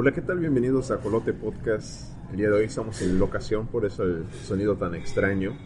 Hola, 0.00 0.12
¿qué 0.12 0.22
tal? 0.22 0.38
Bienvenidos 0.38 0.92
a 0.92 0.98
Colote 0.98 1.32
Podcast. 1.32 2.12
El 2.30 2.36
día 2.36 2.50
de 2.50 2.54
hoy 2.54 2.66
estamos 2.66 3.02
en 3.02 3.18
locación, 3.18 3.66
por 3.66 3.84
eso 3.84 4.04
el 4.04 4.30
sonido 4.30 4.76
tan 4.76 4.94
extraño. 4.94 5.58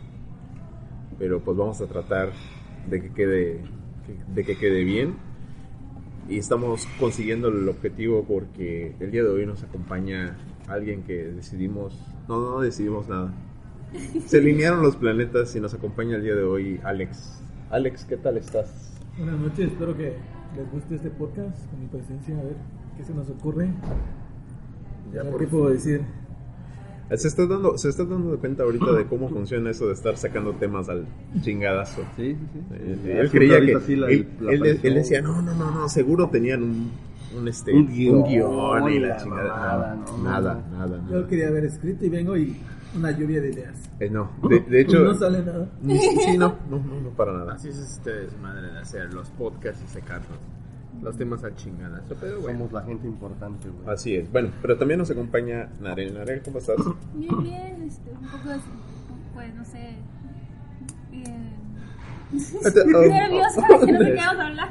Pero 1.18 1.40
pues 1.44 1.54
vamos 1.54 1.82
a 1.82 1.86
tratar 1.86 2.30
de 2.88 3.02
que 3.02 3.12
quede, 3.12 3.60
de 4.34 4.44
que 4.44 4.56
quede 4.56 4.84
bien. 4.84 5.16
Y 6.30 6.38
estamos 6.38 6.86
consiguiendo 6.98 7.48
el 7.48 7.68
objetivo 7.68 8.24
porque 8.26 8.96
el 9.00 9.10
día 9.10 9.22
de 9.22 9.28
hoy 9.28 9.44
nos 9.44 9.64
acompaña 9.64 10.38
alguien 10.66 11.02
que 11.02 11.24
decidimos, 11.24 12.02
no, 12.26 12.40
no 12.40 12.60
decidimos 12.60 13.10
nada. 13.10 13.34
Se 14.24 14.38
alinearon 14.38 14.82
los 14.82 14.96
planetas 14.96 15.54
y 15.56 15.60
nos 15.60 15.74
acompaña 15.74 16.16
el 16.16 16.22
día 16.22 16.34
de 16.34 16.44
hoy 16.44 16.80
Alex. 16.84 17.38
Alex, 17.68 18.06
¿qué 18.06 18.16
tal 18.16 18.38
estás? 18.38 18.94
Buenas 19.18 19.38
noches, 19.38 19.72
espero 19.72 19.94
que 19.94 20.16
les 20.56 20.72
guste 20.72 20.94
este 20.94 21.10
podcast 21.10 21.68
con 21.68 21.80
mi 21.80 21.86
presencia, 21.86 22.34
a 22.38 22.42
ver 22.42 22.56
qué 22.96 23.04
se 23.04 23.12
nos 23.12 23.28
ocurre. 23.28 23.68
Ya 25.14 25.22
¿Qué 25.38 25.46
puedo 25.46 25.68
decir? 25.70 26.02
Se 27.14 27.28
está 27.28 27.46
dando, 27.46 27.76
se 27.76 27.90
está 27.90 28.04
dando 28.04 28.38
cuenta 28.38 28.62
ahorita 28.62 28.90
de 28.92 29.06
cómo 29.06 29.28
funciona 29.28 29.70
eso 29.70 29.86
de 29.86 29.92
estar 29.92 30.16
sacando 30.16 30.52
temas 30.54 30.88
al 30.88 31.04
chingadazo. 31.42 32.00
Sí, 32.16 32.34
sí, 32.34 32.38
sí. 32.52 32.60
Eh, 32.72 32.98
Ya 33.04 33.20
Él 33.20 33.30
creía 33.30 33.60
que 33.60 33.80
sí 33.80 33.96
la- 33.96 34.08
él, 34.08 34.28
la 34.40 34.52
él- 34.52 34.56
aparición. 34.60 34.86
él 34.86 34.94
decía 34.94 35.20
no 35.20 35.42
no 35.42 35.54
no 35.54 35.70
no 35.70 35.88
seguro 35.90 36.30
tenían 36.30 36.62
un 36.62 36.90
un 37.38 37.48
este 37.48 37.72
Un 37.74 37.86
guion, 37.88 38.24
guion 38.24 38.90
y 38.92 38.98
la 38.98 39.08
la 39.08 39.16
chingada 39.18 39.48
mamada, 39.48 39.94
no, 39.96 40.16
no, 40.18 40.24
nada 40.24 40.64
no. 40.70 40.78
nada 40.78 40.96
Yo 41.10 41.16
nada. 41.16 41.28
quería 41.28 41.48
haber 41.48 41.64
escrito 41.66 42.04
y 42.06 42.08
vengo 42.08 42.36
y 42.36 42.56
una 42.96 43.10
lluvia 43.10 43.40
de 43.42 43.50
ideas. 43.52 43.90
Eh, 44.00 44.08
no 44.10 44.30
de, 44.48 44.60
de 44.60 44.80
hecho 44.82 45.00
no 45.00 45.14
sale 45.14 45.42
nada. 45.42 45.68
ni- 45.82 45.98
sí 45.98 46.36
no 46.38 46.56
no 46.70 46.78
no 46.78 47.00
no 47.00 47.10
para 47.10 47.32
nada 47.34 47.54
Así 47.54 47.68
es 47.68 47.76
este 47.78 48.10
desmadre 48.10 48.70
de 48.72 48.78
hacer 48.78 49.12
los 49.12 49.28
podcasts 49.30 49.82
y 49.84 49.88
sacarlos. 49.88 50.38
Los 51.02 51.16
temas 51.16 51.42
a 51.44 51.54
chingadas. 51.54 52.02
Pero 52.20 52.40
bueno, 52.40 52.58
Somos 52.60 52.72
la 52.72 52.82
gente 52.82 53.06
importante, 53.08 53.68
güey. 53.68 53.92
así 53.94 54.14
es 54.16 54.30
bueno 54.30 54.50
pero 54.62 54.76
también 54.78 54.98
nos 54.98 55.10
acompaña 55.10 55.68
Narel 55.80 56.14
Narel 56.14 56.42
cómo 56.42 56.58
estás 56.58 56.76
Bien, 57.14 57.42
bien, 57.42 57.82
este, 57.82 58.10
un 58.10 58.26
poco, 58.28 58.50
así, 58.50 58.70
pues 59.34 59.54
no 59.54 59.64
sé, 59.64 59.96
bien. 61.10 61.52
nerviosa, 63.10 63.62
que 63.84 63.92
no 63.92 63.98
sé 63.98 64.04
qué 64.06 64.14
vamos 64.14 64.38
a 64.42 64.46
hablar. 64.46 64.70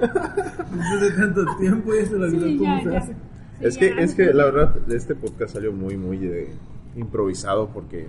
Después 0.72 1.02
de 1.02 1.12
tanto 1.12 1.46
tiempo 1.58 1.92
ya 1.94 2.06
se 2.06 2.16
lo 2.18 2.26
olvidó 2.26 2.46
Sí, 2.48 2.58
cómo 2.58 2.78
ya, 2.78 2.84
se 2.84 2.92
ya. 2.92 2.98
hace. 2.98 3.14
Sí, 3.14 3.66
es 3.68 3.78
que 3.78 3.90
ya. 3.96 4.02
es 4.02 4.16
que 4.16 4.34
la 4.34 4.46
verdad 4.46 4.76
este 4.92 5.16
podcast 5.16 5.54
salió 5.54 5.72
muy 5.72 5.96
muy 5.98 6.18
eh, 6.26 6.50
improvisado 6.96 7.70
porque 7.70 8.08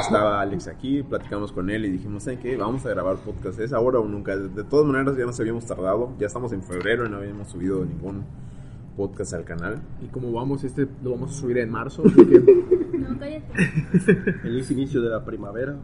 estaba 0.00 0.40
Alex 0.40 0.68
aquí 0.68 1.02
platicamos 1.02 1.50
con 1.52 1.70
él 1.70 1.84
y 1.86 1.90
dijimos 1.90 2.22
¿saben 2.22 2.38
qué? 2.38 2.56
vamos 2.56 2.86
a 2.86 2.90
grabar 2.90 3.16
podcast 3.16 3.58
es 3.58 3.72
ahora 3.72 3.98
o 3.98 4.04
nunca 4.06 4.36
de, 4.36 4.48
de 4.48 4.64
todas 4.64 4.86
maneras 4.86 5.16
ya 5.16 5.24
nos 5.24 5.38
habíamos 5.40 5.66
tardado 5.66 6.12
ya 6.18 6.26
estamos 6.28 6.52
en 6.52 6.62
febrero 6.62 7.06
y 7.06 7.08
no 7.10 7.16
habíamos 7.16 7.48
subido 7.48 7.84
ningún 7.84 8.24
podcast 8.96 9.32
al 9.34 9.44
canal 9.44 9.80
y 10.02 10.06
como 10.08 10.30
vamos, 10.32 10.62
este 10.64 10.86
lo 11.02 11.10
vamos 11.12 11.30
a 11.30 11.40
subir 11.40 11.58
en 11.58 11.70
marzo. 11.70 12.02
No, 13.02 13.18
cállate. 13.18 13.42
Feliz 14.42 14.70
inicio 14.70 15.02
de 15.02 15.08
la 15.10 15.24
primavera. 15.24 15.74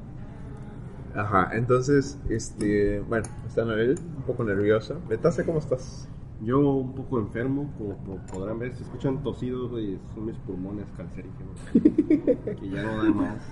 ajá 1.16 1.50
entonces 1.54 2.16
este 2.28 3.00
bueno 3.00 3.26
está 3.48 3.64
Narel 3.64 3.98
un 4.18 4.22
poco 4.22 4.44
nerviosa 4.44 4.94
Betase 5.08 5.44
¿cómo 5.44 5.58
estás? 5.58 6.08
Yo 6.40 6.60
un 6.60 6.94
poco 6.94 7.18
enfermo, 7.18 7.68
como 7.76 7.96
po- 7.98 8.18
podrán 8.32 8.58
ver, 8.60 8.72
si 8.72 8.82
escuchan 8.84 9.22
tosidos, 9.22 9.70
güey, 9.70 9.98
son 10.14 10.26
mis 10.26 10.36
pulmones 10.38 10.86
cancerígenos. 10.96 11.58
que 12.60 12.68
ya 12.70 12.82
no 12.84 12.96
dan 13.02 13.16
más. 13.16 13.42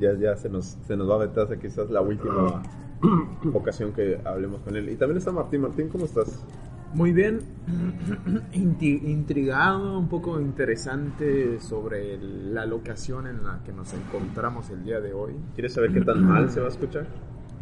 ya 0.00 0.14
ya 0.18 0.36
se 0.36 0.48
nos 0.48 0.64
se 0.86 0.96
nos 0.96 1.08
va 1.08 1.18
Betase 1.18 1.58
quizás 1.58 1.88
la 1.90 2.00
última 2.00 2.62
ocasión 3.54 3.92
que 3.92 4.18
hablemos 4.24 4.60
con 4.62 4.76
él 4.76 4.88
y 4.90 4.96
también 4.96 5.18
está 5.18 5.30
Martín 5.32 5.60
Martín 5.62 5.88
¿cómo 5.88 6.04
estás? 6.06 6.44
Muy 6.92 7.12
bien, 7.12 7.40
intrigado, 8.52 9.98
un 9.98 10.08
poco 10.08 10.40
interesante 10.40 11.60
sobre 11.60 12.18
la 12.18 12.64
locación 12.66 13.26
en 13.26 13.44
la 13.44 13.60
que 13.64 13.72
nos 13.72 13.92
encontramos 13.92 14.70
el 14.70 14.84
día 14.84 15.00
de 15.00 15.12
hoy. 15.12 15.34
¿quieres 15.54 15.74
saber 15.74 15.92
qué 15.92 16.00
tan 16.00 16.24
mal 16.24 16.48
se 16.50 16.60
va 16.60 16.66
a 16.66 16.70
escuchar? 16.70 17.06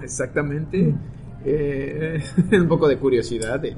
Exactamente. 0.00 0.94
Eh, 1.44 2.22
un 2.52 2.68
poco 2.68 2.86
de 2.88 2.98
curiosidad. 2.98 3.64
eh. 3.64 3.76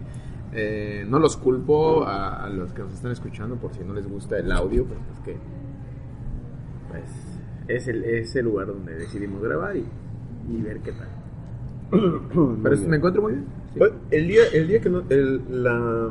Eh, 0.58 1.04
no 1.06 1.18
los 1.18 1.36
culpo 1.36 2.04
a, 2.04 2.44
a 2.44 2.48
los 2.48 2.72
que 2.72 2.80
nos 2.82 2.92
están 2.94 3.12
escuchando 3.12 3.56
por 3.56 3.74
si 3.74 3.84
no 3.84 3.92
les 3.92 4.08
gusta 4.08 4.38
el 4.38 4.50
audio, 4.50 4.84
pues 4.86 4.98
es 5.14 5.20
que 5.20 5.36
pues, 6.90 7.04
es, 7.68 7.88
el, 7.88 8.04
es 8.04 8.34
el 8.36 8.46
lugar 8.46 8.68
donde 8.68 8.94
decidimos 8.94 9.42
grabar 9.42 9.76
y, 9.76 9.84
y 10.50 10.62
ver 10.62 10.80
qué 10.80 10.92
tal. 10.92 11.08
Pero 12.62 12.74
es- 12.74 12.86
me 12.86 12.96
encuentro 12.96 13.22
muy 13.22 13.32
bien. 13.32 13.44
sí. 13.74 13.78
Pues, 13.78 13.92
el 14.10 14.28
día, 14.28 14.42
el 14.54 14.68
día 14.68 14.80
que 14.80 14.88
no, 14.88 15.02
el- 15.10 15.42
la 15.62 16.08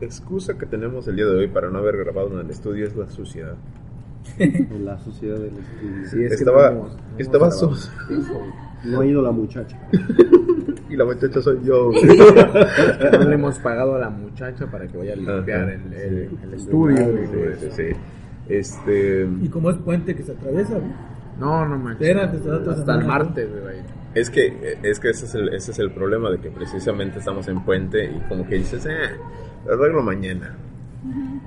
excusa 0.00 0.58
que 0.58 0.66
tenemos 0.66 1.06
el 1.08 1.16
día 1.16 1.26
de 1.26 1.36
hoy 1.38 1.48
para 1.48 1.70
no 1.70 1.78
haber 1.78 1.96
grabado 1.98 2.32
en 2.32 2.46
el 2.46 2.50
estudio 2.50 2.86
es 2.86 2.96
la 2.96 3.08
suciedad. 3.10 3.54
La 4.84 4.98
sociedad 4.98 5.36
del 5.38 5.56
estudio. 5.56 6.08
Sí, 6.10 6.22
es 6.24 6.28
que 6.30 6.34
estaba, 6.34 6.70
no 6.70 6.76
hemos- 6.78 6.96
no 6.96 7.00
hemos 7.06 7.18
estaba. 7.18 7.48
No 8.84 9.00
ha 9.00 9.06
ido 9.06 9.22
la 9.22 9.30
muchacha. 9.32 9.78
Y 10.88 10.96
la 10.96 11.04
muchacha 11.04 11.40
soy 11.42 11.58
yo. 11.64 11.90
No 13.12 13.28
le 13.28 13.34
hemos 13.34 13.58
pagado 13.58 13.96
a 13.96 13.98
la 13.98 14.10
muchacha 14.10 14.66
para 14.70 14.86
que 14.86 14.96
vaya 14.96 15.12
a 15.12 15.16
limpiar 15.16 15.60
Ajá, 15.64 15.72
el, 15.72 15.92
el- 15.92 16.28
sí. 16.30 16.36
el 16.42 16.54
estudio. 16.54 16.96
Sí, 16.96 17.56
sí, 17.60 17.68
sí. 17.70 17.96
Este, 18.48 19.28
Y 19.42 19.48
como 19.48 19.70
es 19.70 19.76
puente 19.76 20.14
que 20.16 20.22
se 20.22 20.32
atraviesa, 20.32 20.74
güey. 20.74 20.90
No, 21.38 21.66
no 21.66 21.78
manches. 21.78 22.08
Espérate, 22.08 22.70
hasta 22.70 22.94
el 22.94 23.04
martes, 23.06 23.48
güey. 23.50 23.76
es 24.14 24.30
que, 24.30 24.78
es 24.82 24.98
que 24.98 25.10
ese 25.10 25.26
es, 25.26 25.34
el, 25.34 25.48
ese 25.54 25.70
es 25.72 25.78
el 25.78 25.90
problema 25.92 26.30
de 26.30 26.38
que 26.38 26.50
precisamente 26.50 27.18
estamos 27.18 27.46
en 27.48 27.62
puente 27.64 28.04
y 28.06 28.20
como 28.28 28.46
que 28.46 28.56
dices, 28.56 28.84
eh, 28.86 29.10
lo 29.66 29.74
arreglo 29.74 30.02
mañana. 30.02 30.56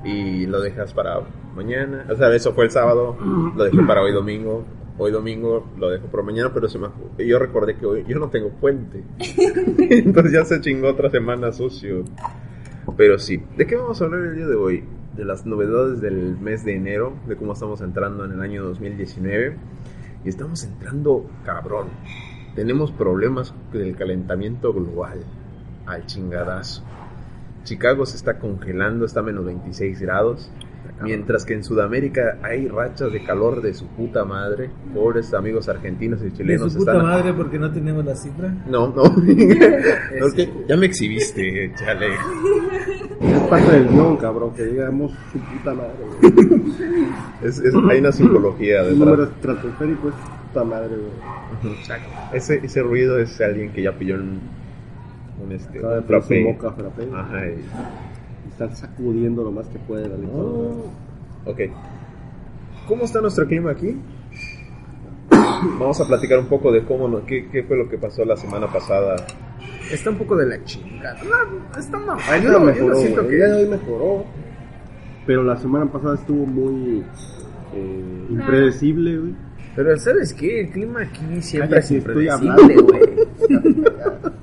Y 0.05 0.45
lo 0.45 0.61
dejas 0.61 0.93
para 0.93 1.19
mañana. 1.55 2.05
O 2.09 2.15
sea, 2.15 2.33
eso 2.33 2.53
fue 2.53 2.65
el 2.65 2.71
sábado, 2.71 3.17
lo 3.55 3.63
dejé 3.65 3.81
para 3.83 4.01
hoy 4.01 4.13
domingo. 4.13 4.63
Hoy 5.03 5.11
domingo 5.11 5.67
lo 5.79 5.89
dejo 5.89 6.05
por 6.09 6.21
mañana, 6.21 6.53
pero 6.53 6.69
se 6.69 6.77
me, 6.77 6.87
yo 7.17 7.39
recordé 7.39 7.75
que 7.75 7.87
hoy 7.87 8.05
yo 8.07 8.19
no 8.19 8.29
tengo 8.29 8.49
puente. 8.49 9.03
Entonces 9.89 10.31
ya 10.31 10.45
se 10.45 10.61
chingó 10.61 10.89
otra 10.89 11.09
semana 11.09 11.51
sucio. 11.51 12.03
Pero 12.97 13.17
sí, 13.17 13.41
¿de 13.57 13.65
qué 13.65 13.77
vamos 13.77 13.99
a 13.99 14.05
hablar 14.05 14.21
el 14.21 14.35
día 14.35 14.45
de 14.45 14.53
hoy? 14.53 14.83
De 15.17 15.25
las 15.25 15.43
novedades 15.47 16.01
del 16.01 16.37
mes 16.39 16.63
de 16.65 16.75
enero, 16.75 17.15
de 17.27 17.35
cómo 17.35 17.53
estamos 17.53 17.81
entrando 17.81 18.25
en 18.25 18.33
el 18.33 18.41
año 18.41 18.63
2019. 18.63 19.57
Y 20.23 20.29
estamos 20.29 20.63
entrando 20.65 21.25
cabrón. 21.45 21.87
Tenemos 22.53 22.91
problemas 22.91 23.55
del 23.73 23.95
calentamiento 23.95 24.71
global 24.71 25.23
al 25.87 26.05
chingadazo. 26.05 26.83
Chicago 27.63 28.05
se 28.05 28.17
está 28.17 28.37
congelando, 28.37 29.05
está 29.05 29.21
a 29.21 29.23
menos 29.23 29.45
26 29.45 29.99
grados. 29.99 30.51
Mientras 31.03 31.45
que 31.45 31.53
en 31.55 31.63
Sudamérica 31.63 32.37
hay 32.43 32.67
rachas 32.67 33.11
de 33.11 33.23
calor 33.23 33.61
de 33.61 33.73
su 33.73 33.87
puta 33.87 34.23
madre. 34.23 34.69
Pobres 34.93 35.33
amigos 35.33 35.67
argentinos 35.67 36.21
y 36.21 36.25
De 36.25 36.33
chilenos 36.33 36.73
su 36.73 36.79
puta 36.79 36.91
están. 36.91 37.05
madre 37.07 37.33
porque 37.33 37.57
no 37.57 37.71
tenemos 37.71 38.05
la 38.05 38.15
cifra. 38.15 38.53
No, 38.67 38.87
no. 38.89 39.03
Porque 40.19 40.49
ya 40.67 40.77
me 40.77 40.85
exhibiste, 40.85 41.71
chale. 41.75 42.07
Es 43.21 43.39
parte 43.49 43.71
del 43.71 43.87
guion, 43.89 44.17
cabrón, 44.17 44.53
que 44.53 44.63
digamos 44.65 45.11
su 45.31 45.39
puta 45.39 45.73
madre. 45.73 45.95
güey. 46.21 46.33
Es, 47.43 47.59
es- 47.59 47.73
hay 47.89 47.99
una 47.99 48.11
psicología 48.11 48.81
El 48.81 48.99
número 48.99 49.25
detrás. 49.25 49.35
estratosférico 49.37 50.09
es 50.09 50.15
puta 50.47 50.63
madre, 50.63 50.95
güey. 50.97 51.75
Ese, 52.33 52.59
ese 52.63 52.81
ruido 52.81 53.17
es 53.19 53.39
alguien 53.41 53.71
que 53.71 53.81
ya 53.83 53.91
pilló 53.93 54.15
un, 54.15 54.39
un, 55.43 55.51
este, 55.51 55.79
un 55.83 56.03
frappé. 56.03 56.43
moca 56.43 56.71
frappé. 56.71 57.07
Ajá, 57.13 57.45
Y 57.47 57.55
están 58.65 58.75
sacudiendo 58.89 59.43
lo 59.43 59.51
más 59.51 59.67
que 59.67 59.79
pueden. 59.79 60.11
ahorita. 60.11 60.31
Ok. 61.45 61.59
¿Cómo 62.87 63.03
está 63.05 63.21
nuestro 63.21 63.47
clima 63.47 63.71
aquí? 63.71 63.95
Vamos 65.79 65.99
a 66.01 66.07
platicar 66.07 66.39
un 66.39 66.47
poco 66.47 66.71
de 66.71 66.83
cómo, 66.83 67.07
no- 67.07 67.25
qué, 67.25 67.47
qué 67.51 67.63
fue 67.63 67.77
lo 67.77 67.89
que 67.89 67.97
pasó 67.97 68.25
la 68.25 68.35
semana 68.35 68.67
pasada. 68.67 69.15
Está 69.91 70.09
un 70.09 70.17
poco 70.17 70.35
de 70.35 70.47
la 70.47 70.63
chingada. 70.63 71.19
No, 71.23 71.79
está 71.79 71.97
mal. 71.99 72.17
Ahorita 72.27 72.37
Yo 72.41 72.43
no- 72.43 72.53
yo 72.53 72.59
no 72.59 72.65
mejoró, 72.65 72.95
siento 72.97 73.23
güey. 73.23 73.27
que- 73.29 73.33
El 73.35 73.39
día 73.49 73.55
de 73.57 73.63
hoy 73.63 73.69
mejoró. 73.69 74.25
Pero 75.25 75.43
la 75.43 75.55
semana 75.57 75.91
pasada 75.91 76.15
estuvo 76.15 76.45
muy 76.45 77.03
eh, 77.73 78.25
impredecible, 78.29 79.17
güey. 79.17 79.35
Pero 79.75 79.97
¿sabes 79.97 80.33
qué? 80.33 80.61
El 80.61 80.69
clima 80.71 81.01
aquí 81.03 81.41
siempre 81.41 81.69
Cállate, 81.79 81.79
es 81.79 81.91
impredecible, 81.91 82.75
güey. 82.81 83.01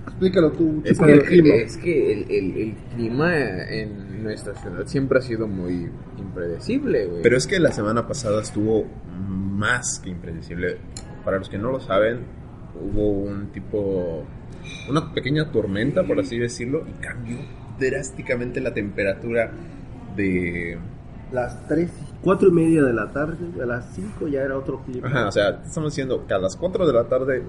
Explícalo 0.07 0.51
tú. 0.53 0.81
Es 0.85 0.99
que, 0.99 1.19
clima. 1.21 1.55
es 1.57 1.77
que 1.77 2.13
el, 2.13 2.31
el- 2.31 2.57
el 2.57 2.75
clima 2.95 3.37
en 3.37 4.08
nuestra 4.19 4.55
ciudad 4.55 4.87
siempre 4.87 5.19
ha 5.19 5.23
sido 5.23 5.47
muy 5.47 5.91
impredecible, 6.19 7.07
güey. 7.07 7.23
Pero 7.23 7.37
es 7.37 7.47
que 7.47 7.59
la 7.59 7.73
semana 7.73 8.07
pasada 8.07 8.43
estuvo 8.43 8.85
más 9.19 10.01
que 10.01 10.11
impredecible. 10.11 10.79
Para 11.25 11.39
los 11.39 11.49
que 11.49 11.59
no 11.59 11.71
lo 11.73 11.81
saben, 11.81 12.21
hubo 12.81 13.11
un 13.11 13.49
tipo, 13.49 14.25
una 14.89 15.13
pequeña 15.13 15.51
tormenta, 15.51 16.05
por 16.05 16.19
así 16.21 16.39
decirlo, 16.39 16.85
y 16.89 16.93
cambió 17.03 17.39
drásticamente 17.79 18.61
la 18.61 18.73
temperatura 18.73 19.51
de... 20.17 20.79
Las 21.33 21.67
3, 21.69 21.91
4 22.23 22.49
y 22.49 22.53
media 22.53 22.83
de 22.83 22.93
la 22.95 23.13
tarde, 23.13 23.37
a 23.63 23.67
las 23.67 23.95
5 23.95 24.29
ya 24.29 24.41
era 24.43 24.57
otro 24.57 24.83
clima. 24.83 25.09
Ajá, 25.09 25.29
o 25.29 25.33
sea, 25.33 25.61
estamos 25.67 25.93
diciendo 25.93 26.25
que 26.27 26.33
a 26.33 26.39
las 26.39 26.57
4 26.57 26.87
de 26.87 26.93
la 26.93 27.05
tarde 27.05 27.43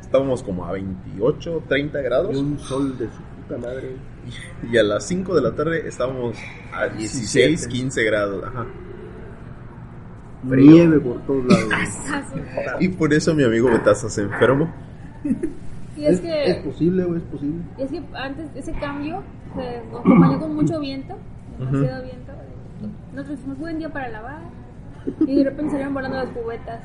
estábamos 0.00 0.42
como 0.42 0.64
a 0.64 0.72
28, 0.72 1.62
30 1.68 2.00
Y 2.00 2.02
grados. 2.02 2.36
un 2.36 2.58
sol 2.58 2.98
de 2.98 3.06
su 3.06 3.22
puta 3.46 3.58
madre. 3.58 3.96
Y 4.72 4.78
a 4.78 4.82
las 4.82 5.06
5 5.06 5.34
de 5.34 5.42
la 5.42 5.54
tarde 5.54 5.86
estábamos 5.86 6.36
a 6.72 6.88
16, 6.88 7.68
15 7.68 8.04
grados. 8.04 8.44
Ajá. 8.44 8.66
Nieve 10.42 11.00
por 11.00 11.20
todos 11.26 11.44
lados. 11.44 11.68
Y 12.80 12.88
por 12.88 13.12
eso 13.12 13.34
mi 13.34 13.44
amigo 13.44 13.70
Betaza 13.70 14.08
se 14.08 14.22
enfermó. 14.22 14.72
Y 15.96 16.04
es 16.04 16.14
es, 16.14 16.20
que, 16.20 16.44
es 16.44 16.56
posible, 16.56 17.04
güey, 17.04 17.18
es 17.18 17.26
posible. 17.26 17.62
es 17.78 17.90
que 17.90 18.02
antes 18.14 18.50
ese 18.54 18.72
cambio 18.72 19.22
se 19.54 19.78
acompañó 19.78 20.40
con 20.40 20.54
mucho 20.54 20.80
viento, 20.80 21.14
demasiado 21.58 22.02
viento. 22.02 22.32
Nosotros 23.14 23.38
hicimos 23.38 23.58
buen 23.58 23.78
día 23.78 23.92
para 23.92 24.08
lavar 24.08 24.40
y 25.20 25.36
de 25.36 25.44
repente 25.44 25.70
salieron 25.70 25.94
volando 25.94 26.16
las 26.16 26.30
cubetas. 26.30 26.80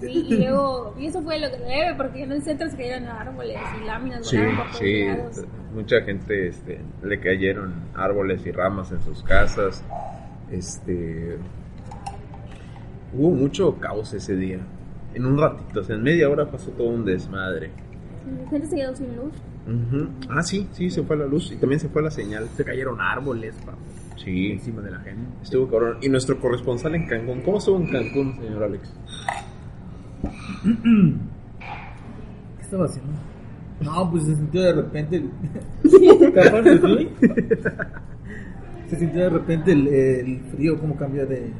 Sí, 0.00 0.26
y 0.28 0.36
luego, 0.36 0.94
y 0.98 1.06
eso 1.06 1.20
fue 1.22 1.38
lo 1.40 1.50
que 1.50 1.58
leve, 1.58 1.94
porque 1.96 2.22
en 2.22 2.32
el 2.32 2.42
centro 2.42 2.68
se 2.70 2.76
cayeron 2.76 3.06
árboles 3.08 3.58
y 3.82 3.84
láminas 3.86 4.26
Sí, 4.28 4.36
por 4.36 4.72
sí. 4.74 5.04
lados. 5.06 5.44
Mucha 5.74 6.00
gente 6.02 6.48
este, 6.48 6.80
le 7.02 7.18
cayeron 7.20 7.74
árboles 7.94 8.46
y 8.46 8.52
ramas 8.52 8.92
en 8.92 9.00
sus 9.02 9.22
casas. 9.22 9.84
Este. 10.52 11.36
Hubo 13.12 13.30
mucho 13.30 13.74
caos 13.78 14.12
ese 14.14 14.36
día. 14.36 14.60
En 15.14 15.26
un 15.26 15.38
ratito, 15.38 15.80
o 15.80 15.82
sea, 15.82 15.96
en 15.96 16.02
media 16.02 16.28
hora 16.28 16.50
pasó 16.50 16.70
todo 16.72 16.88
un 16.88 17.04
desmadre. 17.04 17.70
La 18.44 18.50
gente 18.50 18.66
se 18.68 18.76
quedó 18.76 18.94
sin 18.94 19.16
luz. 19.16 19.32
Ah, 20.30 20.42
sí, 20.42 20.68
sí, 20.72 20.90
se 20.90 21.02
fue 21.02 21.16
la 21.16 21.26
luz 21.26 21.50
y 21.52 21.56
también 21.56 21.80
se 21.80 21.88
fue 21.88 22.02
la 22.02 22.10
señal. 22.10 22.48
Se 22.56 22.64
cayeron 22.64 23.00
árboles 23.00 23.54
Sí, 24.16 24.52
encima 24.52 24.82
de 24.82 24.90
la 24.90 24.98
gente. 25.00 25.22
estuvo 25.42 25.68
cabrón. 25.70 25.98
Y 26.02 26.08
nuestro 26.08 26.38
corresponsal 26.40 26.94
en 26.94 27.06
Cancún, 27.06 27.40
¿cómo 27.42 27.58
estuvo 27.58 27.76
en 27.78 27.90
Cancún, 27.90 28.36
señor 28.40 28.62
Alex? 28.64 28.92
¿Qué 32.56 32.62
estaba 32.62 32.84
haciendo? 32.86 33.12
No, 33.80 34.10
pues 34.10 34.24
se 34.24 34.34
sintió 34.34 34.62
de 34.62 34.72
repente. 34.72 35.16
el- 35.16 35.30
Capaz 36.34 36.62
de 36.62 36.78
sí. 36.78 37.08
Se 38.90 38.96
sintió 38.96 39.20
de 39.22 39.30
repente 39.30 39.72
el, 39.72 39.86
el 39.88 40.40
frío, 40.52 40.78
como 40.78 40.96
cambia 40.96 41.26
de 41.26 41.50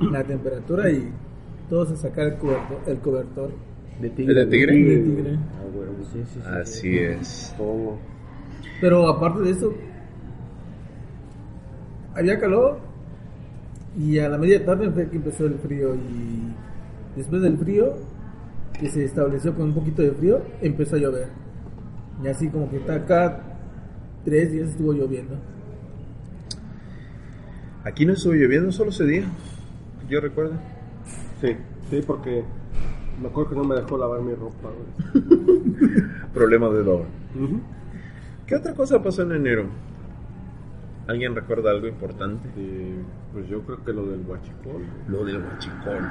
la 0.00 0.22
temperatura 0.24 0.90
y 0.90 1.08
todos 1.70 1.92
a 1.92 1.96
sacar 1.96 2.26
el 2.26 2.34
cobertor. 2.36 2.80
El 2.86 2.98
cobertor 2.98 3.50
De 4.00 4.08
¿El 4.08 4.14
de 4.34 4.46
tigre? 4.46 4.74
de 4.74 4.98
tigre. 4.98 5.36
Ah, 5.36 5.64
güey, 5.74 5.88
Sí, 6.12 6.22
sí, 6.32 6.40
sí. 6.40 6.48
Así 6.60 6.98
es. 6.98 7.54
todo. 7.56 7.98
Pero 8.80 9.08
aparte 9.08 9.40
de 9.42 9.50
eso, 9.50 9.72
había 12.14 12.38
calor 12.38 12.78
y 13.98 14.18
a 14.18 14.28
la 14.28 14.38
media 14.38 14.64
tarde 14.64 14.90
fue 14.90 15.08
que 15.08 15.16
empezó 15.16 15.46
el 15.46 15.54
frío 15.58 15.94
y 15.94 16.52
después 17.18 17.42
del 17.42 17.58
frío, 17.58 17.94
que 18.78 18.88
se 18.88 19.04
estableció 19.04 19.54
con 19.54 19.66
un 19.66 19.74
poquito 19.74 20.02
de 20.02 20.12
frío, 20.12 20.40
empezó 20.62 20.96
a 20.96 20.98
llover. 21.00 21.28
Y 22.22 22.28
así 22.28 22.48
como 22.48 22.70
que 22.70 22.78
está 22.78 23.04
cada 23.04 23.42
tres 24.24 24.52
días 24.52 24.70
estuvo 24.70 24.92
lloviendo. 24.92 25.36
Aquí 27.84 28.06
no 28.06 28.12
estuvo 28.12 28.34
lloviendo 28.34 28.72
solo 28.72 28.90
ese 28.90 29.04
día. 29.04 29.24
Yo 30.08 30.20
recuerdo. 30.20 30.54
Sí, 31.40 31.56
sí, 31.90 32.02
porque 32.06 32.44
me 33.20 33.28
acuerdo 33.28 33.50
que 33.50 33.56
no 33.56 33.64
me 33.64 33.74
dejó 33.76 33.98
lavar 33.98 34.20
mi 34.20 34.34
ropa. 34.34 34.70
Problema 36.34 36.68
de 36.68 36.78
dolor. 36.78 37.06
Ujú. 37.34 37.60
¿Qué 38.46 38.56
otra 38.56 38.74
cosa 38.74 39.02
pasó 39.02 39.22
en 39.22 39.32
enero? 39.32 39.66
¿Alguien 41.08 41.34
recuerda 41.34 41.70
algo 41.70 41.86
importante? 41.86 42.48
Y, 42.60 42.96
pues 43.32 43.48
yo 43.48 43.62
creo 43.62 43.82
que 43.82 43.92
lo 43.92 44.06
del 44.06 44.20
huachicol. 44.26 44.82
Lo 45.08 45.24
del 45.24 45.42
huachicol. 45.42 46.06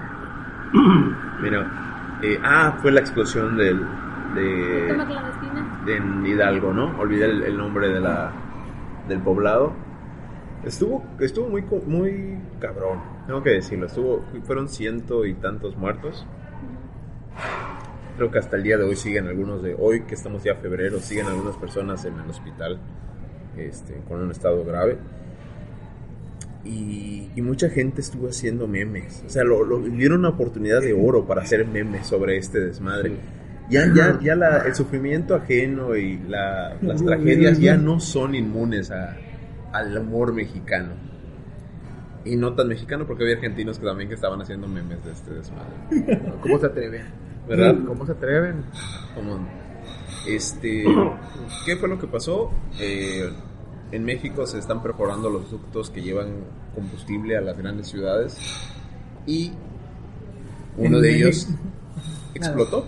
Mira, 1.41 2.19
eh, 2.21 2.39
ah, 2.43 2.77
fue 2.81 2.91
la 2.91 2.99
explosión 2.99 3.57
del, 3.57 3.85
de, 4.35 4.89
en 5.87 6.25
Hidalgo, 6.25 6.73
¿no? 6.73 6.97
Olvidé 6.99 7.25
el, 7.25 7.43
el 7.43 7.57
nombre 7.57 7.89
de 7.89 7.99
la, 7.99 8.31
del 9.07 9.19
poblado. 9.19 9.73
Estuvo, 10.63 11.03
estuvo 11.19 11.49
muy, 11.49 11.63
muy 11.85 12.37
cabrón, 12.59 12.99
tengo 13.25 13.43
que 13.43 13.51
decirlo. 13.51 13.85
Estuvo, 13.85 14.25
fueron 14.43 14.67
ciento 14.67 15.25
y 15.25 15.33
tantos 15.35 15.77
muertos. 15.77 16.25
Creo 18.17 18.31
que 18.31 18.39
hasta 18.39 18.57
el 18.57 18.63
día 18.63 18.77
de 18.77 18.83
hoy 18.83 18.95
siguen 18.95 19.27
algunos 19.27 19.61
de 19.61 19.75
hoy, 19.79 20.01
que 20.01 20.15
estamos 20.15 20.43
ya 20.43 20.55
febrero, 20.55 20.99
siguen 20.99 21.27
algunas 21.27 21.55
personas 21.55 22.03
en 22.05 22.19
el 22.19 22.27
hospital 22.29 22.79
este, 23.55 24.01
con 24.07 24.21
un 24.21 24.31
estado 24.31 24.63
grave. 24.65 24.97
Y, 26.69 27.31
y 27.35 27.41
mucha 27.41 27.69
gente 27.69 28.01
estuvo 28.01 28.27
haciendo 28.27 28.67
memes. 28.67 29.23
O 29.25 29.29
sea, 29.29 29.43
lo, 29.43 29.63
lo- 29.63 29.79
dieron 29.79 30.19
una 30.19 30.29
oportunidad 30.29 30.81
de 30.81 30.93
oro 30.93 31.25
para 31.25 31.43
hacer 31.43 31.65
memes 31.65 32.07
sobre 32.07 32.37
este 32.37 32.59
desmadre. 32.59 33.13
Ya, 33.69 33.85
ya, 33.93 34.19
ya 34.21 34.35
la- 34.35 34.59
el 34.59 34.75
sufrimiento 34.75 35.35
ajeno 35.35 35.95
y 35.95 36.17
la- 36.27 36.75
las 36.81 37.03
tragedias 37.05 37.59
ya 37.59 37.77
no 37.77 37.99
son 37.99 38.35
inmunes 38.35 38.91
a- 38.91 39.15
al 39.71 39.97
humor 39.97 40.33
mexicano. 40.33 40.93
Y 42.25 42.35
no 42.35 42.53
tan 42.55 42.67
mexicano 42.67 43.05
porque 43.07 43.23
había 43.23 43.35
argentinos 43.35 43.79
que 43.79 43.85
también 43.85 44.09
que 44.09 44.15
estaban 44.15 44.41
haciendo 44.41 44.67
memes 44.67 45.03
de 45.05 45.11
este 45.11 45.31
desmadre. 45.33 46.33
¿Cómo 46.41 46.59
se 46.59 46.65
atreven? 46.65 47.03
¿Verdad? 47.47 47.75
¿Cómo 47.85 48.05
se 48.05 48.11
atreven? 48.11 48.55
Como, 49.15 49.47
este, 50.27 50.83
¿qué 51.65 51.77
fue 51.77 51.87
lo 51.87 51.97
que 51.97 52.07
pasó? 52.07 52.51
Eh, 52.79 53.29
en 53.91 54.03
México 54.03 54.45
se 54.45 54.59
están 54.59 54.81
perforando 54.81 55.29
los 55.29 55.49
ductos 55.49 55.89
que 55.89 56.01
llevan 56.01 56.29
combustible 56.75 57.37
a 57.37 57.41
las 57.41 57.57
grandes 57.57 57.87
ciudades 57.87 58.37
y 59.25 59.51
uno 60.77 60.99
de 60.99 61.11
México. 61.11 61.27
ellos 61.27 61.47
explotó. 62.35 62.85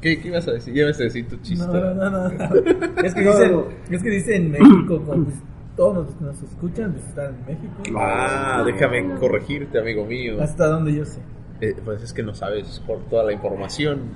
¿Qué, 0.00 0.20
qué 0.20 0.28
ibas 0.28 0.46
a 0.46 0.52
decir? 0.52 0.74
Ya 0.74 0.82
ibas 0.82 1.00
a 1.00 1.04
decir 1.04 1.28
tu 1.28 1.36
chiste. 1.38 1.66
No, 1.66 1.72
no, 1.72 1.94
no, 1.94 2.10
no. 2.10 2.28
Es 3.02 3.14
que 3.14 3.22
dicen, 3.22 3.64
es 3.90 4.02
que 4.02 4.10
dicen 4.10 4.42
en 4.46 4.50
México, 4.52 5.02
como 5.04 5.24
pues, 5.24 5.36
todos 5.76 6.06
nos, 6.06 6.20
nos 6.20 6.42
escuchan, 6.42 6.92
pues 6.92 7.04
están 7.06 7.34
en 7.34 7.46
México. 7.46 7.98
Ah, 7.98 8.62
déjame 8.64 9.14
corregirte, 9.18 9.78
amigo 9.78 10.04
mío. 10.04 10.40
Hasta 10.40 10.66
donde 10.66 10.94
yo 10.94 11.04
sé. 11.04 11.20
Eh, 11.60 11.74
pues 11.84 12.02
es 12.02 12.12
que 12.12 12.22
no 12.22 12.34
sabes 12.34 12.82
por 12.86 13.00
toda 13.08 13.24
la 13.24 13.32
información. 13.32 14.10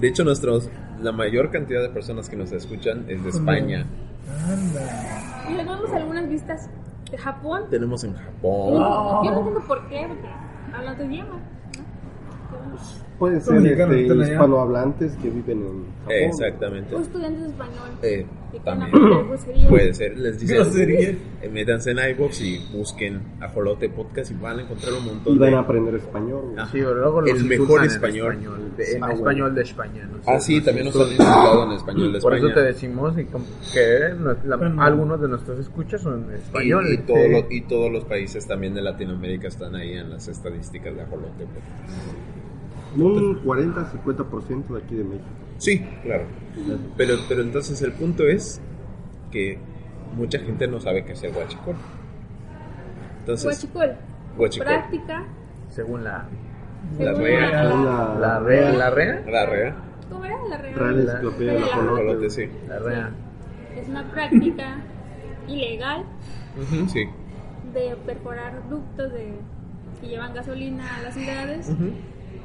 De 0.00 0.08
hecho, 0.08 0.24
nuestros, 0.24 0.70
la 1.02 1.12
mayor 1.12 1.50
cantidad 1.50 1.82
de 1.82 1.90
personas 1.90 2.28
que 2.28 2.36
nos 2.36 2.52
escuchan 2.52 3.04
es 3.08 3.22
de 3.22 3.30
España. 3.30 3.86
Anda. 4.46 5.46
Y 5.48 5.54
luego 5.54 5.72
vemos 5.72 5.92
algunas 5.92 6.28
vistas 6.28 6.68
de 7.10 7.18
Japón. 7.18 7.64
Tenemos 7.70 8.04
en 8.04 8.14
Japón. 8.14 8.72
yo 8.72 9.30
no 9.30 9.38
entiendo 9.38 9.62
por 9.66 9.88
qué, 9.88 10.06
porque 10.08 10.28
hablan 10.76 10.96
tu 10.96 11.04
idioma. 11.04 11.40
¿No? 12.66 13.08
Pueden 13.18 13.40
ser 13.40 13.56
este, 13.66 14.14
hispanohablantes 14.14 15.16
que 15.16 15.28
viven 15.28 15.58
en 15.58 15.84
Japón. 16.02 16.12
Exactamente. 16.14 16.94
O 16.94 17.00
estudiantes 17.00 17.42
de 17.42 17.48
español. 17.48 17.88
Eh, 18.00 18.26
también 18.64 18.92
puede 19.68 19.92
ser. 19.92 20.16
Les 20.16 20.38
dicen, 20.38 21.18
eh, 21.42 21.48
métanse 21.52 21.90
en 21.90 21.98
iBox 22.10 22.40
y 22.42 22.64
busquen 22.72 23.20
Ajolote 23.40 23.88
Podcast 23.88 24.30
y 24.30 24.34
van 24.34 24.60
a 24.60 24.62
encontrar 24.62 24.92
un 24.94 25.04
montón 25.04 25.34
Y 25.34 25.38
van 25.38 25.50
de. 25.50 25.56
a 25.56 25.58
aprender 25.58 25.94
español. 25.96 26.54
Ah, 26.56 26.66
Sí, 26.70 26.78
pero 26.78 26.94
luego 26.94 27.20
los 27.22 27.30
El 27.40 27.44
mejor 27.46 27.80
en 27.80 27.86
español. 27.86 28.38
de- 28.76 28.92
en 28.92 29.02
Ah, 29.02 29.12
español 29.12 29.52
de 29.54 29.62
España. 29.62 30.08
no 30.12 30.18
sé, 30.18 30.24
Ah, 30.30 30.38
sí, 30.40 30.60
también 30.60 30.86
nos 30.86 30.94
han 30.94 31.02
insultado 31.10 31.64
en 31.64 31.72
español 31.72 32.12
de 32.12 32.20
Por 32.20 32.34
España. 32.34 32.52
eso 32.52 32.60
te 32.60 32.66
decimos 32.66 33.18
y 33.18 33.24
que 33.24 34.14
no- 34.16 34.36
la- 34.44 34.56
Bueno. 34.56 34.80
algunos 34.80 35.20
de 35.20 35.26
nuestros 35.28 35.58
escuchas 35.58 36.00
son 36.02 36.22
en 36.22 36.30
Y, 36.30 36.34
español. 36.34 36.86
y 36.86 36.96
Sí. 36.98 37.02
todos 37.04 37.28
los, 37.30 37.44
y 37.50 37.60
todos 37.62 37.90
los 37.90 38.04
países 38.04 38.46
también 38.46 38.74
de 38.74 38.82
Latinoamérica 38.82 39.48
están 39.48 39.74
ahí 39.74 39.94
en 39.94 40.08
las 40.10 40.28
estadísticas 40.28 40.94
de 40.94 41.02
Ajolote 41.02 41.44
Podcast. 41.46 42.37
Un 42.96 43.42
40-50% 43.44 44.66
de 44.68 44.78
aquí 44.82 44.94
de 44.94 45.04
México. 45.04 45.26
Sí, 45.58 45.80
claro. 46.02 46.24
Pero, 46.96 47.16
pero 47.28 47.42
entonces 47.42 47.80
el 47.82 47.92
punto 47.92 48.24
es 48.26 48.60
que 49.30 49.58
mucha 50.16 50.38
gente 50.38 50.66
no 50.68 50.80
sabe 50.80 51.04
qué 51.04 51.12
es 51.12 51.22
el 51.22 51.34
huachicol. 51.36 51.76
Entonces, 53.20 53.46
Huachicol. 53.46 53.94
Huachicol. 54.38 54.66
Práctica. 54.66 55.24
Según 55.70 56.04
la, 56.04 56.24
La 56.98 57.12
rea. 57.12 57.64
la- 57.64 58.14
la 58.18 58.40
rea, 58.40 58.72
la 58.72 58.90
rea, 58.90 59.22
la 59.28 59.46
rea, 59.46 59.76
¿Cómo 60.10 60.24
era 60.24 60.36
la 60.48 60.56
rea? 60.56 60.74
Real 60.74 61.00
Enciclopedia 61.00 61.52
de 61.52 61.60
la 61.60 61.66
Ajolote. 61.66 62.00
ajolote, 62.02 62.30
sí. 62.30 62.48
la 62.68 62.78
rea. 62.78 63.10
Es 63.76 63.88
una 63.88 64.10
práctica 64.10 64.76
ilegal 65.46 66.04
Ujú, 66.56 66.88
sí. 66.88 67.04
de 67.74 67.94
perforar 68.06 68.66
ductos 68.70 69.12
de, 69.12 69.34
que 70.00 70.06
llevan 70.08 70.32
gasolina 70.34 70.96
a 70.96 71.02
las 71.02 71.14
ciudades 71.14 71.68
Ujú. 71.68 71.90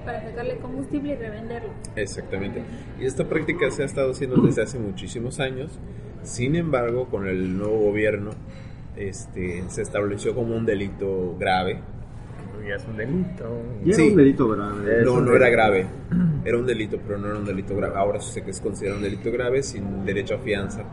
Para 0.04 0.22
sacarle 0.24 0.58
combustible 0.58 1.14
y 1.14 1.16
revenderlo. 1.16 1.70
Exactamente. 1.96 2.62
Y 3.00 3.06
esta 3.06 3.28
práctica 3.28 3.70
se 3.72 3.84
ha 3.84 3.86
estado 3.86 4.12
haciendo 4.12 4.42
desde 4.42 4.64
hace 4.64 4.80
muchísimos 4.80 5.40
años. 5.40 5.80
Sin 6.24 6.56
embargo, 6.56 7.08
con 7.10 7.28
el 7.28 7.58
nuevo 7.58 7.78
gobierno 7.80 8.32
este, 8.96 9.64
se 9.70 9.82
estableció 9.82 10.34
como 10.36 10.56
un 10.56 10.66
delito 10.66 11.36
grave. 11.40 11.80
Ya 12.68 12.76
es 12.76 12.86
un 12.86 12.96
delito. 12.96 13.62
Y 13.84 13.90
era 13.90 13.98
Sí. 13.98 14.10
un 14.10 14.16
delito 14.16 14.48
grave. 14.48 15.04
No, 15.04 15.20
no 15.20 15.36
era 15.36 15.50
grave. 15.50 15.86
Era 16.46 16.58
un 16.58 16.66
delito, 16.66 16.98
pero 17.06 17.18
no 17.20 17.28
era 17.28 17.38
un 17.38 17.46
delito 17.46 17.76
grave. 17.76 17.94
Ahora 17.98 18.22
sé 18.22 18.42
que 18.42 18.52
es 18.52 18.62
considerado 18.62 19.00
un 19.00 19.04
delito 19.04 19.32
grave 19.32 19.64
sin 19.64 20.06
derecho 20.06 20.36
a 20.36 20.38
fianza. 20.38 20.84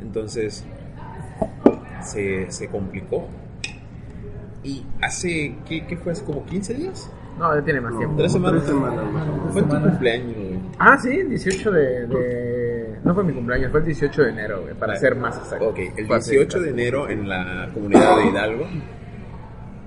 Entonces, 0.00 0.64
se, 2.02 2.50
se 2.50 2.68
complicó. 2.68 3.26
Y 4.62 4.84
hace, 5.00 5.56
¿qué, 5.68 5.86
qué 5.86 5.96
fue? 5.96 6.12
¿Hace 6.12 6.24
como 6.24 6.44
15 6.44 6.74
días? 6.74 7.10
No, 7.38 7.54
ya 7.54 7.62
tiene 7.62 7.80
más 7.80 7.92
No, 7.92 7.98
tiempo. 7.98 8.16
Tres 8.16 8.32
semanas. 8.32 8.62
Tres 8.64 8.74
semanas 8.74 9.12
más. 9.12 9.52
Fue 9.52 9.62
tu 9.62 9.68
cumpleaños, 9.80 10.34
güey. 10.36 10.60
Ah, 10.78 10.98
sí, 10.98 11.22
18 11.22 11.70
de, 11.70 12.06
de, 12.06 12.98
No 13.04 13.14
fue 13.14 13.24
mi 13.24 13.32
cumpleaños, 13.32 13.70
fue 13.70 13.80
el 13.80 13.86
18 13.86 14.22
de 14.22 14.30
enero, 14.30 14.62
güey, 14.62 14.74
para 14.74 14.96
ser 14.96 15.16
más 15.16 15.36
exacto. 15.36 15.68
Ok, 15.68 15.78
el 15.96 16.06
Fue 16.06 16.16
hace 16.16 16.32
18 16.32 16.60
de 16.60 16.70
enero 16.70 17.08
en 17.10 17.28
la 17.28 17.68
comunidad 17.74 18.16
de 18.18 18.26
Hidalgo 18.30 18.66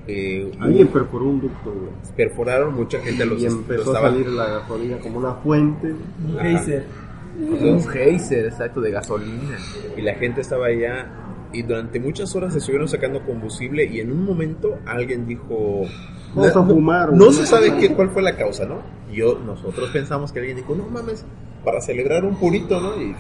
eh, 0.08 0.52
Alguien 0.60 0.88
perforó 0.88 1.26
un 1.26 1.42
ducto, 1.42 1.72
güey. 1.72 1.92
perforaron 2.16 2.74
mucha 2.76 3.00
gente 3.00 3.26
los, 3.26 3.40
Y 3.42 3.46
los 3.46 3.54
empezó 3.54 3.92
a 3.92 3.94
estaba- 3.94 4.10
salir 4.10 4.28
la 4.28 4.46
gasolina 4.50 4.98
como 5.00 5.20
una 5.20 5.34
fuente. 5.36 5.88
Un 6.28 6.38
geyser. 6.40 6.86
Un 7.40 7.88
geyser, 7.88 8.46
exacto, 8.46 8.82
de 8.82 8.92
gasolina. 8.92 9.58
y 9.96 10.02
la 10.02 10.16
gente 10.16 10.42
estaba 10.42 10.66
allá 10.68 11.08
y 11.54 11.62
durante 11.64 12.00
muchas 12.00 12.36
horas 12.36 12.54
se 12.54 12.60
estuvieron 12.60 12.88
sacando 12.88 13.22
combustible 13.24 13.84
y 13.86 14.00
en 14.00 14.12
un 14.12 14.24
momento 14.24 14.78
alguien 14.86 15.26
dijo 15.28 15.84
Vamos 16.36 16.56
a 16.56 16.64
fumar, 16.64 17.12
no 17.14 17.32
se 17.32 17.46
sabe 17.46 17.76
qué, 17.78 17.94
cuál 17.96 18.10
fue 18.12 18.22
la 18.22 18.36
causa 18.36 18.66
no 18.66 18.78
yo 19.12 19.40
nosotros 19.40 19.90
pensamos 19.92 20.32
que 20.32 20.40
alguien 20.40 20.58
dijo 20.58 20.76
no 20.76 20.86
mames 20.86 21.26
para 21.66 21.82
celebrar 21.82 22.24
un 22.26 22.36
purito 22.36 22.80
no 22.80 23.02
y 23.02 23.16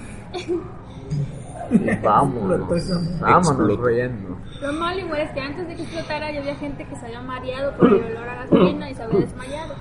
Y 1.72 1.96
vámonos, 2.04 3.20
vámonos 3.20 3.80
riendo. 3.82 4.38
Lo 4.62 4.74
malo 4.74 5.00
igual 5.02 5.22
es 5.22 5.32
que 5.32 5.40
antes 5.40 5.68
de 5.68 5.76
que 5.76 5.84
explotara 5.84 6.32
ya 6.32 6.40
había 6.40 6.56
gente 6.56 6.84
que 6.86 6.96
se 6.96 7.06
había 7.06 7.22
mareado 7.22 7.76
por 7.78 7.88
el 7.94 8.16
olor 8.18 8.28
a 8.30 8.36
gasolina 8.44 8.90
y 8.90 8.96
se 8.96 9.04
había 9.04 9.20
desmayado. 9.20 9.76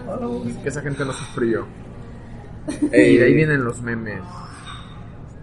Entonces, 0.00 0.56
Que 0.58 0.68
esa 0.68 0.80
gente 0.82 1.04
no 1.04 1.12
sufrió. 1.12 1.66
eh, 2.92 3.10
Y 3.12 3.16
de 3.18 3.24
ahí 3.26 3.34
vienen 3.34 3.64
los 3.64 3.80
memes. 3.80 4.20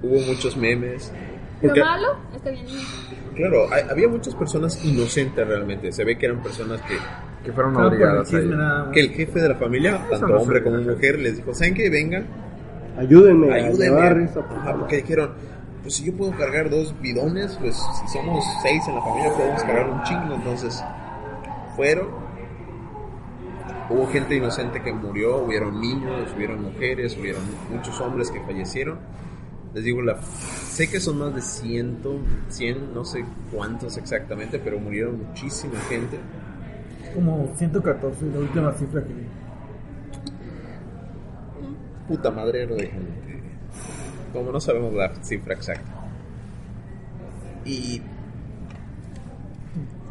hubo 0.04 0.20
muchos 0.28 0.58
memes 0.58 1.12
lo 1.62 1.76
malo 1.76 2.08
es 2.36 2.42
que 2.42 2.50
había 2.50 2.64
niños. 2.64 2.88
Claro 3.36 3.68
hay- 3.72 3.84
había 3.90 4.08
muchas 4.08 4.36
personas 4.36 4.84
inocentes 4.86 5.48
realmente. 5.48 5.92
Se 5.92 6.04
ve 6.04 6.18
que 6.18 6.26
eran 6.28 6.42
personas 6.42 6.82
que 6.82 6.96
Que 7.44 7.52
fueron 7.52 7.76
el 7.76 7.86
obligadas 7.86 8.34
a 8.34 8.92
que 8.92 9.00
el 9.00 9.10
jefe 9.12 9.40
de 9.42 9.50
la 9.50 9.56
familia 9.56 10.00
tanto 10.10 10.28
no 10.28 10.38
hombre 10.38 10.62
como 10.64 10.78
mujer 10.78 11.18
les 11.20 11.38
dijo 11.38 11.54
saben 11.54 11.74
que 11.74 11.90
vengan 11.90 12.26
Ayúdenme, 12.98 13.52
a 13.52 13.56
ayúdenme. 13.56 13.86
llevar 13.86 14.18
esa 14.20 14.40
Ajá, 14.42 14.76
porque 14.78 14.98
dijeron 14.98 15.32
pues 15.82 15.96
si 15.96 16.04
yo 16.06 16.14
puedo 16.16 16.32
cargar 16.38 16.70
dos 16.70 16.94
bidones 17.02 17.58
pues 17.60 17.76
si 17.76 18.08
somos 18.14 18.46
seis 18.62 18.84
en 18.88 18.96
la 18.96 19.02
familia 19.02 19.32
podemos 19.36 19.64
cargar 19.64 19.90
un 19.90 20.04
chingo 20.04 20.36
entonces 20.36 20.84
fueron. 21.76 22.08
Hubo 23.90 24.08
gente 24.08 24.36
inocente 24.36 24.82
que 24.82 24.94
murió 24.94 25.38
hubieron 25.44 25.82
niños 25.82 26.30
hubieron 26.36 26.62
mujeres 26.64 27.18
hubieron 27.20 27.42
muchos 27.70 28.00
hombres 28.00 28.30
que 28.32 28.40
fallecieron 28.42 29.00
les 29.74 29.84
digo 29.84 30.02
la 30.02 30.22
sé 30.22 30.90
que 30.90 31.00
son 31.00 31.20
más 31.20 31.34
de 31.34 31.42
ciento 31.42 32.20
100 32.50 32.94
no 32.94 33.06
sé 33.06 33.24
cuántos 33.52 33.98
exactamente 33.98 34.60
pero 34.60 34.80
murieron 34.80 35.18
muchísima 35.28 35.80
gente 35.90 36.20
Como 37.14 37.54
114, 37.58 38.26
la 38.34 38.40
última 38.40 38.72
cifra 38.74 39.04
que 39.04 39.14
vi. 39.14 39.26
puta 42.08 42.32
madrero 42.32 42.76
de 42.76 42.88
gente. 42.88 43.42
Como 44.34 44.52
no 44.52 44.60
sabemos 44.60 44.94
la 44.94 45.14
cifra 45.24 45.54
exacta. 45.54 45.92
Y 47.66 48.02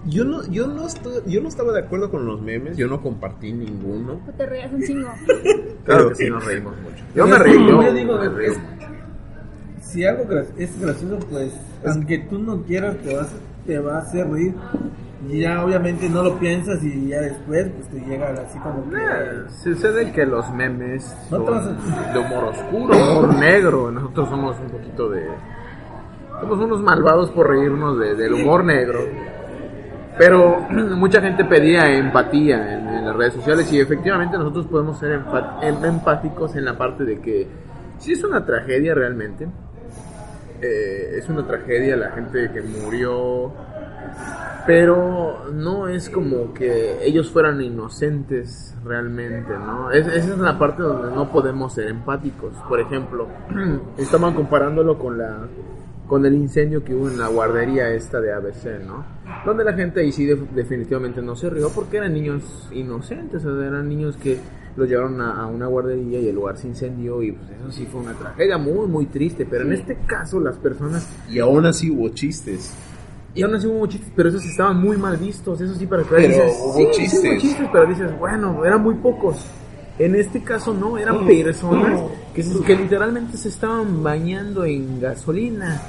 yo 0.06 0.24
no, 0.24 0.46
yo 0.50 0.66
no 0.66 0.86
estoy, 0.86 1.22
yo 1.26 1.40
no 1.42 1.48
estaba 1.48 1.72
de 1.72 1.80
acuerdo 1.80 2.10
con 2.10 2.26
los 2.26 2.40
memes, 2.40 2.76
yo 2.76 2.86
no 2.86 3.02
compartí 3.02 3.52
ninguno. 3.52 4.20
No 4.26 4.32
te 4.32 4.46
rías 4.46 4.72
un 4.72 4.82
chingo. 4.82 5.08
Claro 5.84 6.10
que 6.10 6.14
sí, 6.14 6.30
nos 6.30 6.44
reímos 6.44 6.74
mucho. 6.82 7.04
Yo 7.14 7.26
me 7.26 7.38
reí, 7.38 7.54
yo, 7.54 7.82
Yo 7.82 7.92
digo, 7.92 8.18
me 8.18 8.28
mucho. 8.28 8.60
Si 9.90 10.04
algo 10.04 10.24
es 10.56 10.80
gracioso, 10.80 11.18
pues, 11.30 11.52
aunque 11.86 12.18
tú 12.30 12.38
no 12.38 12.62
quieras, 12.62 12.96
te, 12.98 13.14
vas, 13.16 13.28
te 13.66 13.78
va 13.80 13.96
a 13.96 13.98
hacer 13.98 14.28
reír. 14.30 14.54
Y 15.28 15.40
ya 15.40 15.62
obviamente 15.64 16.08
no 16.08 16.22
lo 16.22 16.38
piensas 16.38 16.82
y 16.82 17.08
ya 17.08 17.20
después, 17.20 17.68
pues 17.76 17.88
te 17.88 18.00
llega 18.08 18.30
así 18.30 18.58
como 18.60 18.88
que... 18.88 18.96
Sucede 19.62 20.12
que 20.12 20.24
los 20.24 20.50
memes 20.54 21.04
son 21.28 21.42
a- 21.52 22.12
de 22.12 22.18
humor 22.18 22.44
oscuro, 22.44 22.94
humor 22.96 23.34
negro. 23.36 23.90
Nosotros 23.90 24.28
somos 24.30 24.56
un 24.60 24.70
poquito 24.70 25.10
de. 25.10 25.26
Somos 26.40 26.58
unos 26.60 26.80
malvados 26.80 27.30
por 27.32 27.48
reírnos 27.50 27.98
de- 27.98 28.14
del 28.14 28.32
humor 28.32 28.64
negro. 28.64 29.00
Pero 30.16 30.60
mucha 30.70 31.20
gente 31.20 31.44
pedía 31.44 31.94
empatía 31.98 32.78
en, 32.78 32.88
en 32.88 33.04
las 33.06 33.14
redes 33.16 33.34
sociales 33.34 33.70
y 33.72 33.80
efectivamente 33.80 34.38
nosotros 34.38 34.66
podemos 34.68 34.98
ser 34.98 35.20
em- 35.62 35.84
empáticos 35.84 36.56
en 36.56 36.64
la 36.64 36.78
parte 36.78 37.04
de 37.04 37.20
que 37.20 37.46
si 37.98 38.12
es 38.12 38.24
una 38.24 38.44
tragedia 38.46 38.94
realmente. 38.94 39.46
Eh, 40.62 41.16
es 41.18 41.28
una 41.28 41.46
tragedia 41.46 41.96
la 41.96 42.10
gente 42.10 42.50
que 42.52 42.62
murió, 42.62 43.52
pero 44.66 45.46
no 45.52 45.88
es 45.88 46.10
como 46.10 46.52
que 46.54 47.04
ellos 47.04 47.30
fueran 47.30 47.60
inocentes 47.60 48.74
realmente, 48.84 49.52
¿no? 49.52 49.90
Es- 49.90 50.06
esa 50.06 50.32
es 50.32 50.38
la 50.38 50.58
parte 50.58 50.82
donde 50.82 51.14
no 51.14 51.30
podemos 51.30 51.72
ser 51.74 51.88
empáticos. 51.88 52.52
Por 52.68 52.80
ejemplo, 52.80 53.26
estaban 53.98 54.34
comparándolo 54.34 54.98
con 54.98 55.18
la 55.18 55.38
con 56.10 56.26
el 56.26 56.34
incendio 56.34 56.82
que 56.82 56.92
hubo 56.92 57.08
en 57.08 57.16
la 57.20 57.28
guardería 57.28 57.88
esta 57.94 58.20
de 58.20 58.32
ABC, 58.32 58.84
¿no? 58.84 59.04
Donde 59.46 59.62
la 59.62 59.72
gente 59.74 60.00
ahí 60.00 60.10
sí 60.10 60.26
de- 60.26 60.34
definitivamente 60.56 61.22
no 61.22 61.36
se 61.36 61.48
rió 61.48 61.70
porque 61.72 61.98
eran 61.98 62.12
niños 62.14 62.42
inocentes, 62.72 63.44
o 63.44 63.56
sea, 63.56 63.64
eran 63.68 63.88
niños 63.88 64.16
que 64.16 64.36
los 64.74 64.88
llevaron 64.88 65.20
a, 65.20 65.40
a 65.40 65.46
una 65.46 65.68
guardería 65.68 66.18
y 66.18 66.26
el 66.28 66.34
lugar 66.34 66.58
se 66.58 66.66
incendió 66.66 67.22
y 67.22 67.30
pues 67.30 67.48
eso 67.50 67.70
sí 67.70 67.86
fue 67.86 68.00
una 68.00 68.14
tragedia 68.14 68.58
muy 68.58 68.88
muy 68.88 69.06
triste, 69.06 69.46
pero 69.48 69.62
en 69.64 69.72
este 69.72 69.98
caso 70.04 70.40
las 70.40 70.56
personas 70.56 71.08
Y 71.30 71.38
aún 71.38 71.64
así 71.64 71.88
hubo 71.92 72.08
chistes. 72.08 72.74
y 73.32 73.42
aún 73.42 73.54
así 73.54 73.68
hubo 73.68 73.86
chistes, 73.86 74.10
pero 74.16 74.30
esos 74.30 74.44
estaban 74.44 74.80
muy 74.80 74.96
mal 74.96 75.16
vistos. 75.16 75.60
Eso 75.60 75.76
sí, 75.76 75.86
para 75.86 76.02
que 76.02 76.08
Pero 76.10 76.26
dices, 76.26 76.58
hubo 76.60 76.74
sí, 76.76 76.84
sí 76.92 77.02
chistes. 77.02 77.20
hubo 77.30 77.40
chistes, 77.40 77.68
pero 77.72 77.86
dices, 77.86 78.18
bueno, 78.18 78.64
eran 78.64 78.82
muy 78.82 78.96
pocos. 78.96 79.46
En 79.96 80.14
este 80.16 80.42
caso 80.42 80.74
no, 80.74 80.96
eran 80.98 81.24
personas 81.26 82.00
que, 82.34 82.42
que 82.66 82.74
literalmente 82.74 83.36
se 83.36 83.48
estaban 83.48 84.02
bañando 84.02 84.64
en 84.64 84.98
gasolina. 85.00 85.80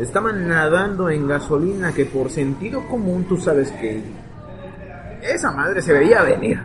Estaban 0.00 0.48
nadando 0.48 1.10
en 1.10 1.28
gasolina, 1.28 1.92
que 1.92 2.06
por 2.06 2.30
sentido 2.30 2.86
común 2.88 3.24
tú 3.24 3.36
sabes 3.36 3.70
que 3.72 4.02
esa 5.22 5.50
madre 5.52 5.82
se 5.82 5.92
veía 5.92 6.22
venir. 6.22 6.58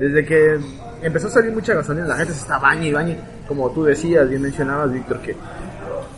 Desde 0.00 0.24
que 0.24 0.58
empezó 1.00 1.28
a 1.28 1.30
salir 1.30 1.52
mucha 1.52 1.74
gasolina, 1.74 2.06
la 2.08 2.16
gente 2.16 2.32
se 2.32 2.40
está 2.40 2.58
bañando 2.58 2.88
y 2.88 2.92
bañando. 2.92 3.22
Como 3.46 3.70
tú 3.70 3.84
decías, 3.84 4.28
bien 4.28 4.42
mencionabas, 4.42 4.92
Víctor, 4.92 5.20
que 5.20 5.36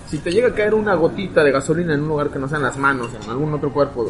si 0.07 0.19
te 0.19 0.31
llega 0.31 0.49
a 0.49 0.55
caer 0.55 0.73
una 0.73 0.95
gotita 0.95 1.45
de 1.45 1.53
gasolina 1.53 1.93
en 1.93 2.01
un 2.01 2.09
lugar 2.09 2.31
que 2.31 2.39
no 2.39 2.49
sean 2.49 2.63
las 2.63 2.79
manos, 2.79 3.11
en 3.15 3.31
algún 3.31 3.53
otro 3.53 3.71
cuerpo 3.71 4.07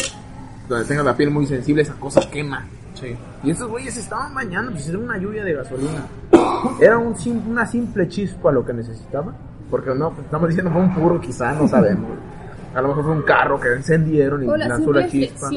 donde 0.69 0.85
tengas 0.85 1.05
la 1.05 1.17
piel 1.17 1.31
muy 1.31 1.47
sensible, 1.47 1.83
esa 1.83 1.95
cosa 1.95 2.21
quema. 2.31 2.67
Sí. 2.95 3.17
Y 3.43 3.51
estos 3.51 3.69
güeyes 3.69 3.95
se 3.95 4.01
estaban 4.01 4.33
bañando, 4.33 4.71
pues 4.71 4.89
era 4.89 4.99
una 4.99 5.19
lluvia 5.19 5.43
de 5.43 5.55
gasolina. 5.55 6.07
Era 6.81 6.99
un 6.99 7.17
una 7.49 7.67
simple 7.67 8.09
chispa 8.09 8.53
lo 8.53 8.65
que 8.65 8.73
necesitaba. 8.73 9.35
Porque 9.71 9.93
no, 9.93 10.11
pues, 10.11 10.25
estamos 10.27 10.49
diciendo 10.49 10.71
fue 10.71 10.83
un 10.83 10.95
puro, 10.95 11.21
quizá, 11.21 11.53
no 11.53 11.67
sabemos. 11.67 12.11
A 12.75 12.83
lo 12.83 12.89
mejor 12.89 13.05
fue 13.05 13.13
un 13.13 13.23
carro 13.23 13.61
que 13.61 13.69
encendieron 13.73 14.43
y 14.43 14.49
O 14.49 14.57
lanzó 14.57 14.93
la 14.93 15.09
chispa. 15.09 15.49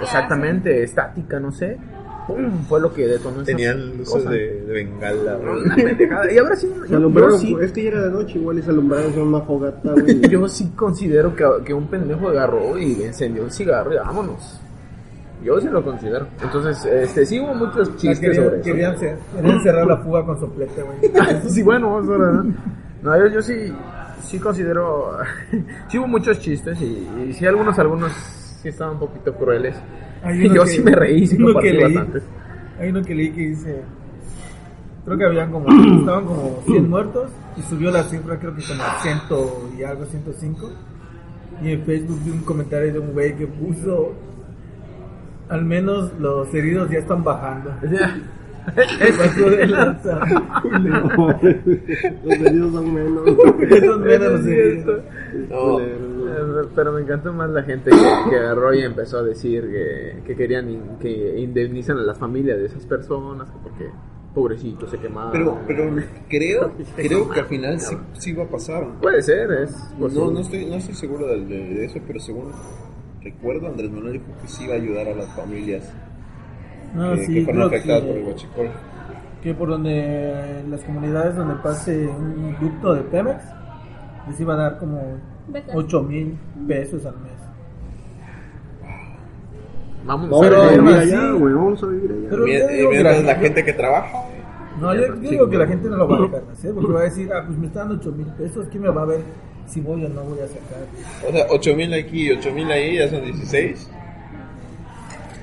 Exactamente, 0.00 0.82
estática, 0.82 1.38
no 1.38 1.52
sé. 1.52 1.78
¡Pum! 2.26 2.64
Fue 2.68 2.80
lo 2.80 2.92
que 2.94 3.06
detonó 3.08 3.38
esa 3.38 3.46
Tenían 3.46 3.98
luces 3.98 4.24
de, 4.30 4.60
de 4.62 4.72
bengala. 4.72 5.36
Una 5.38 5.74
pendejada. 5.74 6.32
Y 6.32 6.38
ahora 6.38 6.54
sí, 6.54 6.72
alumbraron, 6.90 7.32
yo 7.32 7.38
sí, 7.38 7.56
es 7.60 7.72
que 7.72 7.82
ya 7.82 7.88
era 7.90 8.02
de 8.02 8.10
noche, 8.12 8.38
igual 8.38 8.58
y 8.60 8.62
se 8.62 8.70
alumbraron 8.70 9.12
con 9.12 9.22
una 9.28 9.40
fogata, 9.40 9.90
güey. 9.92 10.20
yo 10.30 10.48
sí 10.48 10.70
considero 10.76 11.34
que, 11.34 11.44
que 11.64 11.74
un 11.74 11.88
pendejo 11.88 12.28
agarró 12.28 12.78
y 12.78 13.02
encendió 13.02 13.42
un 13.42 13.50
cigarro 13.50 13.92
y 13.92 13.96
vámonos. 13.96 14.60
Yo 15.42 15.60
sí 15.60 15.66
lo 15.68 15.82
considero. 15.84 16.28
Entonces, 16.40 16.84
este, 16.84 17.26
sí 17.26 17.40
hubo 17.40 17.54
muchos 17.54 17.96
chistes 17.96 18.20
querían, 18.20 18.44
sobre 18.44 18.56
eso. 18.60 18.64
querían, 18.64 18.94
cer- 18.96 19.16
querían 19.34 19.60
cerrar 19.64 19.86
la 19.88 19.96
fuga 19.96 20.24
con 20.24 20.38
soplete, 20.38 20.80
güey. 20.82 20.98
sí, 21.48 21.62
bueno, 21.64 22.00
eso 22.00 22.14
era, 22.14 22.30
¿no? 22.30 22.54
No, 23.02 23.18
yo, 23.18 23.26
yo 23.34 23.42
sí, 23.42 23.74
sí 24.24 24.38
considero, 24.38 25.18
sí 25.88 25.98
hubo 25.98 26.06
muchos 26.08 26.38
chistes 26.40 26.80
y, 26.80 27.08
y 27.28 27.32
sí 27.32 27.46
algunos, 27.46 27.78
algunos 27.78 28.12
sí 28.62 28.68
estaban 28.68 28.94
un 28.94 29.00
poquito 29.00 29.34
crueles. 29.34 29.76
Y 30.34 30.48
yo 30.54 30.64
que- 30.64 30.70
sí 30.70 30.82
me 30.82 30.92
reí, 30.94 31.26
sí 31.26 31.36
que 31.36 31.72
leí. 31.72 31.82
bastantes. 31.82 32.22
Hay 32.80 32.90
uno 32.90 33.02
que 33.02 33.14
leí 33.14 33.30
que 33.32 33.40
dice, 33.48 33.82
creo 35.04 35.18
que 35.18 35.24
habían 35.24 35.50
como, 35.52 35.66
estaban 36.00 36.24
como 36.26 36.62
100 36.66 36.88
muertos 36.90 37.30
y 37.56 37.62
subió 37.62 37.90
la 37.90 38.02
cifra 38.04 38.38
creo 38.38 38.54
que 38.54 38.62
como 38.62 38.82
a 38.82 39.00
100 39.02 39.18
y 39.78 39.82
algo, 39.84 40.04
105. 40.06 40.70
Y 41.62 41.72
en 41.72 41.82
Facebook 41.84 42.18
vi 42.24 42.30
un 42.30 42.40
comentario 42.42 42.92
de 42.92 42.98
un 42.98 43.12
güey 43.12 43.36
que 43.36 43.46
puso, 43.46 44.12
al 45.48 45.64
menos 45.64 46.12
los 46.18 46.52
heridos 46.54 46.90
ya 46.90 46.98
están 46.98 47.22
bajando. 47.22 47.72
Se 48.98 49.12
pasó 49.12 49.50
de 49.50 49.66
lanza. 49.66 50.20
Los 52.24 52.38
heridos 52.40 52.72
son 52.72 52.94
menos. 52.94 53.24
Son 53.80 54.02
menos 54.02 54.32
los 54.32 54.46
heridos. 54.46 55.02
No, 55.50 55.78
Pero 56.74 56.92
me 56.92 57.00
encantó 57.02 57.32
más 57.32 57.50
la 57.50 57.62
gente 57.62 57.90
que, 57.90 58.30
que 58.30 58.36
agarró 58.36 58.72
y 58.74 58.82
empezó 58.82 59.18
a 59.18 59.22
decir 59.22 59.62
que, 59.70 60.22
que 60.26 60.36
querían 60.36 60.70
in- 60.70 60.98
que 61.00 61.38
indemnizan 61.40 61.98
a 61.98 62.02
las 62.02 62.18
familias 62.18 62.58
de 62.58 62.66
esas 62.66 62.86
personas 62.86 63.48
porque 63.62 63.90
pobrecitos 64.34 64.90
se 64.90 64.98
quemaron. 64.98 65.32
pero, 65.32 65.58
pero 65.66 65.94
creo, 66.28 66.72
creo 66.96 67.28
que 67.30 67.40
al 67.40 67.46
final 67.46 67.80
sí, 67.80 67.96
sí 68.14 68.32
va 68.32 68.44
a 68.44 68.48
pasar. 68.48 68.86
Puede 69.00 69.22
ser, 69.22 69.50
es 69.52 69.76
No, 69.98 70.30
no 70.30 70.40
estoy, 70.40 70.64
no 70.66 70.76
estoy 70.76 70.94
seguro 70.94 71.26
de, 71.26 71.44
de- 71.44 71.74
de 71.74 71.84
eso, 71.84 71.98
pero 72.06 72.18
según 72.20 72.50
recuerdo, 73.22 73.66
Andrés 73.68 73.90
Manuel 73.90 74.14
dijo 74.14 74.24
que 74.40 74.48
sí 74.48 74.64
iba 74.64 74.74
a 74.74 74.76
ayudar 74.76 75.08
a 75.08 75.14
las 75.14 75.28
familias 75.36 75.92
No, 76.94 77.14
que, 77.14 77.24
sí, 77.26 77.34
que 77.34 77.44
fueron 77.44 77.68
creo 77.68 77.78
afectadas 77.78 78.02
por 78.02 78.16
el 78.16 78.22
que, 78.22 78.28
huachicol. 78.28 78.66
que 79.42 79.54
por 79.54 79.68
donde 79.68 80.64
las 80.68 80.80
comunidades 80.82 81.36
donde 81.36 81.54
pase 81.62 82.06
un 82.06 82.56
ducto 82.60 82.94
de 82.94 83.00
Pemex, 83.02 83.42
les 84.28 84.40
iba 84.40 84.54
a 84.54 84.56
dar 84.56 84.78
como 84.78 85.00
Becas. 85.48 85.74
8 85.74 86.02
mil 86.02 86.38
pesos 86.68 87.04
al 87.06 87.14
mes. 87.16 87.32
Vamos 90.04 90.30
Vamos 90.30 90.46
a 90.46 90.48
Pero 90.50 90.62
a 90.62 90.66
ver. 90.66 90.80
vivir 90.82 90.94
allá, 90.96 91.30
güey, 91.32 91.54
vamos 91.54 91.82
a 91.82 91.86
vivir 91.86 92.10
allá. 92.12 92.26
Pero- 92.30 92.44
que 92.44 92.86
mientras 92.90 93.16
la- 93.24 93.32
la 93.34 93.38
gente 93.38 93.64
que 93.64 93.72
trabaja. 93.72 94.18
No, 94.80 94.94
yo, 94.94 95.06
yo 95.06 95.14
digo 95.30 95.48
que 95.48 95.56
la 95.58 95.66
gente 95.66 95.88
no 95.88 95.96
lo 95.96 96.08
va 96.08 96.16
a 96.16 96.20
dejar 96.22 96.42
de 96.46 96.52
hacer 96.52 96.74
porque 96.74 96.92
va 96.92 97.00
a 97.00 97.04
decir, 97.04 97.30
ah, 97.32 97.44
pues 97.46 97.58
me 97.58 97.66
están 97.66 97.88
dando 97.88 98.00
8 98.02 98.12
mil 98.16 98.26
pesos, 98.26 98.66
¿quién 98.70 98.82
me 98.82 98.88
va 98.88 99.02
a 99.02 99.04
ver 99.06 99.20
si 99.66 99.80
voy 99.80 100.04
o 100.04 100.08
no 100.08 100.22
voy 100.22 100.38
a 100.40 100.48
sacar? 100.48 101.28
O 101.28 101.32
sea, 101.32 101.46
8000 101.50 101.94
aquí 101.94 102.26
y 102.26 102.30
8000 102.32 102.70
ahí 102.72 102.96
ya 102.98 103.08
son 103.08 103.22
16. 103.24 103.88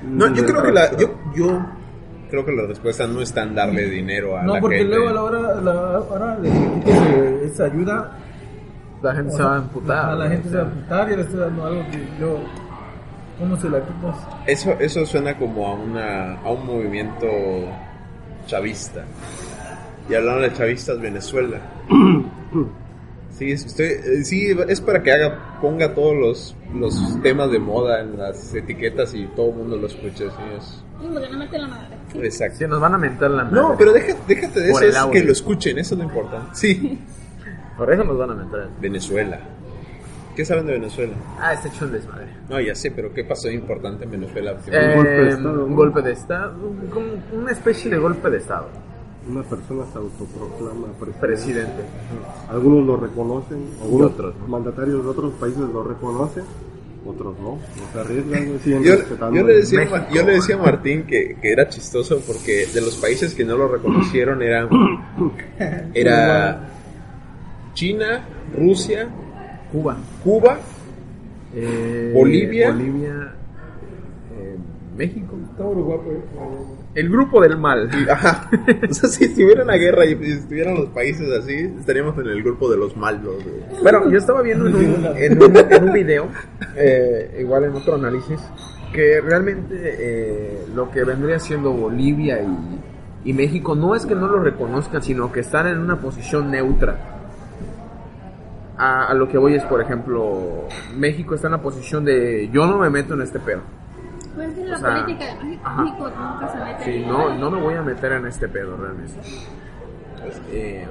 No, 0.02 0.32
yo 0.34 0.44
creo 0.46 0.62
que 0.62 0.72
la. 0.72 0.96
Yo, 0.96 1.14
yo 1.34 1.60
creo 2.30 2.44
que 2.46 2.52
la 2.52 2.66
respuesta 2.66 3.06
no 3.06 3.20
está 3.20 3.42
en 3.42 3.54
darle 3.54 3.88
dinero 3.88 4.36
a 4.38 4.42
No, 4.42 4.54
la 4.54 4.60
porque 4.60 4.78
gente. 4.78 4.94
luego 4.94 5.08
a 5.08 5.12
la 5.12 5.22
hora, 5.22 5.38
a 5.58 5.60
la 5.60 6.00
hora 6.00 6.36
de 6.36 6.50
que 6.50 6.70
quites, 6.74 7.52
esa 7.52 7.64
ayuda, 7.64 8.12
La 9.02 9.14
gente 9.14 9.32
o 9.32 9.36
se 9.36 9.42
va 9.42 9.50
a 9.50 9.52
sea, 9.54 9.62
emputar. 9.62 10.10
a 10.10 10.14
la 10.14 10.26
güey, 10.26 10.30
gente 10.30 10.48
o 10.48 10.50
se 10.52 10.56
va 10.58 10.62
a 10.62 10.66
sea. 10.66 10.74
emputar 10.74 11.12
y 11.12 11.16
le 11.16 11.22
estoy 11.22 11.40
dando 11.40 11.66
algo 11.66 11.82
que 11.90 12.08
yo, 12.20 12.38
¿cómo 13.38 13.56
se 13.56 13.68
la 13.70 13.78
quitas? 13.80 14.16
Eso, 14.46 14.72
eso 14.80 15.06
suena 15.06 15.36
como 15.36 15.66
a, 15.66 15.74
una, 15.74 16.34
a 16.40 16.50
un 16.50 16.66
movimiento 16.66 17.26
chavista. 18.46 19.04
Y 20.08 20.14
hablando 20.14 20.42
de 20.42 20.52
chavistas, 20.52 21.00
Venezuela. 21.00 21.58
Sí, 23.40 23.52
es, 23.52 23.64
estoy- 23.64 23.86
eh, 23.86 24.22
sí, 24.22 24.54
es 24.68 24.82
para 24.82 25.02
que 25.02 25.10
haga, 25.12 25.58
ponga 25.62 25.94
todos 25.94 26.14
los, 26.14 26.56
los 26.74 27.22
temas 27.22 27.50
de 27.50 27.58
moda 27.58 28.00
en 28.02 28.18
las 28.18 28.54
etiquetas 28.54 29.14
y 29.14 29.24
todo 29.28 29.48
el 29.48 29.56
mundo 29.56 29.78
lo 29.78 29.86
escuche. 29.86 30.26
sí, 30.28 30.42
es- 30.58 30.84
porque 31.00 31.26
no 31.30 31.38
la 31.38 31.66
madre. 31.66 31.96
exacto. 32.22 32.58
Sí, 32.58 32.64
nos 32.66 32.78
van 32.80 32.92
a 32.94 32.98
mentar 32.98 33.30
la 33.30 33.44
madre. 33.44 33.56
No, 33.62 33.74
pero 33.78 33.94
deja- 33.94 34.14
déjate 34.28 34.60
de 34.60 34.70
Por 34.72 34.84
eso, 34.84 35.06
es 35.06 35.12
que 35.12 35.24
lo 35.24 35.32
escuchen, 35.32 35.78
eso 35.78 35.94
es 35.94 35.98
lo 36.00 36.04
importante. 36.04 36.50
Sí. 36.52 36.98
Por 37.78 37.90
eso 37.90 38.04
nos 38.04 38.18
van 38.18 38.30
a 38.30 38.34
mentar. 38.34 38.68
Venezuela. 38.78 39.40
¿Qué 40.36 40.44
saben 40.44 40.66
de 40.66 40.74
Venezuela? 40.74 41.14
Ah, 41.40 41.54
está 41.54 41.68
hecho 41.68 41.86
un 41.86 41.92
desmadre. 41.92 42.26
No, 42.50 42.60
ya 42.60 42.74
sé, 42.74 42.90
pero 42.90 43.10
¿qué 43.14 43.24
pasó 43.24 43.48
de 43.48 43.54
importante 43.54 44.04
en 44.04 44.10
Venezuela? 44.10 44.54
Eh, 44.70 44.92
golpe 44.96 45.10
de 45.10 45.28
estado, 45.30 45.64
un 45.64 45.74
golpe 45.74 46.02
de 46.02 46.12
estado. 46.12 46.52
Como 46.92 47.06
una 47.32 47.52
especie 47.52 47.90
de 47.90 47.96
golpe 47.96 48.28
de 48.28 48.36
estado. 48.36 48.68
Una 49.28 49.42
persona 49.42 49.84
se 49.92 49.98
autoproclama 49.98 50.86
presidente. 50.98 51.20
Presidente. 51.20 51.82
Algunos 52.48 52.86
lo 52.86 52.96
reconocen, 52.96 53.58
algunos 53.82 54.12
otros 54.12 54.34
no. 54.40 54.48
mandatarios 54.48 55.04
de 55.04 55.10
otros 55.10 55.32
países 55.34 55.60
lo 55.60 55.82
reconocen, 55.84 56.44
otros 57.06 57.38
no. 57.38 57.50
No 57.56 57.60
se 57.92 57.98
arriesgan, 58.00 58.46
güey, 58.46 58.58
siguen 58.60 58.82
Yo, 58.82 58.96
respetando. 58.96 59.36
yo 59.36 59.46
le 59.46 59.56
decía, 59.56 59.80
a 59.82 60.10
yo 60.10 60.22
le 60.24 60.32
decía 60.32 60.54
a 60.56 60.58
Martín 60.62 61.02
que, 61.06 61.36
que 61.40 61.52
era 61.52 61.68
chistoso 61.68 62.20
porque 62.26 62.66
de 62.72 62.80
los 62.80 62.96
países 62.96 63.34
que 63.34 63.44
no 63.44 63.56
lo 63.56 63.68
reconocieron 63.68 64.42
era, 64.42 64.68
era 65.94 66.68
China, 67.74 68.24
Rusia, 68.56 69.08
Cuba. 69.70 69.96
Cuba, 70.24 70.58
Eh, 71.54 72.12
Bolivia. 72.14 72.70
Bolivia. 72.72 73.34
eh, 74.38 74.56
México. 74.96 75.36
El 76.94 77.08
grupo 77.08 77.40
del 77.40 77.56
mal. 77.56 77.88
ajá. 78.10 78.50
O 78.90 78.94
sea, 78.94 79.08
si 79.08 79.24
estuviera 79.24 79.62
una 79.62 79.74
guerra 79.76 80.04
y 80.06 80.16
si 80.16 80.32
estuvieran 80.32 80.74
los 80.74 80.88
países 80.88 81.30
así, 81.32 81.54
estaríamos 81.78 82.18
en 82.18 82.26
el 82.26 82.42
grupo 82.42 82.70
de 82.70 82.76
los 82.76 82.96
malos. 82.96 83.36
güey. 83.44 83.82
Bueno, 83.82 84.10
yo 84.10 84.18
estaba 84.18 84.42
viendo 84.42 84.66
en 84.66 84.74
un, 84.74 85.06
en 85.16 85.42
un, 85.42 85.56
en 85.56 85.84
un 85.84 85.92
video, 85.92 86.28
eh, 86.76 87.38
igual 87.40 87.64
en 87.64 87.74
otro 87.74 87.94
análisis, 87.94 88.40
que 88.92 89.20
realmente 89.20 89.74
eh, 89.76 90.66
lo 90.74 90.90
que 90.90 91.04
vendría 91.04 91.38
siendo 91.38 91.72
Bolivia 91.72 92.42
y, 92.42 93.30
y 93.30 93.32
México 93.32 93.76
no 93.76 93.94
es 93.94 94.04
que 94.06 94.14
no 94.14 94.26
lo 94.26 94.40
reconozcan, 94.40 95.02
sino 95.02 95.30
que 95.30 95.40
están 95.40 95.68
en 95.68 95.78
una 95.78 96.00
posición 96.00 96.50
neutra. 96.50 97.18
A, 98.76 99.08
a 99.08 99.14
lo 99.14 99.28
que 99.28 99.36
voy 99.38 99.54
es, 99.54 99.62
por 99.64 99.80
ejemplo, 99.82 100.64
México 100.96 101.34
está 101.34 101.48
en 101.48 101.52
la 101.52 101.62
posición 101.62 102.04
de 102.04 102.48
yo 102.50 102.66
no 102.66 102.78
me 102.78 102.88
meto 102.90 103.14
en 103.14 103.20
este 103.20 103.38
pedo. 103.38 103.60
Pues 104.46 104.56
es 104.58 104.68
la 104.68 104.76
O 104.76 104.78
sea, 104.80 105.02
política 105.04 105.26
de 105.26 105.44
México. 105.44 106.10
nunca 106.18 106.48
se 106.52 106.64
mete 106.64 106.84
Sí, 106.84 107.02
en 107.02 107.08
no, 107.08 107.34
no 107.38 107.50
me 107.50 107.60
voy 107.60 107.74
a 107.74 107.82
meter 107.82 108.12
en 108.12 108.26
este 108.26 108.48
pedo 108.48 108.76
realmente. 108.76 109.14
Eh, 110.52 110.86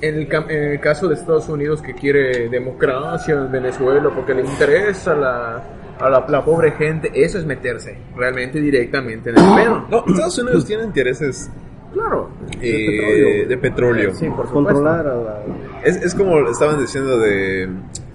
en, 0.00 0.14
el, 0.14 0.28
cam- 0.28 0.50
en 0.50 0.72
el 0.72 0.80
caso 0.80 1.08
de 1.08 1.14
Estados 1.14 1.48
Unidos 1.48 1.80
que 1.82 1.94
quiere 1.94 2.48
democracia 2.48 3.34
en 3.34 3.50
Venezuela 3.50 4.10
porque 4.14 4.34
le 4.34 4.42
interesa 4.42 5.14
la, 5.14 5.62
a 5.98 6.10
la, 6.10 6.24
la 6.28 6.44
pobre 6.44 6.72
gente, 6.72 7.10
eso 7.14 7.38
es 7.38 7.46
meterse 7.46 7.98
realmente 8.14 8.60
directamente 8.60 9.30
en 9.30 9.38
el 9.38 9.54
pedo. 9.54 9.86
No, 9.90 10.04
Estados 10.06 10.38
Unidos 10.38 10.64
tiene 10.66 10.84
intereses 10.84 11.50
Claro. 11.94 12.28
eh, 12.60 13.46
de 13.48 13.56
petróleo. 13.56 14.12
Sí, 14.14 14.28
por. 14.28 14.50
Controlar 14.50 15.06
a 15.06 15.14
la... 15.14 15.38
Es, 15.82 15.96
es 15.96 16.14
como 16.14 16.40
estaban 16.48 16.78
diciendo 16.78 17.18
de, 17.18 17.68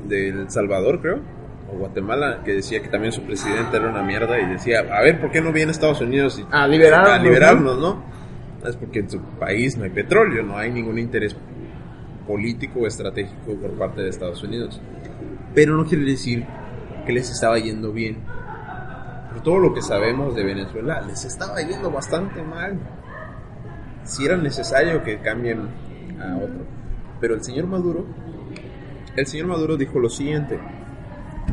de 0.08 0.30
El 0.30 0.52
Salvador, 0.52 1.00
creo, 1.02 1.20
o 1.74 1.78
Guatemala, 1.78 2.42
que 2.44 2.54
decía 2.56 2.82
que 2.82 2.90
también 2.90 3.14
su 3.14 3.22
presidente 3.24 3.78
era 3.78 3.90
una 3.90 4.04
mierda 4.04 4.40
y 4.40 4.46
decía, 4.46 4.80
a 4.92 5.02
ver, 5.02 5.20
¿por 5.22 5.32
qué 5.32 5.42
no 5.42 5.52
viene 5.52 5.72
Estados 5.72 6.02
Unidos 6.02 6.40
y- 6.40 6.46
A 6.52 6.68
liberarnos, 6.68 7.10
a 7.12 7.18
liberarnos, 7.20 7.80
no? 7.80 8.04
Es 8.68 8.76
porque 8.76 9.00
en 9.00 9.10
su 9.10 9.22
país 9.40 9.78
no 9.78 9.86
hay 9.86 9.90
petróleo, 9.90 10.44
no 10.44 10.58
hay 10.58 10.72
ningún 10.72 11.00
interés 11.00 11.36
político 12.28 12.82
o 12.82 12.88
estratégico 12.88 13.56
por 13.56 13.72
parte 13.72 14.02
de 14.02 14.10
Estados 14.10 14.44
Unidos. 14.44 14.80
Pero 15.56 15.76
no 15.76 15.86
quiere 15.86 16.04
decir 16.06 16.46
que 17.06 17.12
les 17.14 17.30
estaba 17.32 17.58
yendo 17.58 17.92
bien. 17.92 18.18
Por 19.34 19.42
todo 19.44 19.60
lo 19.60 19.74
que 19.74 19.82
sabemos 19.82 20.36
de 20.36 20.44
Venezuela, 20.44 21.02
les 21.02 21.26
estaba 21.26 21.60
yendo 21.62 21.90
bastante 21.90 22.42
mal. 22.44 22.78
Si 24.04 24.26
era 24.26 24.38
necesario 24.38 25.04
que 25.04 25.20
cambien 25.20 25.70
a 26.22 26.36
otro. 26.38 26.66
Pero 27.20 27.36
el 27.36 27.44
señor 27.44 27.68
Maduro, 27.68 28.06
el 29.16 29.26
señor 29.28 29.48
Maduro 29.48 29.78
dijo 29.78 30.00
lo 30.00 30.10
siguiente: 30.10 30.60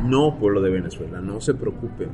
No, 0.03 0.37
pueblo 0.37 0.61
de 0.61 0.69
Venezuela, 0.69 1.21
no 1.21 1.41
se 1.41 1.53
preocupen. 1.53 2.09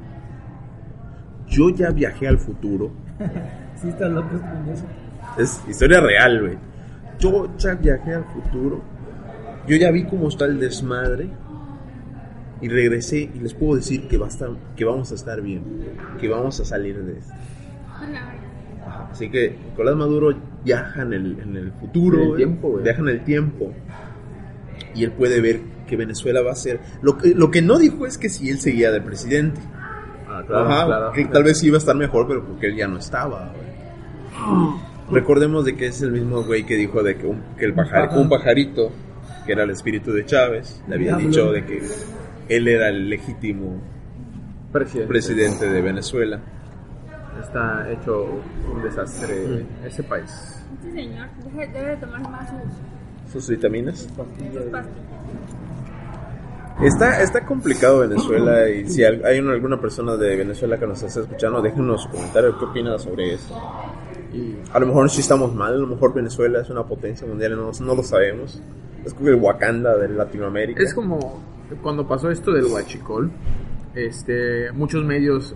Yo 1.47 1.69
ya 1.69 1.91
viajé 1.91 2.27
al 2.27 2.37
futuro. 2.37 2.91
Sí, 3.75 3.89
están 3.89 4.15
locos 4.15 4.39
con 4.39 4.69
eso. 4.69 4.85
Es 5.37 5.61
historia 5.67 5.99
real, 5.99 6.39
güey. 6.39 6.57
Yo 7.19 7.49
ya 7.57 7.75
viajé 7.75 8.13
al 8.13 8.23
futuro. 8.23 8.81
Yo 9.67 9.75
ya 9.75 9.91
vi 9.91 10.05
cómo 10.05 10.29
está 10.29 10.45
el 10.45 10.61
desmadre. 10.61 11.29
Y 12.61 12.69
regresé 12.69 13.29
y 13.33 13.39
les 13.41 13.53
puedo 13.53 13.75
decir 13.75 14.07
que, 14.07 14.17
va 14.17 14.27
a 14.27 14.29
estar, 14.29 14.49
que 14.77 14.85
vamos 14.85 15.11
a 15.11 15.15
estar 15.15 15.41
bien. 15.41 15.61
Que 16.21 16.29
vamos 16.29 16.57
a 16.61 16.63
salir 16.63 17.03
de 17.03 17.19
esto. 17.19 17.33
Ajá, 17.85 19.09
Así 19.11 19.29
que 19.29 19.57
Nicolás 19.71 19.97
Maduro 19.97 20.33
viaja 20.63 21.01
en 21.01 21.11
el, 21.11 21.39
en 21.41 21.57
el 21.57 21.71
futuro. 21.73 22.23
En 22.23 22.29
el 22.29 22.35
tiempo, 22.37 22.69
güey. 22.69 22.83
Viaja 22.85 23.01
en 23.01 23.09
el 23.09 23.23
tiempo. 23.25 23.73
Y 24.95 25.03
él 25.03 25.11
puede 25.11 25.41
ver 25.41 25.59
que 25.87 25.95
Venezuela 25.95 26.41
va 26.41 26.51
a 26.51 26.55
ser. 26.55 26.79
Lo 27.01 27.17
que, 27.17 27.29
lo 27.35 27.51
que 27.51 27.61
no 27.61 27.77
dijo 27.77 28.05
es 28.05 28.17
que 28.17 28.29
si 28.29 28.49
él 28.49 28.59
seguía 28.59 28.91
de 28.91 29.01
presidente. 29.01 29.61
Ah, 30.27 30.43
Ajá, 30.49 31.11
que 31.13 31.25
tal 31.25 31.43
vez 31.43 31.63
iba 31.63 31.75
a 31.75 31.79
estar 31.79 31.95
mejor, 31.95 32.27
pero 32.27 32.43
porque 32.45 32.67
él 32.67 32.75
ya 32.75 32.87
no 32.87 32.97
estaba. 32.97 33.53
Recordemos 35.11 35.65
de 35.65 35.75
que 35.75 35.87
es 35.87 36.01
el 36.01 36.11
mismo 36.11 36.43
güey 36.43 36.65
que 36.65 36.75
dijo 36.75 37.03
de 37.03 37.15
que 37.15 37.27
un, 37.27 37.41
que 37.57 37.65
el 37.65 37.73
pajar- 37.73 38.09
un 38.17 38.27
pajarito, 38.27 38.91
que 39.45 39.51
era 39.51 39.63
el 39.63 39.69
espíritu 39.69 40.11
de 40.11 40.25
Chávez, 40.25 40.81
le 40.87 40.95
había 40.95 41.07
Diablo. 41.15 41.27
dicho 41.27 41.51
de 41.51 41.65
que 41.65 41.81
él 42.49 42.67
era 42.67 42.89
el 42.89 43.07
legítimo 43.09 43.79
Presidente. 44.71 45.07
presidente 45.07 45.69
de 45.69 45.81
Venezuela. 45.81 46.39
Está 47.39 47.89
hecho 47.91 48.25
un 48.73 48.81
desastre 48.81 49.65
ese 49.85 50.03
país. 50.03 50.31
Este 50.83 50.91
señor 50.91 51.27
debe, 51.53 51.67
debe 51.67 51.89
de 51.91 51.97
tomar 51.97 52.21
más 52.29 52.49
sus, 52.49 53.31
Sus 53.31 53.49
vitaminas. 53.49 53.99
sus 53.99 54.11
pastillas. 54.11 54.63
Está, 56.81 57.21
está 57.21 57.45
complicado 57.45 57.99
Venezuela 57.99 58.69
y 58.69 58.87
si 58.89 59.03
hay 59.03 59.39
una- 59.39 59.53
alguna 59.53 59.79
persona 59.79 60.17
de 60.17 60.35
Venezuela 60.35 60.77
que 60.77 60.85
nos 60.85 61.01
está 61.01 61.21
escuchando, 61.21 61.61
déjenos 61.61 62.01
sus 62.03 62.11
comentarios 62.11 62.55
qué 62.59 62.65
opinan 62.65 62.99
sobre 62.99 63.33
eso. 63.33 63.55
Y 64.33 64.55
A 64.73 64.79
lo 64.79 64.87
mejor 64.87 65.09
sí 65.09 65.21
estamos 65.21 65.53
mal, 65.55 65.73
a 65.73 65.77
lo 65.77 65.87
mejor 65.87 66.13
Venezuela 66.13 66.59
es 66.59 66.69
una 66.69 66.83
potencia 66.83 67.25
mundial, 67.25 67.55
no, 67.55 67.71
no 67.79 67.95
lo 67.95 68.03
sabemos. 68.03 68.61
Es 69.05 69.13
como 69.13 69.29
el 69.29 69.35
Wakanda 69.35 69.97
de 69.97 70.09
Latinoamérica. 70.09 70.83
Es 70.83 70.93
como 70.93 71.41
cuando 71.81 72.05
pasó 72.07 72.29
esto 72.29 72.51
del 72.51 72.65
huachicol, 72.65 73.31
este, 73.93 74.71
muchos 74.73 75.03
medios 75.05 75.55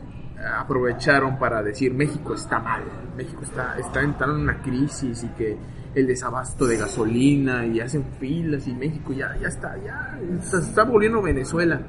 aprovecharon 0.58 1.38
para 1.38 1.62
decir 1.62 1.94
México 1.94 2.34
está 2.34 2.60
mal, 2.60 2.84
México 3.18 3.42
está, 3.44 3.78
está 3.78 4.02
entrando 4.02 4.38
en 4.38 4.44
una 4.44 4.62
crisis 4.62 5.24
y 5.26 5.28
que 5.30 5.58
el 5.96 6.08
desabasto 6.08 6.66
de 6.68 6.78
gasolina 6.78 7.66
y 7.66 7.80
hacen 7.80 8.04
filas 8.20 8.68
y 8.68 8.74
México 8.74 9.12
ya, 9.14 9.36
ya 9.42 9.48
está, 9.48 9.76
ya 9.84 10.20
se 10.42 10.58
está 10.58 10.84
volviendo 10.84 11.22
Venezuela. 11.22 11.82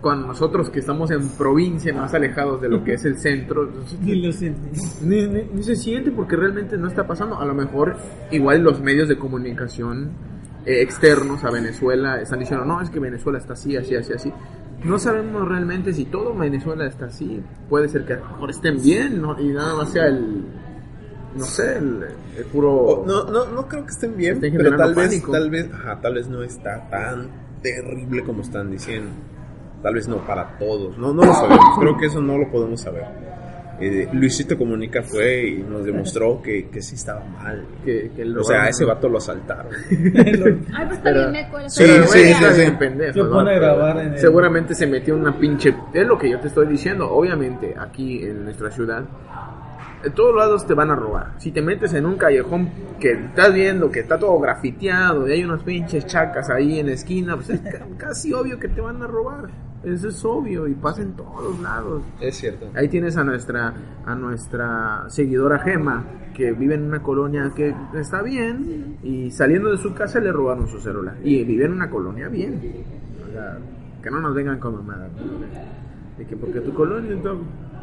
Cuando 0.00 0.28
nosotros 0.28 0.70
que 0.70 0.78
estamos 0.78 1.10
en 1.10 1.28
provincia 1.30 1.92
más 1.92 2.14
alejados 2.14 2.60
de 2.60 2.68
lo 2.68 2.84
que 2.84 2.92
es 2.94 3.04
el 3.04 3.18
centro, 3.18 3.68
Ni 4.00 4.14
lo 4.22 4.32
ni, 5.02 5.26
ni- 5.26 5.42
ni 5.52 5.62
se 5.64 5.74
siente 5.74 6.12
porque 6.12 6.36
realmente 6.36 6.78
no 6.78 6.86
está 6.86 7.04
pasando. 7.04 7.36
A 7.40 7.44
lo 7.44 7.52
mejor 7.54 7.96
igual 8.30 8.62
los 8.62 8.80
medios 8.80 9.08
de 9.08 9.18
comunicación 9.18 10.12
eh, 10.66 10.82
externos 10.82 11.42
a 11.44 11.50
Venezuela 11.50 12.20
están 12.20 12.38
diciendo, 12.38 12.64
no, 12.64 12.80
es 12.80 12.90
que 12.90 13.00
Venezuela 13.00 13.38
está 13.38 13.54
así, 13.54 13.76
así, 13.76 13.96
así, 13.96 14.12
así. 14.12 14.32
No 14.84 15.00
sabemos 15.00 15.48
realmente 15.48 15.92
si 15.92 16.04
todo 16.04 16.32
Venezuela 16.32 16.86
está 16.86 17.06
así. 17.06 17.42
Puede 17.68 17.88
ser 17.88 18.04
que 18.04 18.12
a 18.12 18.16
lo 18.20 18.26
mejor 18.26 18.50
estén 18.50 18.80
bien 18.80 19.20
¿no? 19.20 19.40
y 19.40 19.48
nada 19.48 19.74
más 19.74 19.90
sea 19.90 20.06
el, 20.06 20.44
no 21.36 21.44
sé, 21.44 21.78
el, 21.78 22.04
el 22.36 22.44
puro... 22.46 22.72
O- 22.74 23.06
no, 23.06 23.24
no, 23.24 23.46
no 23.46 23.68
creo 23.68 23.84
que 23.84 23.90
estén 23.90 24.16
bien, 24.16 24.34
Estén 24.34 24.56
pero 24.56 24.76
tal 24.76 24.94
vez, 24.94 25.22
tal 25.30 25.50
vez, 25.50 25.68
ajá, 25.72 26.00
tal 26.00 26.14
vez 26.14 26.28
no 26.28 26.42
está 26.42 26.88
tan 26.90 27.28
terrible 27.62 28.22
como 28.24 28.42
están 28.42 28.70
diciendo. 28.70 29.10
Tal 29.82 29.94
vez 29.94 30.08
no 30.08 30.18
para 30.26 30.58
todos. 30.58 30.96
No, 30.98 31.12
no 31.12 31.24
lo 31.24 31.32
sabemos. 31.34 31.78
Creo 31.78 31.96
que 31.96 32.06
eso 32.06 32.20
no 32.20 32.36
lo 32.38 32.50
podemos 32.50 32.80
saber. 32.80 33.04
Eh, 33.80 34.08
Luisito 34.12 34.58
Comunica 34.58 35.04
fue 35.04 35.50
y 35.50 35.56
nos 35.62 35.84
demostró 35.84 36.42
que, 36.42 36.68
que 36.68 36.82
sí 36.82 36.96
estaba 36.96 37.24
mal. 37.24 37.64
que, 37.84 38.10
que 38.16 38.22
el 38.22 38.36
O 38.36 38.42
sea, 38.42 38.64
a 38.64 38.68
ese 38.70 38.84
vato 38.84 39.08
lo 39.08 39.18
asaltaron. 39.18 39.72
Ay, 39.88 40.86
pues 40.88 41.02
bien 41.04 41.30
meco. 41.30 41.58
el 41.60 41.70
Sí, 41.70 41.84
sí, 42.08 42.34
sí, 42.34 42.44
sí. 42.64 42.70
pendejo, 42.76 43.12
Se 43.12 43.20
¿no? 43.22 43.44
grabar 43.44 44.00
en 44.00 44.14
el- 44.14 44.18
Seguramente 44.18 44.74
se 44.74 44.84
metió 44.88 45.14
una 45.14 45.38
pinche... 45.38 45.72
Es 45.94 46.04
lo 46.04 46.18
que 46.18 46.28
yo 46.28 46.40
te 46.40 46.48
estoy 46.48 46.66
diciendo. 46.66 47.08
Obviamente, 47.08 47.76
aquí 47.78 48.24
en 48.24 48.42
nuestra 48.46 48.68
ciudad, 48.72 49.04
en 50.04 50.12
todos 50.12 50.34
lados 50.36 50.66
te 50.66 50.74
van 50.74 50.90
a 50.90 50.96
robar. 50.96 51.34
Si 51.38 51.50
te 51.52 51.60
metes 51.62 51.92
en 51.94 52.06
un 52.06 52.16
callejón 52.16 52.70
que 53.00 53.12
estás 53.12 53.52
viendo 53.52 53.90
que 53.90 54.00
está 54.00 54.18
todo 54.18 54.38
grafiteado 54.38 55.26
y 55.28 55.32
hay 55.32 55.44
unas 55.44 55.62
pinches 55.62 56.06
chacas 56.06 56.48
ahí 56.50 56.78
en 56.78 56.86
la 56.86 56.92
esquina, 56.92 57.34
pues 57.36 57.50
es 57.50 57.60
ca- 57.60 57.86
casi 57.96 58.32
obvio 58.32 58.58
que 58.58 58.68
te 58.68 58.80
van 58.80 59.02
a 59.02 59.06
robar. 59.06 59.48
Eso 59.84 60.08
es 60.08 60.24
obvio 60.24 60.66
y 60.66 60.74
pasa 60.74 61.02
en 61.02 61.12
todos 61.12 61.60
lados. 61.60 62.02
Es 62.20 62.36
cierto. 62.36 62.66
Ahí 62.74 62.88
tienes 62.88 63.16
a 63.16 63.22
nuestra 63.24 63.72
a 64.04 64.14
nuestra 64.14 65.04
seguidora 65.08 65.60
Gema 65.60 66.04
que 66.34 66.52
vive 66.52 66.74
en 66.74 66.84
una 66.84 67.00
colonia 67.02 67.50
que 67.54 67.74
está 67.94 68.22
bien 68.22 68.98
y 69.02 69.30
saliendo 69.30 69.70
de 69.70 69.76
su 69.78 69.94
casa 69.94 70.18
le 70.20 70.32
robaron 70.32 70.66
su 70.68 70.80
celular 70.80 71.16
y 71.22 71.44
vive 71.44 71.64
en 71.66 71.72
una 71.72 71.88
colonia 71.90 72.28
bien. 72.28 72.60
O 73.28 73.32
sea, 73.32 73.58
que 74.02 74.10
no 74.10 74.20
nos 74.20 74.34
vengan 74.34 74.58
con 74.58 74.74
mamadas. 74.76 75.10
¿no? 75.12 76.18
De 76.18 76.26
que 76.26 76.36
porque 76.36 76.60
tu 76.60 76.74
colonia 76.74 77.14
está 77.14 77.30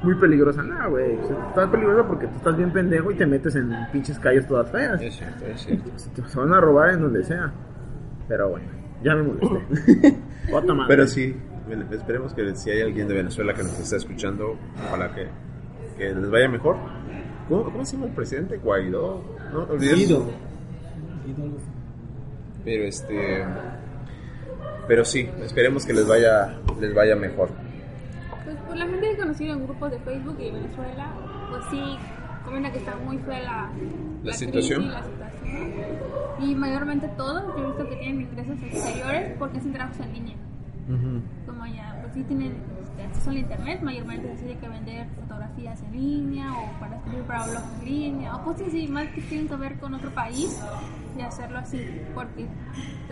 muy 0.06 0.15
peligrosa, 0.15 0.63
no, 0.63 0.89
güey. 0.91 1.13
Está 1.50 1.70
peligrosa 1.70 2.08
porque 2.08 2.28
tú 2.28 2.38
estás 2.38 2.56
bien 2.56 2.72
pendejo 2.72 3.12
y 3.12 3.15
te 3.15 3.26
metes 3.26 3.56
en 3.56 3.74
pinches 3.91 4.20
calles 4.20 4.48
todas 4.48 4.72
feas. 4.72 5.02
Es 5.02 5.15
cierto, 5.15 5.46
es 5.46 5.62
cierto. 5.62 6.28
Se 6.28 6.39
van 6.39 6.54
a 6.54 6.62
robar 6.62 6.91
en 6.91 7.02
donde 7.02 7.24
sea. 7.24 7.52
Pero 8.28 8.50
bueno, 8.52 8.68
ya 9.04 9.15
me 9.15 9.24
molesté. 9.24 10.18
Pero 10.88 11.08
sí, 11.08 11.36
esperemos 11.91 12.34
que 12.34 12.56
si 12.56 12.70
hay 12.70 12.82
alguien 12.82 13.08
de 13.08 13.15
Venezuela 13.15 13.54
que 13.54 13.63
nos 13.63 13.80
está 13.80 13.98
escuchando, 13.98 14.58
ojalá 14.88 15.13
que, 15.13 15.28
que 15.98 16.13
les 16.13 16.30
vaya 16.30 16.48
mejor. 16.48 16.78
¿Cómo, 17.50 17.65
cómo 17.65 17.86
se 17.86 17.94
llama 17.94 18.08
el 18.08 18.13
presidente? 18.13 18.58
Guaidó. 18.58 19.24
¿No? 19.52 19.63
Olvidé. 19.63 20.18
Pero 22.63 22.84
este. 22.84 23.46
Pero 24.88 25.04
sí, 25.04 25.30
esperemos 25.41 25.86
que 25.86 25.94
les 25.94 26.08
vaya, 26.08 26.60
les 26.80 26.94
vaya 26.94 27.15
mejor. 27.15 27.50
La 28.75 28.85
que 28.88 29.11
he 29.11 29.17
conocido 29.17 29.53
en 29.53 29.63
grupos 29.65 29.91
de 29.91 29.99
Facebook 29.99 30.38
y 30.39 30.51
Venezuela, 30.51 31.07
pues 31.49 31.63
sí, 31.71 31.97
comenta 32.43 32.71
que 32.71 32.79
está 32.79 32.95
muy 32.97 33.17
fea 33.19 33.39
la, 33.41 33.71
¿La 34.23 34.33
situación? 34.33 34.83
crisis, 34.83 34.93
la 34.93 35.03
situación. 35.03 36.41
Y 36.41 36.55
mayormente 36.55 37.07
todos, 37.15 37.55
yo 37.55 37.63
he 37.63 37.67
visto 37.67 37.89
que 37.89 37.95
tienen 37.95 38.21
ingresos 38.21 38.61
exteriores 38.61 39.38
porque 39.39 39.57
hacen 39.59 39.73
trabajos 39.73 39.99
en 40.01 40.13
línea. 40.13 40.35
Como 41.45 41.65
ya, 41.65 41.99
pues 42.01 42.13
sí 42.13 42.23
tienen 42.23 42.53
este, 42.95 43.03
acceso 43.03 43.29
al 43.29 43.38
internet, 43.38 43.81
mayormente 43.81 44.29
se 44.36 44.43
tiene 44.43 44.60
que 44.60 44.67
vender 44.69 45.08
fotografías 45.15 45.81
en 45.84 45.91
línea 45.91 46.53
o 46.53 46.79
para 46.79 46.95
escribir 46.95 47.23
para 47.23 47.43
blogs 47.45 47.65
en 47.81 47.86
línea 47.86 48.36
o 48.36 48.43
cosas 48.43 48.67
así 48.67 48.88
más 48.88 49.08
que 49.10 49.21
tienen 49.21 49.47
que 49.47 49.55
ver 49.55 49.75
con 49.75 49.93
otro 49.93 50.10
país 50.12 50.60
y 51.17 51.21
hacerlo 51.21 51.60
así 51.60 51.81
porque 52.13 52.45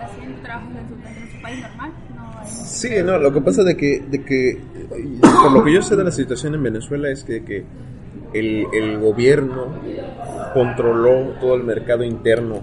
haciendo 0.01 0.41
trabajos 0.41 0.71
en 0.75 0.87
su, 0.87 0.93
en 0.93 1.31
su 1.31 1.41
país 1.41 1.61
normal. 1.61 1.91
No 2.15 2.39
hay 2.39 2.47
Sí, 2.47 2.89
no, 3.03 3.17
lo 3.17 3.33
que 3.33 3.41
pasa 3.41 3.63
de 3.63 3.75
que, 3.75 3.99
de 4.01 4.23
que, 4.23 4.49
eh, 4.51 4.59
por 5.21 5.51
lo 5.51 5.63
que 5.63 5.73
yo 5.73 5.81
sé 5.81 5.95
de 5.95 6.03
la 6.03 6.11
situación 6.11 6.55
en 6.55 6.63
Venezuela 6.63 7.09
es 7.09 7.23
que, 7.23 7.43
que 7.43 7.65
el, 8.33 8.65
el 8.73 8.99
gobierno 8.99 9.67
controló 10.53 11.33
todo 11.39 11.55
el 11.55 11.63
mercado 11.63 12.03
interno. 12.03 12.61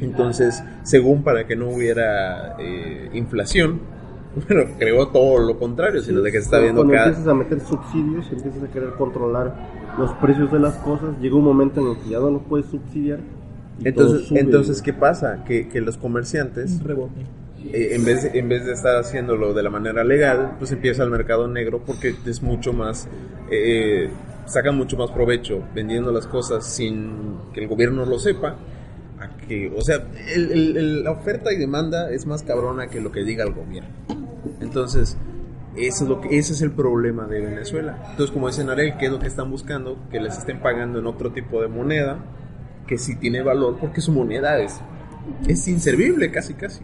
Entonces, 0.00 0.62
según 0.82 1.22
para 1.22 1.46
que 1.46 1.56
no 1.56 1.68
hubiera 1.68 2.56
eh, 2.58 3.10
inflación, 3.12 3.99
bueno, 4.48 4.64
creó 4.78 5.08
todo 5.08 5.40
lo 5.40 5.58
contrario, 5.58 6.02
sino 6.02 6.20
de 6.20 6.30
que 6.30 6.38
se 6.38 6.44
está 6.44 6.58
viendo 6.58 6.82
Cuando 6.82 6.94
cada... 6.94 7.06
empiezas 7.08 7.28
a 7.28 7.34
meter 7.34 7.60
subsidios, 7.60 8.30
empiezas 8.30 8.62
a 8.62 8.68
querer 8.68 8.90
controlar 8.90 9.54
los 9.98 10.12
precios 10.14 10.52
de 10.52 10.60
las 10.60 10.74
cosas, 10.76 11.18
llega 11.20 11.36
un 11.36 11.44
momento 11.44 11.80
en 11.80 11.96
el 11.96 12.02
que 12.02 12.10
ya 12.10 12.20
no 12.20 12.30
lo 12.30 12.40
puedes 12.40 12.66
subsidiar. 12.66 13.20
y 13.80 13.88
Entonces, 13.88 14.30
entonces 14.32 14.82
¿qué 14.82 14.92
pasa? 14.92 15.44
Que, 15.44 15.68
que 15.68 15.80
los 15.80 15.96
comerciantes 15.96 16.80
eh, 17.72 17.88
en, 17.92 18.04
vez 18.04 18.22
de, 18.22 18.38
en 18.38 18.48
vez 18.48 18.64
de 18.64 18.72
estar 18.72 18.96
haciéndolo 18.96 19.52
de 19.52 19.62
la 19.62 19.70
manera 19.70 20.04
legal, 20.04 20.56
pues 20.58 20.72
empieza 20.72 21.02
el 21.02 21.10
mercado 21.10 21.46
negro 21.48 21.82
porque 21.84 22.14
es 22.26 22.42
mucho 22.42 22.72
más, 22.72 23.08
eh, 23.50 24.08
sacan 24.46 24.76
mucho 24.76 24.96
más 24.96 25.10
provecho 25.10 25.62
vendiendo 25.74 26.10
las 26.12 26.26
cosas 26.26 26.64
sin 26.64 27.36
que 27.52 27.60
el 27.60 27.68
gobierno 27.68 28.06
lo 28.06 28.18
sepa. 28.18 28.56
A 29.20 29.28
que, 29.36 29.70
o 29.76 29.82
sea, 29.82 29.96
el- 30.34 30.50
el- 30.50 30.76
el- 30.76 31.04
la 31.04 31.10
oferta 31.12 31.52
y 31.52 31.56
demanda 31.58 32.10
es 32.10 32.26
más 32.26 32.42
cabrona 32.42 32.88
que 32.88 33.00
lo 33.00 33.12
que 33.12 33.22
diga 33.22 33.44
el 33.44 33.52
gobierno. 33.52 33.90
Entonces, 34.60 35.16
eso 35.76 36.04
es 36.04 36.08
lo 36.10 36.20
que, 36.20 36.38
ese 36.38 36.52
es 36.54 36.62
el 36.62 36.70
problema 36.70 37.26
de 37.26 37.40
Venezuela. 37.40 37.98
Entonces, 38.10 38.30
como 38.32 38.46
dicen 38.48 38.70
Arel, 38.70 38.96
¿qué 38.98 39.06
es 39.06 39.12
lo 39.12 39.18
que 39.18 39.26
están 39.26 39.50
buscando? 39.50 39.98
Que 40.10 40.20
les 40.20 40.38
estén 40.38 40.60
pagando 40.60 40.98
en 40.98 41.06
otro 41.06 41.32
tipo 41.32 41.60
de 41.60 41.68
moneda, 41.68 42.18
que 42.86 42.96
sí 42.98 43.14
tiene 43.16 43.42
valor, 43.42 43.76
porque 43.78 44.00
su 44.00 44.10
moneda 44.10 44.58
es, 44.58 44.80
es 45.46 45.68
inservible 45.68 46.30
casi, 46.30 46.54
casi. 46.54 46.80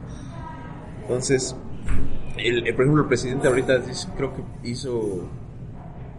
Entonces, 1.02 1.56
el, 2.36 2.62
por 2.74 2.82
ejemplo, 2.84 3.02
el 3.02 3.08
presidente 3.08 3.48
ahorita 3.48 3.78
dice- 3.78 4.08
creo 4.16 4.34
que 4.34 4.42
hizo 4.68 5.28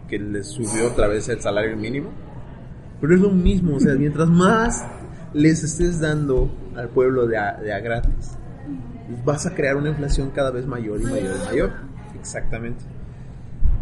que 0.08 0.18
le 0.18 0.42
subió 0.42 0.88
otra 0.88 1.06
vez 1.06 1.28
el 1.28 1.40
salario 1.40 1.76
mínimo. 1.76 2.10
Pero 3.00 3.14
es 3.14 3.20
lo 3.20 3.30
mismo, 3.30 3.76
o 3.76 3.80
sea, 3.80 3.94
mientras 3.94 4.28
más 4.28 4.84
les 5.34 5.62
estés 5.62 6.00
dando 6.00 6.50
al 6.76 6.88
pueblo 6.88 7.26
de 7.26 7.36
a, 7.36 7.54
de 7.54 7.72
a 7.72 7.80
gratis, 7.80 8.36
pues 9.08 9.24
vas 9.24 9.46
a 9.46 9.54
crear 9.54 9.76
una 9.76 9.90
inflación 9.90 10.30
cada 10.30 10.50
vez 10.50 10.66
mayor 10.66 11.00
y 11.00 11.04
mayor 11.04 11.36
y 11.42 11.44
mayor. 11.46 11.70
Exactamente. 12.18 12.84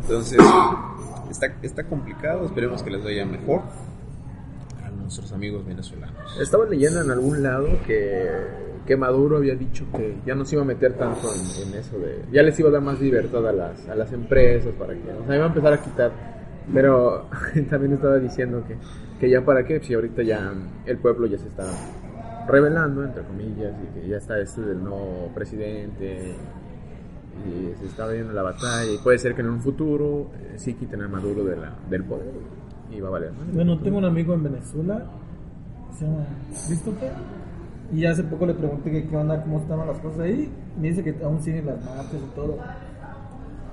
Entonces, 0.02 0.38
está, 1.30 1.46
está 1.62 1.84
complicado, 1.84 2.44
esperemos 2.46 2.82
que 2.82 2.90
les 2.90 3.02
vaya 3.02 3.26
mejor 3.26 3.62
a 4.84 4.90
nuestros 4.90 5.32
amigos 5.32 5.66
venezolanos. 5.66 6.16
Estaba 6.40 6.64
leyendo 6.66 7.00
en 7.00 7.10
algún 7.10 7.42
lado 7.42 7.66
que, 7.86 8.30
que 8.86 8.96
Maduro 8.96 9.38
había 9.38 9.56
dicho 9.56 9.84
que 9.96 10.18
ya 10.24 10.34
no 10.34 10.44
se 10.44 10.54
iba 10.54 10.62
a 10.62 10.66
meter 10.66 10.92
tanto 10.94 11.28
en, 11.32 11.68
en 11.68 11.74
eso 11.74 11.98
de... 11.98 12.24
Ya 12.30 12.42
les 12.42 12.58
iba 12.60 12.68
a 12.68 12.72
dar 12.72 12.82
más 12.82 13.00
libertad 13.00 13.48
a 13.48 13.52
las, 13.52 13.88
a 13.88 13.96
las 13.96 14.12
empresas 14.12 14.72
para 14.78 14.94
que... 14.94 15.10
O 15.10 15.26
sea, 15.26 15.34
iba 15.34 15.44
a 15.44 15.48
empezar 15.48 15.72
a 15.72 15.82
quitar. 15.82 16.35
Pero 16.72 17.26
también 17.70 17.94
estaba 17.94 18.18
diciendo 18.18 18.64
que, 18.66 18.76
que 19.20 19.30
ya 19.30 19.44
para 19.44 19.64
qué, 19.64 19.80
si 19.80 19.94
ahorita 19.94 20.22
ya 20.22 20.52
el 20.84 20.98
pueblo 20.98 21.26
ya 21.26 21.38
se 21.38 21.48
está 21.48 21.64
revelando, 22.48 23.04
entre 23.04 23.22
comillas, 23.22 23.74
y 23.82 24.00
que 24.00 24.08
ya 24.08 24.16
está 24.18 24.38
este 24.38 24.60
del 24.62 24.82
no 24.82 25.30
presidente 25.34 26.34
y 27.44 27.78
se 27.78 27.86
está 27.86 28.08
viendo 28.08 28.32
la 28.32 28.42
batalla 28.42 28.90
y 28.90 28.98
puede 28.98 29.18
ser 29.18 29.34
que 29.34 29.42
en 29.42 29.48
un 29.50 29.60
futuro 29.60 30.30
eh, 30.40 30.54
sí 30.56 30.74
quiten 30.74 31.02
a 31.02 31.08
Maduro 31.08 31.44
de 31.44 31.56
la, 31.56 31.74
del 31.90 32.04
poder 32.04 32.32
y 32.90 33.00
va 33.00 33.08
a 33.08 33.10
valer. 33.12 33.32
madre. 33.32 33.52
Bueno, 33.52 33.78
tengo 33.80 33.98
un 33.98 34.04
amigo 34.04 34.34
en 34.34 34.44
Venezuela, 34.44 35.06
se 35.92 36.06
llama 36.06 36.26
Christopher, 36.66 37.12
y 37.92 38.04
hace 38.04 38.24
poco 38.24 38.46
le 38.46 38.54
pregunté 38.54 38.90
que 38.90 39.06
qué 39.06 39.16
onda, 39.16 39.42
cómo 39.42 39.58
estaban 39.58 39.86
las 39.86 39.98
cosas 39.98 40.20
ahí. 40.20 40.50
Me 40.80 40.88
dice 40.88 41.04
que 41.04 41.14
aún 41.22 41.40
siguen 41.42 41.66
las 41.66 41.84
marchas 41.84 42.14
y 42.14 42.34
todo. 42.34 42.58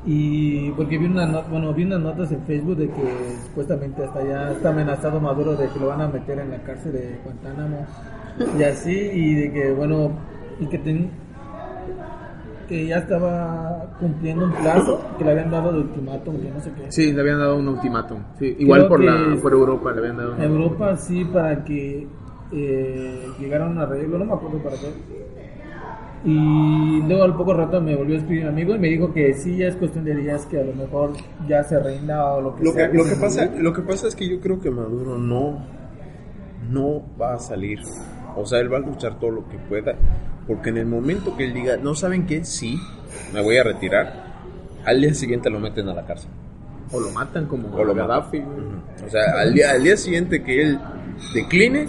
Y 0.05 0.69
porque 0.71 0.97
vi, 0.97 1.05
una 1.05 1.25
not- 1.25 1.49
bueno, 1.49 1.73
vi 1.73 1.83
unas 1.85 2.01
notas 2.01 2.31
en 2.31 2.41
Facebook 2.43 2.75
de 2.77 2.87
que 2.89 3.01
supuestamente 3.45 4.03
hasta 4.03 4.23
ya 4.25 4.51
está 4.51 4.69
amenazado 4.69 5.19
Maduro 5.21 5.55
de 5.55 5.69
que 5.69 5.79
lo 5.79 5.87
van 5.87 6.01
a 6.01 6.07
meter 6.09 6.39
en 6.39 6.51
la 6.51 6.57
cárcel 6.63 6.91
de 6.91 7.19
Guantánamo 7.23 7.85
y 8.59 8.63
así, 8.63 8.91
y 8.91 9.35
de 9.35 9.51
que, 9.53 9.71
bueno, 9.71 10.11
y 10.59 10.65
que, 10.65 10.77
ten- 10.79 11.09
que 12.67 12.85
ya 12.87 12.97
estaba 12.97 13.95
cumpliendo 13.99 14.45
un 14.45 14.51
plazo 14.51 14.99
que 15.17 15.23
le 15.23 15.31
habían 15.31 15.51
dado 15.51 15.71
de 15.71 15.79
ultimátum, 15.79 16.35
que 16.41 16.49
no 16.51 16.59
sé 16.59 16.71
qué. 16.71 16.91
Sí, 16.91 17.13
le 17.13 17.21
habían 17.21 17.39
dado 17.39 17.57
un 17.57 17.67
ultimátum. 17.69 18.19
Sí, 18.39 18.55
igual 18.59 18.87
por, 18.89 19.01
la, 19.01 19.37
por 19.41 19.53
Europa 19.53 19.91
le 19.93 19.99
habían 19.99 20.17
dado 20.17 20.33
un 20.35 20.41
Europa 20.41 20.97
sí 20.97 21.23
para 21.25 21.63
que 21.63 22.07
eh, 22.51 23.27
llegara 23.39 23.65
a 23.65 23.69
un 23.69 23.77
arreglo, 23.77 24.17
no 24.19 24.25
me 24.25 24.33
acuerdo 24.33 24.57
para 24.57 24.75
qué. 24.77 24.91
Y 26.25 27.01
luego 27.01 27.23
al 27.23 27.35
poco 27.35 27.53
rato 27.53 27.81
me 27.81 27.95
volvió 27.95 28.15
a 28.15 28.19
escribir 28.19 28.43
un 28.43 28.49
amigo 28.49 28.75
y 28.75 28.79
me 28.79 28.87
dijo 28.87 29.11
que 29.13 29.33
sí, 29.33 29.57
ya 29.57 29.67
es 29.67 29.75
cuestión 29.75 30.05
de 30.05 30.15
días 30.15 30.45
que 30.45 30.59
a 30.59 30.63
lo 30.63 30.73
mejor 30.73 31.11
ya 31.47 31.63
se 31.63 31.77
rinda 31.79 32.33
o 32.33 32.41
lo 32.41 32.55
que 32.55 32.63
Lo 32.63 32.71
sea. 32.71 32.89
que, 32.89 32.97
lo, 32.97 33.03
que 33.03 33.15
pasa, 33.15 33.45
lo 33.57 33.73
que 33.73 33.81
pasa 33.81 34.07
es 34.07 34.15
que 34.15 34.29
yo 34.29 34.39
creo 34.39 34.59
que 34.61 34.71
Maduro 34.71 35.17
no, 35.17 35.65
no 36.69 37.03
va 37.21 37.33
a 37.33 37.39
salir. 37.39 37.79
O 38.37 38.45
sea, 38.45 38.59
él 38.59 38.71
va 38.71 38.77
a 38.77 38.81
luchar 38.81 39.19
todo 39.19 39.31
lo 39.31 39.49
que 39.49 39.57
pueda. 39.57 39.95
Porque 40.47 40.69
en 40.69 40.77
el 40.77 40.85
momento 40.85 41.35
que 41.35 41.45
él 41.45 41.53
diga, 41.53 41.77
no 41.77 41.93
saben 41.93 42.25
qué, 42.25 42.45
sí, 42.45 42.77
me 43.33 43.41
voy 43.41 43.57
a 43.57 43.63
retirar, 43.63 44.33
al 44.85 45.01
día 45.01 45.13
siguiente 45.13 45.49
lo 45.49 45.59
meten 45.59 45.87
a 45.89 45.93
la 45.93 46.05
cárcel. 46.05 46.29
O 46.91 46.99
lo 46.99 47.11
matan 47.11 47.47
como 47.47 47.69
O 47.75 47.83
lo 47.83 47.93
Gaddafi. 47.95 48.43
O 49.05 49.09
sea, 49.09 49.39
al 49.41 49.53
día, 49.53 49.71
al 49.71 49.83
día 49.83 49.97
siguiente 49.97 50.43
que 50.43 50.61
él 50.61 50.79
decline, 51.33 51.87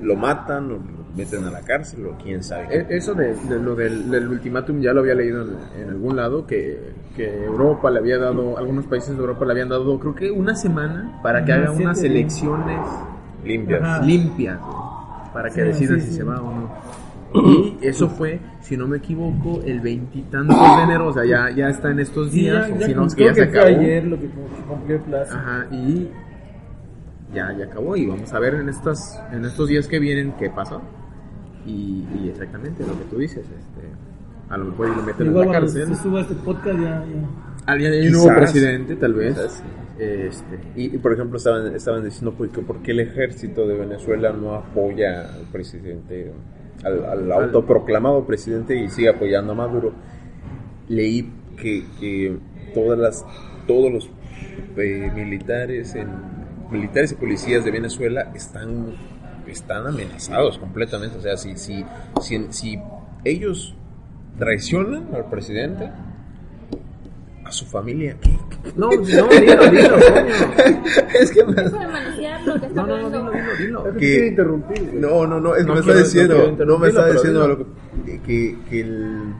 lo 0.00 0.16
matan, 0.16 0.72
o 0.72 0.97
meten 1.16 1.44
a 1.44 1.50
la 1.50 1.60
cárcel 1.62 2.06
o 2.06 2.16
quién 2.22 2.42
sabe. 2.42 2.66
E- 2.70 2.86
Eso 2.96 3.14
de, 3.14 3.34
de 3.34 3.58
lo 3.58 3.74
del, 3.74 4.10
del 4.10 4.28
ultimátum 4.28 4.80
ya 4.80 4.92
lo 4.92 5.00
había 5.00 5.14
leído 5.14 5.42
en, 5.42 5.82
en 5.82 5.88
algún 5.90 6.16
lado, 6.16 6.46
que, 6.46 6.92
que 7.16 7.44
Europa 7.44 7.90
le 7.90 7.98
había 7.98 8.18
dado, 8.18 8.58
algunos 8.58 8.86
países 8.86 9.10
de 9.16 9.20
Europa 9.20 9.44
le 9.44 9.52
habían 9.52 9.68
dado, 9.68 9.98
creo 9.98 10.14
que 10.14 10.30
una 10.30 10.54
semana 10.54 11.20
para 11.22 11.44
que 11.44 11.52
haga 11.52 11.70
unas 11.72 12.02
elecciones 12.02 12.80
Limpias. 13.44 13.82
Ajá. 13.82 14.02
limpias, 14.04 14.58
para 15.32 15.48
que 15.48 15.54
Sí, 15.56 15.60
decidan 15.62 16.00
sí, 16.00 16.06
si 16.06 16.10
sí. 16.12 16.16
se 16.18 16.24
va 16.24 16.40
o 16.40 16.52
no. 16.52 16.98
Y 17.34 17.78
eso 17.82 18.08
fue, 18.08 18.40
si 18.62 18.76
no 18.76 18.88
me 18.88 18.96
equivoco, 18.96 19.60
el 19.64 19.80
veintitantos 19.80 20.58
de 20.76 20.82
enero, 20.82 21.08
o 21.08 21.12
sea, 21.12 21.24
ya, 21.26 21.50
ya 21.54 21.68
está 21.68 21.90
en 21.90 22.00
estos 22.00 22.30
Sí, 22.30 22.40
días, 22.40 22.68
ya, 22.68 22.74
o 22.74 22.78
ya 22.78 22.86
si 22.86 22.94
no, 22.94 23.06
es 23.06 23.14
que 23.14 23.24
ya 23.24 23.34
se 23.34 23.46
fue 23.46 23.60
acabó. 23.60 23.78
ayer 23.80 24.04
lo 24.04 24.18
que 24.18 24.28
cumplió 24.68 24.96
el 24.96 25.02
plazo. 25.02 25.34
Ajá, 25.34 25.66
y 25.70 26.08
ya, 27.32 27.52
ya 27.56 27.66
acabó 27.66 27.96
y 27.96 28.06
vamos 28.06 28.32
a 28.32 28.38
ver 28.38 28.54
en 28.54 28.68
estas 28.68 29.20
en 29.32 29.44
estos 29.44 29.68
días 29.68 29.86
que 29.88 29.98
vienen 29.98 30.32
qué 30.38 30.50
pasó. 30.50 30.80
Y, 31.66 32.06
y 32.18 32.28
exactamente 32.30 32.82
lo 32.86 32.98
que 32.98 33.04
tú 33.10 33.18
dices, 33.18 33.44
este, 33.44 33.88
a 34.48 34.56
lo 34.56 34.66
mejor 34.66 34.88
y 34.88 34.96
lo 34.96 35.02
meten 35.02 35.26
Igual 35.26 35.46
en 35.46 35.52
la 35.52 35.60
cárcel. 35.60 35.88
se 35.88 36.02
suba 36.02 36.20
este 36.22 36.34
podcast 36.36 36.78
ya, 36.78 37.04
ya. 37.04 37.28
Alguien 37.66 37.92
hay 37.92 38.06
un 38.06 38.12
nuevo 38.12 38.34
presidente, 38.34 38.96
tal 38.96 39.12
vez. 39.14 39.34
Quizás. 39.34 39.62
Este, 39.98 40.58
Y, 40.76 40.94
y, 40.94 40.98
por 40.98 41.12
ejemplo 41.12 41.38
estaban, 41.38 41.74
estaban 41.74 42.04
diciendo 42.04 42.32
¿por 42.32 42.48
qué, 42.50 42.60
por 42.62 42.80
qué 42.82 42.92
el 42.92 43.00
ejército 43.00 43.66
de 43.66 43.76
Venezuela 43.76 44.32
no 44.32 44.54
apoya 44.54 45.34
al 45.34 45.42
presidente, 45.52 46.32
al, 46.84 47.04
al 47.04 47.32
autoproclamado 47.32 48.24
presidente 48.24 48.76
y 48.76 48.88
sigue 48.88 49.08
apoyando 49.08 49.52
a 49.52 49.56
Maduro. 49.56 49.92
Leí 50.88 51.30
que, 51.60 51.84
que 52.00 52.38
todas 52.72 52.98
las, 52.98 53.26
todos 53.66 53.92
los 53.92 54.08
eh, 54.76 55.10
militares, 55.14 55.94
en, 55.96 56.08
militares 56.70 57.12
y 57.12 57.14
policías 57.16 57.64
de 57.64 57.70
Venezuela 57.70 58.30
están, 58.34 58.94
están 59.46 59.86
amenazados 59.86 60.58
completamente. 60.58 61.18
O 61.18 61.20
sea, 61.22 61.36
si, 61.36 61.56
si, 61.56 61.84
si, 62.20 62.46
si 62.50 62.78
ellos 63.24 63.74
traicionan 64.38 65.08
al 65.14 65.24
presidente, 65.30 65.90
a 67.44 67.50
su 67.52 67.64
familia, 67.64 68.16
no, 68.76 68.90
no, 68.90 68.96
dilo, 69.02 69.26
dilo, 69.28 69.58
coño. 69.58 70.82
es 71.18 71.30
que 71.30 71.44
me- 71.44 71.54
No, 72.74 72.86
no, 72.86 73.08
no, 73.08 73.08
dilo, 73.10 73.30
dilo, 73.30 73.82
dilo. 73.84 73.96
que- 73.96 74.26
interrumpir. 74.28 74.94
No, 74.94 75.26
no, 75.26 75.40
no, 75.40 75.54
es 75.54 75.62
que 75.62 75.68
No 75.68 75.74
me 75.76 75.80
quiero- 75.82 75.98
está 75.98 76.04
diciendo, 76.04 76.64
no 76.66 76.78
me 76.78 76.88
está 76.88 77.10
diciendo 77.10 77.48
lo 77.48 77.58
que, 78.04 78.20
que, 78.20 78.58
que 78.68 78.80
el, 78.82 79.34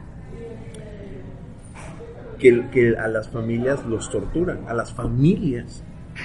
que, 2.38 2.48
el- 2.48 2.70
que 2.70 2.96
a 2.96 3.08
las 3.08 3.28
familias 3.28 3.84
los 3.86 4.10
torturan, 4.10 4.60
a 4.68 4.74
las 4.74 4.92
familias 4.92 5.82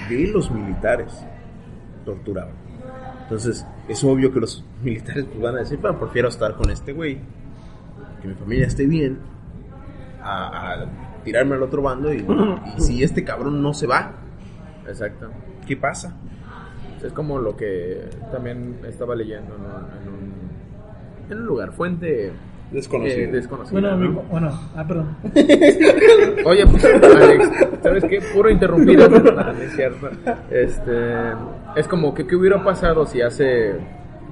de 0.10 0.28
los 0.28 0.52
militares 0.52 1.26
torturaban. 2.06 2.54
Entonces, 3.24 3.66
es 3.88 4.04
obvio 4.04 4.32
que 4.32 4.40
los 4.40 4.64
militares 4.84 5.26
pues, 5.26 5.42
van 5.42 5.56
a 5.56 5.60
decir, 5.60 5.80
bueno, 5.80 6.00
prefiero 6.00 6.28
estar 6.30 6.56
con 6.56 6.70
este 6.70 6.94
güey, 6.94 7.20
que 8.22 8.28
mi 8.28 8.36
familia 8.36 8.68
esté 8.68 8.86
bien, 8.86 9.20
a, 10.22 10.74
a 10.74 10.86
tirarme 11.24 11.56
al 11.56 11.64
otro 11.64 11.82
bando 11.82 12.14
y, 12.14 12.26
y 12.78 12.82
si 12.82 13.04
este 13.04 13.24
cabrón 13.24 13.62
no 13.62 13.74
se 13.74 13.88
va, 13.88 14.14
Exacto. 14.88 15.30
¿qué 15.66 15.78
pasa? 15.78 16.14
Es 17.04 17.12
como 17.12 17.40
lo 17.40 17.56
que 17.58 18.10
también 18.32 18.80
estaba 18.88 19.16
leyendo 19.16 19.56
en 19.56 19.62
un, 19.62 19.68
en 19.68 20.08
un, 20.08 21.32
en 21.32 21.38
un 21.40 21.46
lugar, 21.46 21.74
fuente 21.74 22.32
Desconocido. 22.74 23.20
eh, 23.20 23.28
desconocida. 23.28 23.80
Bueno, 23.80 23.88
¿no? 23.90 23.94
amigo, 23.94 24.26
bueno, 24.30 24.60
ah, 24.76 24.86
perdón. 24.88 25.16
Oye, 26.46 26.66
pues, 26.68 26.86
Alex, 26.86 27.50
¿sabes 27.82 28.04
qué? 28.06 28.20
Puro 28.34 28.50
interrumpir. 28.50 28.98
No, 28.98 29.08
no 29.10 29.52
es 29.52 29.76
cierto. 29.76 30.10
Este, 30.50 31.34
es 31.76 31.88
como 31.88 32.14
que 32.14 32.26
qué 32.26 32.36
hubiera 32.36 32.64
pasado 32.64 33.06
si 33.06 33.22
hace 33.22 33.76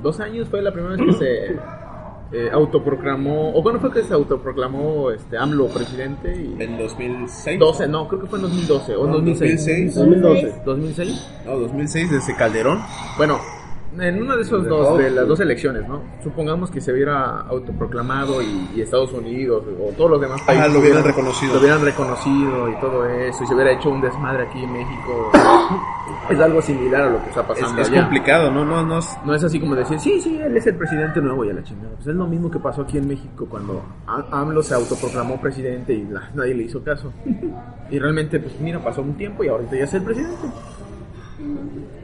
dos 0.02 0.20
años 0.20 0.50
fue 0.50 0.62
la 0.62 0.74
primera 0.74 0.96
vez 0.96 1.06
que 1.06 1.14
se 1.14 1.56
eh, 2.34 2.50
autoproclamó, 2.52 3.50
o 3.50 3.62
cuándo 3.62 3.82
fue 3.82 3.92
que 3.92 4.04
se 4.04 4.14
autoproclamó 4.14 5.12
este 5.12 5.38
AMLO 5.38 5.68
presidente 5.68 6.34
y 6.34 6.64
En 6.64 6.78
2006. 6.78 7.60
12, 7.60 7.88
no, 7.90 8.08
creo 8.08 8.22
que 8.22 8.28
fue 8.28 8.40
en 8.40 8.44
2012 8.44 8.96
o 8.96 9.06
en 9.06 9.12
2006. 9.12 9.96
2006. 9.96 10.66
2006. 10.66 11.28
No, 11.46 11.60
2006 11.60 12.12
desde 12.12 12.36
Calderón. 12.36 12.80
Bueno, 13.18 13.40
en 14.00 14.22
una 14.22 14.36
de 14.38 14.42
esas 14.44 14.64
dos, 14.66 14.98
de 14.98 15.10
las 15.12 15.28
dos 15.28 15.40
elecciones, 15.42 15.88
¿no? 15.88 16.02
Supongamos 16.24 16.72
que 16.72 16.80
se 16.80 16.94
hubiera 16.94 17.42
autoproclamado 17.42 18.42
y, 18.42 18.70
y 18.76 18.82
Estados 18.82 19.12
Unidos 19.14 19.64
o 19.80 19.92
todos 19.98 20.12
los 20.12 20.22
demás 20.22 20.42
países 20.44 20.72
lo 20.74 20.80
hubieran 20.80 21.04
reconocido. 21.04 21.54
lo 21.56 21.60
hubieran 21.60 21.84
reconocido 21.84 22.70
y 22.70 22.76
todo 22.80 23.06
eso 23.06 23.44
y 23.44 23.48
se 23.48 23.54
hubiera 23.54 23.72
hecho 23.72 23.90
un 23.90 24.00
desmadre 24.02 24.44
aquí 24.44 24.64
en 24.64 24.72
México. 24.74 25.32
es 26.30 26.40
algo 26.40 26.62
similar 26.62 27.02
a 27.04 27.10
lo 27.10 27.22
que 27.24 27.30
está 27.30 27.42
Es, 27.42 27.48
pasando 27.48 27.82
es 27.82 27.90
allá. 27.90 28.02
complicado, 28.02 28.52
¿no? 28.52 28.64
No, 28.66 28.84
no 28.84 29.00
es- 29.00 29.18
No 29.26 29.36
es 29.36 29.44
así 29.44 29.60
como 29.60 29.76
decir, 29.76 30.00
sí, 30.00 30.22
sí, 30.22 30.38
él 30.40 30.56
es 30.56 30.66
el 30.68 30.76
presidente 30.76 31.20
nuevo 31.22 31.44
y 31.46 31.50
a 31.50 31.54
la 31.54 31.64
chingada. 31.64 31.94
Pues 31.96 32.08
es 32.08 32.16
lo 32.16 32.28
mismo 32.28 32.50
que 32.50 32.60
pasó 32.60 32.84
aquí 32.84 32.98
en 32.98 33.08
México 33.08 33.46
cuando 33.50 33.82
AMLO 34.32 34.64
se 34.64 34.74
autoproclamó 34.74 35.40
presidente 35.42 35.94
y 35.94 36.06
la- 36.06 36.30
nadie 36.34 36.54
le 36.56 36.64
hizo 36.64 36.82
caso. 36.84 37.12
Y 37.90 38.00
realmente, 38.00 38.40
pues 38.40 38.58
mira, 38.62 38.80
pasó 38.80 39.02
un 39.02 39.16
tiempo 39.16 39.44
y 39.44 39.50
ahorita 39.50 39.76
ya 39.76 39.84
es 39.84 39.94
el 39.94 40.04
presidente. 40.04 40.48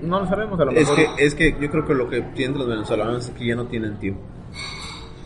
No 0.01 0.19
lo 0.19 0.27
sabemos, 0.27 0.59
a 0.59 0.65
lo 0.65 0.71
es 0.71 0.89
mejor. 0.89 1.15
que 1.15 1.25
es 1.25 1.35
que 1.35 1.57
yo 1.59 1.69
creo 1.69 1.85
que 1.85 1.93
lo 1.93 2.09
que 2.09 2.23
sienten 2.35 2.59
los 2.59 2.67
venezolanos 2.67 3.29
es 3.29 3.35
que 3.35 3.45
ya 3.45 3.55
no 3.55 3.65
tienen 3.65 3.97
tiempo. 3.97 4.21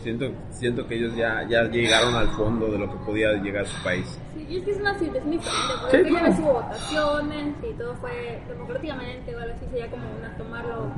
Siento, 0.02 0.26
siento 0.50 0.86
que 0.86 0.96
ellos 0.96 1.14
ya, 1.14 1.46
ya 1.48 1.62
llegaron 1.64 2.14
al 2.16 2.28
fondo 2.30 2.66
de 2.66 2.78
lo 2.78 2.90
que 2.90 2.98
podía 3.04 3.34
llegar 3.34 3.64
a 3.64 3.68
su 3.68 3.82
país. 3.84 4.18
Sí, 4.34 4.46
y 4.48 4.56
es 4.56 4.64
que 4.64 4.70
es 4.72 4.80
una 4.80 4.98
ciudad, 4.98 5.16
es 5.16 5.24
muy 5.24 5.36
diferente, 5.36 5.72
Sí, 5.90 6.10
porque 6.10 6.28
vez 6.28 6.38
hubo 6.40 6.52
votaciones 6.54 7.54
y 7.62 7.72
todo 7.74 7.94
fue 7.96 8.42
democráticamente, 8.48 9.36
o 9.36 9.38
algo 9.38 9.54
así, 9.54 9.66
sería 9.70 9.88
como 9.90 10.02
una 10.18 10.36
tomarlo 10.36 10.90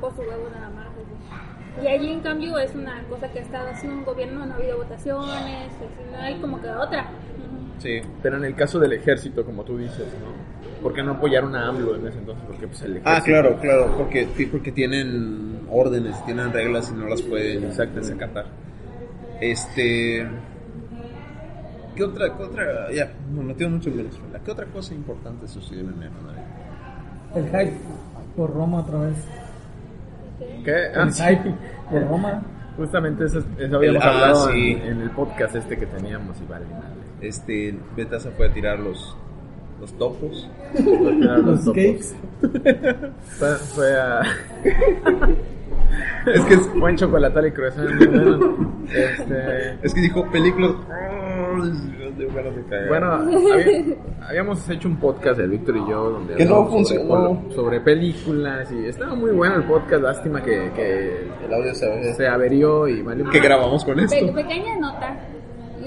por 0.00 0.14
su 0.14 0.22
huevo 0.22 0.48
nada 0.50 0.70
más. 0.70 0.86
Y 1.82 1.86
allí 1.86 2.10
en 2.10 2.20
cambio 2.20 2.58
es 2.58 2.74
una 2.74 3.02
cosa 3.04 3.30
que 3.30 3.40
ha 3.40 3.42
estado 3.42 3.68
haciendo 3.68 3.98
un 3.98 4.04
gobierno, 4.04 4.46
no 4.46 4.54
ha 4.54 4.56
habido 4.56 4.78
votaciones, 4.78 5.66
así, 5.66 6.10
no 6.10 6.18
hay 6.18 6.40
como 6.40 6.60
que 6.60 6.70
otra. 6.70 7.06
Sí. 7.78 8.00
Pero 8.22 8.36
en 8.38 8.44
el 8.44 8.54
caso 8.54 8.78
del 8.78 8.92
ejército, 8.92 9.44
como 9.44 9.64
tú 9.64 9.76
dices, 9.78 10.06
¿no? 10.20 10.58
¿Por 10.82 10.94
qué 10.94 11.02
no 11.02 11.12
apoyaron 11.12 11.54
a 11.56 11.68
AMLO 11.68 11.96
en 11.96 12.06
ese 12.06 12.18
entonces? 12.18 12.44
Porque 12.46 12.66
pues 12.68 12.80
el 12.82 12.96
ejército... 12.98 13.10
Ah, 13.10 13.22
claro, 13.24 13.56
claro, 13.60 13.94
porque, 13.96 14.28
porque 14.50 14.70
tienen 14.72 15.60
órdenes, 15.70 16.24
tienen 16.24 16.52
reglas 16.52 16.90
y 16.94 16.98
no 16.98 17.06
las 17.08 17.20
pueden 17.22 17.64
Exactamente. 17.64 18.14
desacatar. 18.14 18.46
Este. 19.40 20.26
¿Qué 21.96 22.04
otra, 22.04 22.36
qué 22.36 22.42
otra? 22.44 22.92
Ya, 22.92 23.10
me 23.34 23.42
metido 23.42 23.70
mucho 23.70 23.90
en 23.90 23.96
Venezuela. 23.98 24.40
¿Qué 24.44 24.50
otra 24.52 24.66
cosa 24.66 24.94
importante 24.94 25.48
sucedió 25.48 25.80
en 25.82 25.94
enero? 25.94 26.12
El 27.34 27.44
hype 27.46 27.76
por 28.36 28.54
Roma 28.54 28.80
otra 28.80 29.00
vez. 29.00 29.16
¿Qué? 30.64 30.74
Ah, 30.94 31.02
El 31.02 31.12
sí. 31.12 31.22
hype 31.24 31.54
por 31.90 32.08
Roma. 32.08 32.42
Justamente 32.76 33.24
eso, 33.24 33.40
eso 33.58 33.76
habíamos 33.76 34.02
El- 34.02 34.08
ah, 34.08 34.14
hablado 34.14 34.48
sí. 34.52 34.70
en, 34.80 34.82
en 34.92 35.00
el 35.02 35.10
podcast 35.10 35.56
este 35.56 35.76
que 35.76 35.86
teníamos 35.86 36.40
y 36.40 36.44
vale, 36.50 36.64
madre. 36.66 37.07
Este, 37.20 37.74
Betasa 37.96 38.30
fue 38.36 38.46
a 38.48 38.52
tirar 38.52 38.78
los, 38.78 39.16
los 39.80 39.92
topos. 39.98 40.48
Los 40.74 41.64
topos. 41.64 41.74
cakes. 41.74 42.14
Fue, 43.38 43.48
fue 43.74 44.00
a... 44.00 44.22
Es 46.26 46.44
que, 46.44 46.54
es, 46.54 46.74
Buen 46.78 46.96
chocolatal 46.96 47.46
y 47.46 47.50
croissant. 47.52 47.88
Este... 48.92 49.78
es 49.82 49.94
que 49.94 50.00
dijo 50.02 50.30
películas. 50.30 50.72
De 52.18 52.26
de. 52.26 52.88
Bueno, 52.88 53.12
había- 53.12 53.96
habíamos 54.28 54.68
hecho 54.68 54.88
un 54.88 54.96
podcast, 54.96 55.40
el 55.40 55.50
Víctor 55.50 55.76
y 55.78 55.90
yo, 55.90 56.10
donde 56.10 56.34
Que 56.34 56.44
no 56.44 56.56
sobre, 56.56 56.70
funcionó. 56.70 57.42
sobre 57.54 57.80
películas 57.80 58.70
y 58.70 58.84
estaba 58.86 59.14
muy 59.14 59.30
bueno 59.30 59.56
el 59.56 59.62
podcast, 59.64 60.02
lástima 60.02 60.42
que, 60.42 60.70
que 60.74 61.26
el 61.46 61.54
audio 61.54 61.74
se 61.74 62.14
se 62.14 62.28
averió 62.28 62.86
y 62.88 63.00
valió 63.02 63.28
que 63.30 63.40
grabamos 63.40 63.84
con 63.84 63.98
esto. 64.00 64.14
Pe- 64.26 64.32
pequeña 64.32 64.76
nota. 64.78 65.16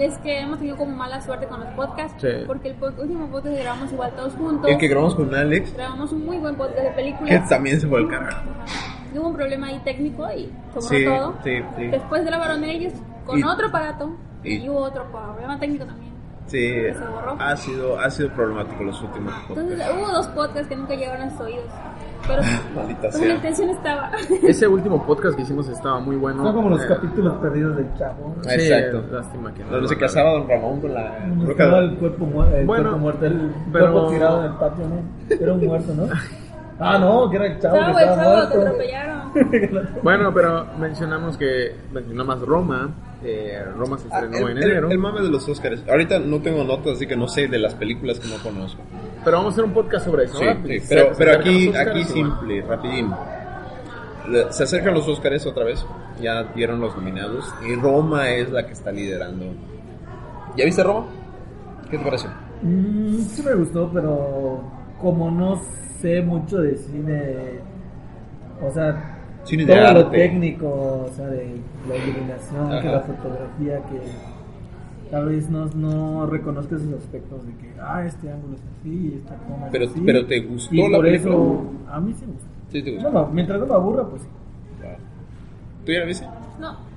Es 0.01 0.17
que 0.19 0.39
hemos 0.39 0.57
tenido 0.57 0.77
como 0.77 0.95
mala 0.95 1.21
suerte 1.21 1.45
con 1.47 1.59
los 1.59 1.69
podcasts. 1.69 2.21
Sí. 2.21 2.27
Porque 2.47 2.69
el 2.69 2.75
último 2.99 3.27
podcast 3.27 3.55
que 3.55 3.61
grabamos 3.61 3.91
igual 3.91 4.11
todos 4.15 4.33
juntos. 4.33 4.69
El 4.71 4.77
que 4.77 4.87
grabamos 4.87 5.15
con 5.15 5.33
Alex, 5.35 5.73
Grabamos 5.75 6.11
un 6.11 6.25
muy 6.25 6.37
buen 6.37 6.55
podcast 6.55 6.77
de 6.79 6.83
que 6.89 6.95
películas. 6.95 7.49
también 7.49 7.79
se 7.79 7.87
fue 7.87 7.99
al 7.99 8.07
carajo. 8.07 8.41
Hubo 9.13 9.27
un 9.27 9.35
problema 9.35 9.67
ahí 9.67 9.79
técnico 9.83 10.25
y 10.35 10.51
sobró 10.73 10.81
Sí, 10.81 11.05
todo. 11.05 11.33
sí, 11.43 11.51
sí. 11.77 11.87
Después 11.87 12.25
grabaron 12.25 12.63
ellos 12.63 12.93
con 13.25 13.37
Y- 13.39 13.43
otro 13.43 13.67
aparato. 13.67 14.15
y- 14.43 14.55
Y, 14.55 14.69
hubo 14.69 14.79
otro 14.79 15.05
problema 15.11 15.59
técnico 15.59 15.85
también. 15.85 16.11
Sí, 16.47 16.57
Se 16.69 16.93
borró. 16.93 17.35
ha 17.39 17.55
sido, 17.55 17.99
ha 17.99 18.09
sido 18.09 18.29
problemático 18.33 18.83
los 18.83 18.99
últimos 19.01 19.33
Entonces 19.49 19.77
podcasts. 19.79 19.95
hubo 19.97 20.11
dos 20.11 20.27
podcasts 20.29 20.67
que 20.67 20.75
nunca 20.75 20.95
llegaron 20.95 21.27
a 21.27 21.29
sus 21.31 21.41
oídos. 21.41 21.65
Pero, 22.27 22.41
Maldita 22.75 23.11
sea. 23.11 23.35
intención 23.35 23.69
estaba. 23.69 24.11
Ese 24.43 24.67
último 24.67 25.05
podcast 25.05 25.35
que 25.35 25.41
hicimos 25.43 25.67
estaba 25.69 25.99
muy 25.99 26.15
bueno. 26.15 26.43
Son 26.43 26.53
como 26.55 26.69
los 26.69 26.83
Eh, 26.83 26.87
capítulos 26.87 27.33
perdidos 27.41 27.77
del 27.77 27.93
chavo. 27.97 28.35
sí, 28.41 28.49
Exacto. 28.51 29.03
Lástima 29.11 29.53
que 29.53 29.63
no. 29.63 29.71
Donde 29.71 29.87
se 29.87 29.97
casaba 29.97 30.31
Don 30.31 30.47
Ramón 30.49 30.81
con 30.81 30.93
la. 30.93 31.17
Estaba 31.49 31.79
el 31.79 31.95
cuerpo, 31.97 32.25
mu- 32.25 32.43
el 32.43 32.65
Bueno, 32.65 32.83
cuerpo 32.83 32.97
muerto, 32.99 33.25
el 33.25 33.51
pero- 33.71 33.91
cuerpo 33.91 34.09
tirado 34.11 34.39
en 34.39 34.45
el 34.51 34.57
patio, 34.57 34.85
¿no? 34.87 35.35
Era 35.35 35.53
un 35.53 35.65
muerto, 35.65 35.93
¿no? 35.95 36.07
Ah, 36.83 36.97
no, 36.97 37.29
que 37.29 37.35
era 37.35 37.45
el 37.45 37.59
chavo 37.59 37.75
Chavo, 37.77 37.95
que 37.95 38.03
el 38.03 38.09
chavo 38.09 38.31
muerto. 38.31 38.59
atropellaron. 38.61 39.31
Bueno, 40.01 40.33
pero 40.33 40.65
mencionamos 40.79 41.37
que 41.37 41.75
mencionamos 41.93 42.41
Roma. 42.41 42.89
eh, 43.23 43.63
Roma 43.77 43.99
se 43.99 44.07
Ah, 44.11 44.21
estrenó 44.21 44.47
el, 44.47 44.57
en 44.57 44.63
el- 44.63 44.71
enero. 44.71 44.89
el 44.89 44.97
mame 44.97 45.21
de 45.21 45.29
los 45.29 45.47
Oscars. 45.47 45.83
Ahorita 45.87 46.17
no 46.17 46.41
tengo 46.41 46.63
notas, 46.63 46.93
así 46.93 47.05
que 47.05 47.15
no 47.15 47.27
sé 47.27 47.47
de 47.47 47.59
las 47.59 47.75
películas 47.75 48.19
que 48.19 48.27
no 48.29 48.41
conozco. 48.41 48.81
Pero 49.23 49.37
vamos 49.37 49.51
a 49.51 49.53
hacer 49.53 49.65
un 49.65 49.73
podcast 49.73 50.05
sobre 50.05 50.25
eso. 50.25 50.37
Sí, 50.37 50.45
¿no? 50.45 50.67
sí, 50.67 50.85
pero, 50.89 51.13
se 51.13 51.17
pero 51.17 51.39
aquí, 51.39 51.67
Óscares, 51.67 51.89
aquí 51.89 52.03
simple, 52.05 52.61
rapidín. 52.61 53.11
Se 54.49 54.63
acercan 54.63 54.93
los 54.93 55.07
Oscars 55.07 55.45
otra 55.45 55.65
vez. 55.65 55.85
ya 56.21 56.43
dieron 56.55 56.79
los 56.79 56.95
nominados 56.95 57.51
y 57.67 57.75
Roma 57.75 58.29
es 58.29 58.49
la 58.51 58.65
que 58.65 58.73
está 58.73 58.91
liderando. 58.91 59.45
¿Ya 60.55 60.65
viste 60.65 60.83
Roma? 60.83 61.07
¿Qué 61.89 61.97
te 61.97 62.03
pareció? 62.03 62.29
Mm, 62.61 63.19
sí 63.19 63.43
me 63.43 63.55
gustó, 63.55 63.89
pero 63.91 64.61
como 64.99 65.31
no 65.31 65.61
sé 65.99 66.21
mucho 66.21 66.57
de 66.57 66.77
cine, 66.77 67.59
o 68.61 68.71
sea, 68.71 69.17
Cine 69.43 69.65
de 69.65 69.73
todo 69.73 69.93
lo 69.93 70.07
técnico, 70.09 70.67
o 70.67 71.09
sea, 71.15 71.25
de 71.27 71.59
la 71.87 71.95
iluminación, 71.95 72.81
que 72.81 72.87
la 72.87 72.99
fotografía, 73.01 73.81
que 73.89 74.01
tal 75.11 75.25
vez 75.27 75.49
no, 75.49 75.65
no 75.75 76.25
reconozca 76.25 76.75
esos 76.75 76.93
aspectos 76.93 77.45
de 77.45 77.53
que, 77.57 77.73
ah, 77.81 78.03
este 78.05 78.31
ángulo 78.31 78.55
es 78.55 78.61
así, 78.79 79.13
esta 79.17 79.35
toma 79.35 79.65
es 79.67 79.71
Pero, 79.71 79.85
así. 79.85 80.01
pero 80.05 80.25
te 80.25 80.39
gustó 80.39 80.73
y 80.75 80.89
la 80.89 80.97
por 80.97 81.05
película. 81.05 81.33
eso, 81.35 81.63
a 81.91 81.99
mí 81.99 82.13
sí 82.13 82.25
me 82.25 82.31
gustó. 82.33 82.47
Sí, 82.71 82.83
te 82.83 82.91
gustó. 82.93 83.11
No, 83.11 83.19
no, 83.21 83.27
mientras 83.33 83.59
no 83.59 83.65
me 83.67 83.73
aburra, 83.73 84.03
pues 84.07 84.21
sí. 84.23 84.27
¿Tú 85.85 85.91
ya 85.91 85.99
la 85.99 86.05
viste? 86.05 86.27
No. 86.59 86.91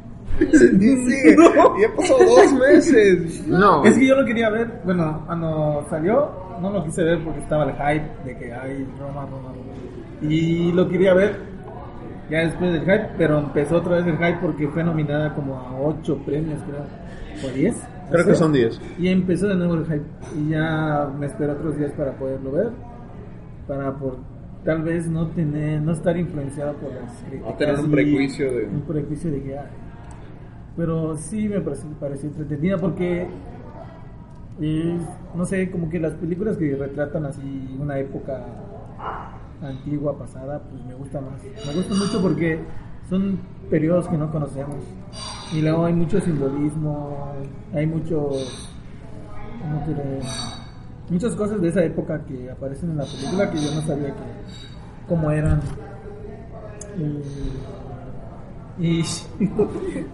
Dice, 0.78 1.36
ya 1.80 1.96
pasó 1.96 2.16
dos 2.18 2.52
meses. 2.54 3.46
No, 3.46 3.84
Es 3.84 3.96
que 3.98 4.06
yo 4.06 4.14
lo 4.16 4.24
quería 4.26 4.50
ver, 4.50 4.80
bueno, 4.84 5.22
cuando 5.26 5.86
salió, 5.90 6.30
no 6.60 6.70
lo 6.70 6.84
quise 6.84 7.02
ver 7.02 7.22
porque 7.24 7.40
estaba 7.40 7.64
el 7.64 7.72
hype 7.72 8.24
de 8.24 8.38
que 8.38 8.52
hay 8.52 8.86
Roma, 8.98 9.22
Roma, 9.26 9.48
Roma. 9.48 10.30
Y 10.30 10.72
lo 10.72 10.88
quería 10.88 11.14
ver 11.14 11.36
ya 12.30 12.38
después 12.40 12.72
del 12.72 12.82
hype, 12.82 13.10
pero 13.18 13.38
empezó 13.38 13.76
otra 13.76 13.96
vez 13.96 14.06
el 14.06 14.16
hype 14.16 14.38
porque 14.40 14.68
fue 14.68 14.82
nominada 14.84 15.34
como 15.34 15.56
a 15.58 15.80
8 15.80 16.18
premios, 16.26 16.60
creo, 16.62 17.50
o 17.50 17.54
10. 17.54 17.76
No 18.04 18.10
Creo 18.10 18.26
que 18.26 18.34
son 18.34 18.52
10. 18.52 18.80
Y 18.98 19.08
empezó 19.08 19.48
de 19.48 19.56
nuevo 19.56 19.74
el 19.74 19.84
hype. 19.86 20.04
Y 20.38 20.50
ya 20.50 21.10
me 21.18 21.26
espero 21.26 21.52
otros 21.54 21.76
días 21.78 21.92
para 21.92 22.12
poderlo 22.12 22.52
ver, 22.52 22.70
para 23.66 23.92
por 23.96 24.18
tal 24.64 24.82
vez 24.82 25.08
no 25.08 25.28
tener, 25.28 25.80
no 25.82 25.92
estar 25.92 26.16
influenciado 26.16 26.72
por 26.74 26.90
las 26.94 27.12
críticas. 27.28 27.58
tener 27.58 27.78
un 27.80 27.90
prejuicio 27.90 28.52
de- 28.52 28.66
Un 28.66 28.80
prejuicio 28.82 29.30
de 29.30 29.42
que... 29.42 29.58
ay, 29.58 29.66
pero 30.76 31.16
sí 31.16 31.48
me 31.48 31.60
pareció, 31.60 31.88
pareció 32.00 32.28
entretenida 32.30 32.78
porque 32.78 33.26
es, 34.60 35.00
no 35.34 35.44
sé, 35.44 35.70
como 35.70 35.88
que 35.90 35.98
las 36.00 36.14
películas 36.14 36.56
que 36.56 36.74
retratan 36.76 37.26
así 37.26 37.76
una 37.78 37.98
época 37.98 38.44
antigua, 39.62 40.16
pasada, 40.18 40.60
pues 40.70 40.84
me 40.84 40.94
gusta 40.94 41.20
más. 41.20 41.42
Me 41.66 41.74
gusta 41.74 41.94
mucho 41.94 42.20
porque 42.22 42.58
son 43.08 43.38
periodos 43.70 44.08
que 44.08 44.16
no 44.18 44.30
conocemos. 44.30 44.76
Y 45.52 45.60
luego 45.60 45.84
hay 45.84 45.92
mucho 45.92 46.20
simbolismo, 46.20 47.32
hay 47.72 47.86
muchos, 47.86 48.70
¿cómo 49.60 49.86
diré? 49.86 50.20
muchas 51.08 51.34
cosas 51.36 51.60
de 51.60 51.68
esa 51.68 51.84
época 51.84 52.20
que 52.26 52.50
aparecen 52.50 52.90
en 52.90 52.96
la 52.96 53.04
película 53.04 53.50
que 53.50 53.58
yo 53.58 53.74
no 53.74 53.80
sabía 53.82 54.08
que 54.08 54.22
cómo 55.08 55.30
eran. 55.30 55.60
Y, 58.78 59.00
y 59.00 59.04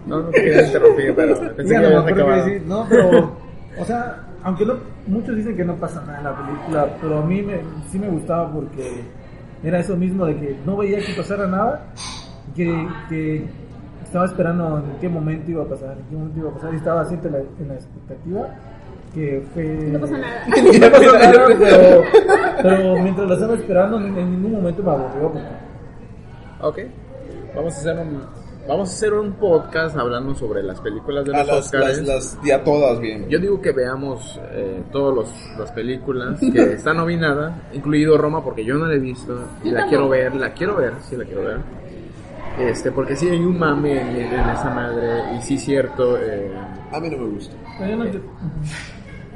no, 0.05 0.19
no 0.19 0.29
te 0.29 0.41
quería 0.41 0.65
interrumpir, 0.67 1.15
pero 1.15 1.55
pensé 1.55 1.75
que 1.75 1.81
no 1.81 2.35
decir, 2.35 2.63
no, 2.67 2.85
pero, 2.89 3.31
o 3.79 3.85
sea, 3.85 4.27
aunque 4.43 4.65
no, 4.65 4.75
muchos 5.07 5.35
dicen 5.35 5.55
que 5.55 5.63
no 5.63 5.75
pasa 5.77 6.01
nada 6.01 6.17
en 6.17 6.23
la 6.23 6.45
película, 6.45 6.97
pero 7.01 7.19
a 7.19 7.25
mí 7.25 7.41
me, 7.41 7.61
sí 7.91 7.97
me 7.97 8.09
gustaba 8.09 8.51
porque 8.51 9.03
era 9.63 9.79
eso 9.79 9.95
mismo 9.95 10.25
de 10.25 10.35
que 10.35 10.57
no 10.65 10.77
veía 10.77 10.99
que 10.99 11.13
pasara 11.13 11.47
nada, 11.47 11.87
que, 12.55 12.87
que 13.09 13.45
estaba 14.11 14.25
esperando 14.25 14.77
en 14.79 14.99
qué 14.99 15.07
momento 15.07 15.51
iba 15.51 15.63
a 15.63 15.67
pasar, 15.67 15.97
en 15.97 16.03
qué 16.09 16.15
momento 16.17 16.39
iba 16.41 16.49
a 16.49 16.53
pasar, 16.53 16.73
y 16.73 16.75
estaba 16.75 16.99
así 16.99 17.13
en 17.13 17.31
la, 17.31 17.37
en 17.37 17.67
la 17.69 17.73
expectativa, 17.75 18.47
que 19.13 19.41
fue... 19.53 19.63
No 19.63 19.99
pasa 20.01 20.17
nada. 20.17 20.45
No 20.81 20.91
pasó 20.91 21.13
nada, 21.13 21.45
pero, 21.57 22.03
pero 22.61 23.01
mientras 23.03 23.27
la 23.29 23.33
estaba 23.35 23.53
esperando, 23.53 23.97
en, 24.01 24.17
en 24.17 24.31
ningún 24.31 24.51
momento 24.51 24.83
me 24.83 24.91
aburrió. 24.91 25.31
Ok, 26.59 26.79
vamos 27.55 27.73
a 27.73 27.77
hacer 27.79 27.99
un 27.99 28.21
vamos 28.67 28.89
a 28.89 28.93
hacer 28.93 29.13
un 29.13 29.31
podcast 29.33 29.97
hablando 29.97 30.35
sobre 30.35 30.61
las 30.61 30.79
películas 30.81 31.25
de 31.25 31.33
A 31.33 31.39
los 31.39 31.47
las, 31.47 31.65
Oscars. 31.65 31.97
las, 31.99 32.07
las, 32.07 32.39
ya 32.43 32.61
todas 32.65 32.99
bien. 32.99 33.29
Yo 33.29 33.39
digo 33.39 33.61
que 33.61 33.71
veamos 33.71 34.39
eh, 34.51 34.83
todas 34.91 35.29
las 35.57 35.71
películas 35.71 36.37
que 36.39 36.73
están 36.73 36.97
nominadas, 36.97 37.53
incluido 37.73 38.17
Roma, 38.17 38.43
porque 38.43 38.65
yo 38.65 38.75
no 38.75 38.87
la 38.87 38.95
he 38.95 38.99
visto 38.99 39.39
y 39.63 39.71
la 39.71 39.87
quiero 39.87 40.09
ver, 40.09 40.35
la 40.35 40.53
quiero 40.53 40.75
ver, 40.75 40.93
sí 41.01 41.15
la 41.15 41.23
quiero 41.23 41.43
ver. 41.43 41.57
Este, 42.59 42.91
porque 42.91 43.15
sí 43.15 43.27
hay 43.29 43.39
un 43.39 43.57
mame 43.57 44.01
en, 44.01 44.15
en 44.33 44.49
esa 44.49 44.69
madre 44.69 45.35
y 45.37 45.41
sí 45.41 45.57
cierto, 45.57 46.17
eh, 46.17 46.51
A 46.91 46.99
mí 46.99 47.09
no 47.09 47.17
me 47.17 47.29
gusta. 47.35 47.55
yo 47.79 48.19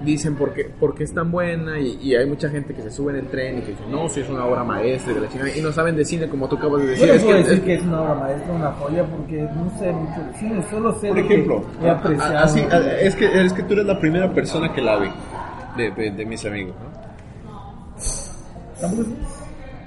dicen 0.04 0.36
por 0.36 0.54
qué, 0.54 0.66
por 0.66 0.94
qué 0.94 1.06
es 1.06 1.14
tan 1.14 1.32
buena 1.32 1.80
y, 1.80 1.98
y 2.02 2.14
hay 2.16 2.26
mucha 2.28 2.50
gente 2.50 2.74
que 2.74 2.82
se 2.82 2.92
sube 2.92 3.14
en 3.14 3.20
el 3.20 3.28
tren 3.28 3.58
y 3.58 3.62
que 3.62 3.72
dice, 3.72 3.84
no, 3.90 4.10
si 4.10 4.20
es 4.20 4.30
una 4.30 4.46
obra 4.46 4.64
maestra 4.64 5.14
de 5.14 5.22
la 5.22 5.30
chingada", 5.30 5.56
y 5.58 5.62
no 5.62 5.72
saben 5.72 5.96
de 5.96 6.04
cine 6.06 6.28
como 6.28 6.48
tú 6.50 6.58
acabas 6.58 6.82
de 6.82 6.88
Yo 6.88 6.92
decir. 6.92 7.08
no 7.08 7.14
es 7.16 7.24
puedo 7.24 7.38
que- 7.38 7.44
decir 7.44 7.58
es- 7.60 7.64
que 7.66 7.74
es 7.76 7.82
una 7.84 8.02
obra 8.02 8.14
maestra, 8.16 8.54
una 8.54 8.72
joya, 8.74 9.04
porque 9.06 9.42
no 9.42 9.80
sé 9.80 9.92
mucho 9.94 10.22
de 10.22 10.34
cine, 10.38 10.64
solo 10.70 11.00
sé 11.00 11.08
Por 11.08 11.16
de 11.18 11.28
que 11.28 11.34
ejemplo, 11.34 11.64
he 11.82 11.90
apreciado. 11.90 12.38
así, 12.40 12.60
es, 13.02 13.16
que, 13.16 13.46
es 13.46 13.54
que 13.54 13.64
tú 13.64 13.74
eres 13.74 13.86
la 13.86 13.98
primera 14.00 14.32
persona 14.34 14.72
que 14.74 14.82
la 14.82 14.98
ve 14.98 15.10
de, 15.78 15.92
de, 15.92 16.12
de 16.12 16.26
mis 16.26 16.46
amigos. 16.46 16.76
¿no? 18.82 18.86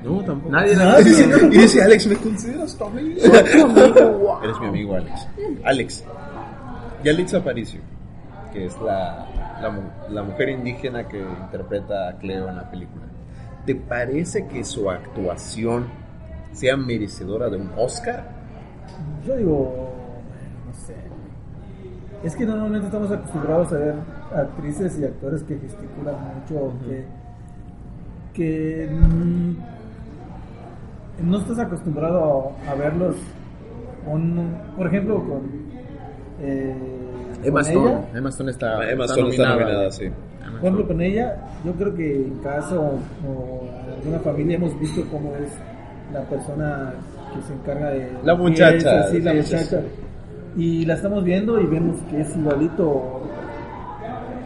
No, 0.04 0.20
tampoco. 0.24 0.50
Nadie 0.52 0.76
la. 0.76 1.00
Y 1.00 1.48
dice, 1.58 1.82
Alex, 1.82 2.06
¿me 2.06 2.16
consideras 2.16 2.76
tu 2.76 2.84
amigo? 2.84 3.20
Eres 4.42 4.60
mi 4.60 4.66
amigo, 4.66 4.94
Alex. 4.94 5.28
Alex, 5.64 6.04
Yalitza 7.04 7.38
Aparicio, 7.38 7.80
que 8.52 8.66
es 8.66 8.80
la, 8.80 9.26
la, 9.60 9.70
mu- 9.70 9.90
la 10.14 10.22
mujer 10.22 10.50
indígena 10.50 11.08
que 11.08 11.20
interpreta 11.20 12.08
a 12.10 12.12
Cleo 12.18 12.48
en 12.48 12.56
la 12.56 12.70
película. 12.70 13.02
¿Te 13.66 13.74
parece 13.74 14.46
que 14.46 14.64
su 14.64 14.88
actuación 14.90 15.86
sea 16.52 16.76
merecedora 16.76 17.48
de 17.48 17.56
un 17.56 17.70
Oscar? 17.76 18.24
Yo 19.26 19.36
digo, 19.36 19.92
no 20.66 20.74
sé. 20.86 20.94
Es 22.24 22.34
que 22.36 22.46
normalmente 22.46 22.86
estamos 22.86 23.10
acostumbrados 23.10 23.72
a 23.72 23.76
ver 23.78 23.94
actrices 24.34 24.98
y 24.98 25.04
actores 25.04 25.42
que 25.42 25.58
gesticulan 25.58 26.14
mucho, 26.36 26.72
que, 26.86 27.04
que 28.34 28.88
mm, 28.90 29.56
no 31.22 31.38
estás 31.38 31.58
acostumbrado 31.58 32.52
a, 32.66 32.70
a 32.70 32.74
verlos 32.74 33.16
con, 34.04 34.54
por 34.76 34.86
ejemplo, 34.86 35.16
con 35.16 35.42
eh, 36.40 36.74
Emma 37.42 37.60
con 37.60 37.70
Stone. 37.70 37.90
ella. 37.90 38.08
Emma 38.14 38.28
Stone 38.30 38.50
está, 38.50 38.90
Emma 38.90 39.04
está 39.04 39.14
Stone 39.14 39.30
está 39.30 39.48
nominada. 39.50 39.90
sí. 39.90 40.04
Por 40.60 40.60
ejemplo, 40.60 40.88
con 40.88 41.00
ella, 41.02 41.36
yo 41.64 41.72
creo 41.72 41.94
que 41.94 42.16
en 42.16 42.38
casa 42.38 42.74
o, 42.74 42.94
o 43.26 43.68
en 43.86 43.94
alguna 43.94 44.18
familia 44.20 44.56
hemos 44.56 44.78
visto 44.80 45.02
cómo 45.10 45.34
es 45.36 45.50
la 46.12 46.22
persona 46.22 46.94
que 47.34 47.42
se 47.42 47.52
encarga 47.52 47.90
de... 47.90 48.10
La 48.24 48.34
muchacha, 48.34 49.02
Sí, 49.08 49.20
la 49.20 49.34
muchacha. 49.34 49.82
Y 50.56 50.86
la 50.86 50.94
estamos 50.94 51.22
viendo 51.22 51.60
y 51.60 51.66
vemos 51.66 52.00
que 52.10 52.22
es 52.22 52.34
igualito 52.36 53.20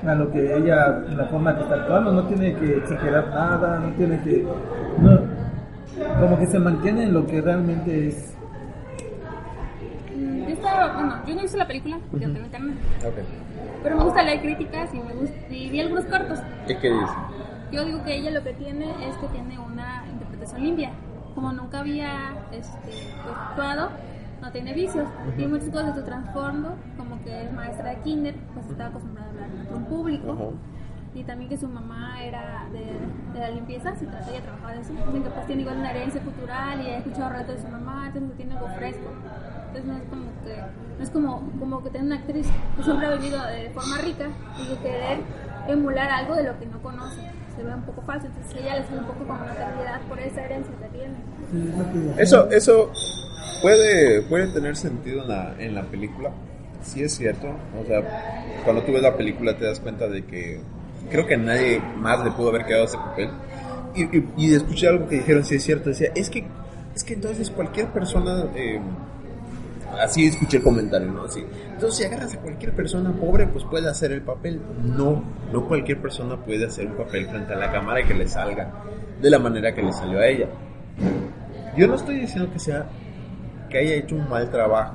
a 0.05 0.15
lo 0.17 0.31
que 0.33 0.57
ella, 0.57 1.03
en 1.09 1.17
la 1.17 1.25
forma 1.27 1.55
que 1.57 1.63
está 1.63 1.77
actuando, 1.77 2.13
no 2.13 2.25
tiene 2.25 2.53
que 2.57 2.77
exagerar 2.79 3.29
nada, 3.31 3.79
no 3.79 3.95
tiene 3.95 4.21
que... 4.23 4.45
no, 5.01 5.21
como 6.21 6.39
que 6.39 6.47
se 6.47 6.59
mantiene 6.59 7.05
en 7.05 7.15
lo 7.15 7.27
que 7.27 7.41
realmente 7.41 8.09
es. 8.09 8.35
Yo 10.17 10.49
estaba, 10.49 10.95
bueno, 10.95 11.17
yo 11.27 11.35
no 11.35 11.43
visto 11.43 11.57
la 11.57 11.67
película, 11.67 11.99
porque 12.11 12.27
no 12.27 12.33
tengo 12.35 12.47
internet. 12.47 12.77
Ok. 13.05 13.15
Pero 13.83 13.97
me 13.97 14.05
gusta 14.05 14.23
leer 14.23 14.41
críticas 14.41 14.95
y 14.95 14.99
me 14.99 15.15
gusta, 15.15 15.37
y 15.51 15.71
vi 15.71 15.81
algunos 15.81 16.05
cortos. 16.05 16.39
¿Y 16.69 16.75
qué 16.77 16.91
dice? 16.91 17.13
Yo 17.73 17.85
digo 17.85 18.05
que 18.05 18.17
ella 18.17 18.31
lo 18.31 18.43
que 18.43 18.53
tiene 18.53 19.09
es 19.09 19.17
que 19.17 19.27
tiene 19.29 19.59
una 19.59 20.05
interpretación 20.11 20.63
limpia. 20.63 20.91
Como 21.35 21.53
nunca 21.53 21.81
había 21.81 22.35
este, 22.53 22.91
actuado, 23.27 23.91
no 24.43 24.53
tiene 24.53 24.75
vicios. 24.75 25.09
Tiene 25.37 25.53
muchas 25.53 25.71
cosas 25.71 25.95
de 25.95 26.01
su 26.01 26.07
trasfondo, 26.07 26.75
como 26.99 27.23
que 27.25 27.45
es 27.45 27.53
maestra 27.53 27.91
de 27.91 27.97
kinder, 28.01 28.35
pues 28.53 28.67
estaba 28.67 28.91
acostumbrada 28.91 29.29
a 29.29 29.31
hablar 29.31 29.67
con 29.69 29.77
un 29.79 29.85
público. 29.87 30.33
Ajá. 30.33 30.45
Y 31.15 31.25
también 31.25 31.51
que 31.51 31.59
su 31.59 31.69
mamá 31.69 32.23
era 32.25 32.67
de, 32.73 32.85
de 33.35 33.39
la 33.39 33.51
limpieza, 33.51 33.95
se 33.97 34.07
trata 34.07 34.31
ella 34.31 34.41
trabajaba 34.41 34.73
de 34.73 34.81
eso. 34.81 34.93
Dicen 34.93 35.23
que 35.23 35.31
pues 35.31 35.47
tiene 35.47 35.63
igual 35.63 35.79
una 35.79 35.91
herencia 35.91 36.21
cultural 36.23 36.81
y 36.81 36.91
ha 36.91 36.99
escuchado 36.99 37.29
relatos 37.29 37.57
de 37.57 37.63
su 37.63 37.69
mamá, 37.69 38.07
entonces 38.07 38.37
tiene 38.37 38.55
algo 38.55 38.69
fresco. 38.77 39.11
Entonces 39.67 39.85
no 39.85 39.97
es 39.97 40.05
como 40.09 40.25
que, 40.45 40.57
no 40.99 41.05
es 41.05 41.11
como, 41.11 41.51
como 41.59 41.85
que 41.85 41.91
tener 41.91 42.07
una 42.07 42.17
actriz 42.17 42.47
que 42.77 42.83
siempre 42.83 43.07
ha 43.07 43.15
vivido 43.17 43.45
de 43.47 43.71
forma 43.71 43.99
rica 43.99 44.29
y 44.59 44.69
que 44.69 44.83
querer 44.83 45.19
emular 45.69 46.11
algo 46.11 46.35
de 46.35 46.45
lo 46.45 46.59
que 46.59 46.67
no 46.67 46.83
conoce. 46.83 47.21
Se 47.57 47.63
ve 47.63 47.75
un 47.75 47.83
poco 47.83 48.01
falso, 48.03 48.27
entonces 48.27 48.63
ella 48.63 48.79
le 48.79 48.87
sale 48.87 49.01
un 49.01 49.07
poco 49.07 49.19
como 49.27 49.35
una 49.35 49.55
calidad 49.55 50.01
por 50.09 50.19
esa 50.19 50.43
herencia 50.43 50.75
que 50.79 50.99
tiene. 50.99 51.15
Eso, 52.17 52.51
eso 52.51 52.91
puede, 53.61 54.23
puede 54.23 54.49
tener 54.49 54.77
sentido 54.77 55.23
en 55.23 55.29
la, 55.29 55.55
en 55.59 55.75
la 55.75 55.83
película. 55.83 56.31
Sí 56.83 57.03
es 57.03 57.15
cierto. 57.15 57.49
O 57.79 57.85
sea, 57.87 58.03
cuando 58.65 58.83
tú 58.83 58.93
ves 58.93 59.03
la 59.03 59.15
película 59.15 59.57
te 59.59 59.67
das 59.67 59.81
cuenta 59.81 60.09
de 60.09 60.25
que 60.25 60.61
creo 61.13 61.27
que 61.27 61.37
nadie 61.37 61.81
más 61.97 62.25
le 62.25 62.33
pudo 62.33 62.49
haber 62.49 62.65
quedado 62.65 62.87
ese 62.87 62.97
papel. 62.97 63.29
Y, 63.95 64.05
y, 64.05 64.29
y 64.39 64.55
escuché 64.55 64.89
algo 64.89 65.07
que 65.07 65.17
dijeron, 65.17 65.45
sí 65.45 65.57
es 65.57 65.63
cierto. 65.63 65.91
Decía, 65.91 66.09
es 66.15 66.31
que, 66.31 66.45
es 66.97 67.05
que 67.05 67.15
entonces 67.15 67.51
cualquier 67.51 67.93
persona... 67.93 68.47
eh, 68.57 68.81
así 70.01 70.27
escuché 70.27 70.57
el 70.57 70.63
comentario, 70.63 71.13
¿no? 71.13 71.25
Así. 71.25 71.45
Entonces, 71.73 71.99
si 71.99 72.05
agarras 72.05 72.35
a 72.35 72.39
cualquier 72.39 72.75
persona 72.75 73.13
pobre, 73.13 73.47
pues 73.47 73.65
puede 73.65 73.89
hacer 73.89 74.13
el 74.13 74.23
papel. 74.23 74.61
No, 74.83 75.23
no 75.53 75.69
cualquier 75.69 76.01
persona 76.01 76.37
puede 76.37 76.67
hacer 76.67 76.87
un 76.87 76.97
papel 76.97 77.29
frente 77.29 77.53
a 77.53 77.57
la 77.57 77.71
cámara 77.71 78.01
y 78.01 78.05
que 78.05 78.15
le 78.15 78.27
salga 78.27 78.73
de 79.21 79.31
la 79.31 79.39
manera 79.39 79.75
que 79.75 79.83
le 79.83 79.93
salió 79.93 80.19
a 80.19 80.27
ella. 80.27 80.47
Yo 81.77 81.87
no 81.87 81.95
estoy 81.95 82.21
diciendo 82.21 82.51
que 82.53 82.59
sea 82.59 82.87
que 83.69 83.79
haya 83.79 83.95
hecho 83.95 84.17
un 84.17 84.29
mal 84.29 84.51
trabajo. 84.51 84.95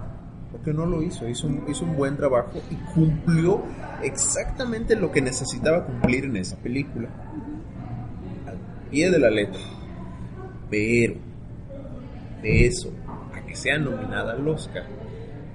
Porque 0.51 0.73
no 0.73 0.85
lo 0.85 1.03
hizo, 1.03 1.27
hizo 1.27 1.45
un, 1.45 1.63
hizo 1.67 1.83
un 1.85 1.95
buen 1.95 2.15
trabajo 2.15 2.53
y 2.71 2.75
cumplió 2.93 3.61
exactamente 4.03 4.95
lo 4.95 5.11
que 5.11 5.21
necesitaba 5.21 5.85
cumplir 5.85 6.25
en 6.25 6.37
esa 6.37 6.57
película. 6.57 7.09
Al 8.45 8.57
pie 8.89 9.09
de 9.09 9.19
la 9.19 9.29
letra. 9.29 9.61
Pero, 10.69 11.15
de 12.41 12.65
eso, 12.65 12.91
a 13.33 13.45
que 13.45 13.55
sea 13.55 13.77
nominada 13.77 14.33
al 14.33 14.47
Oscar, 14.47 14.83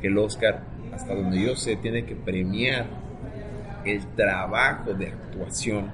que 0.01 0.09
el 0.09 0.18
Oscar, 0.18 0.62
hasta 0.93 1.14
donde 1.14 1.40
yo 1.40 1.55
sé, 1.55 1.76
tiene 1.76 2.05
que 2.05 2.16
premiar 2.16 2.86
el 3.84 4.07
trabajo 4.14 4.95
de 4.95 5.09
actuación. 5.09 5.90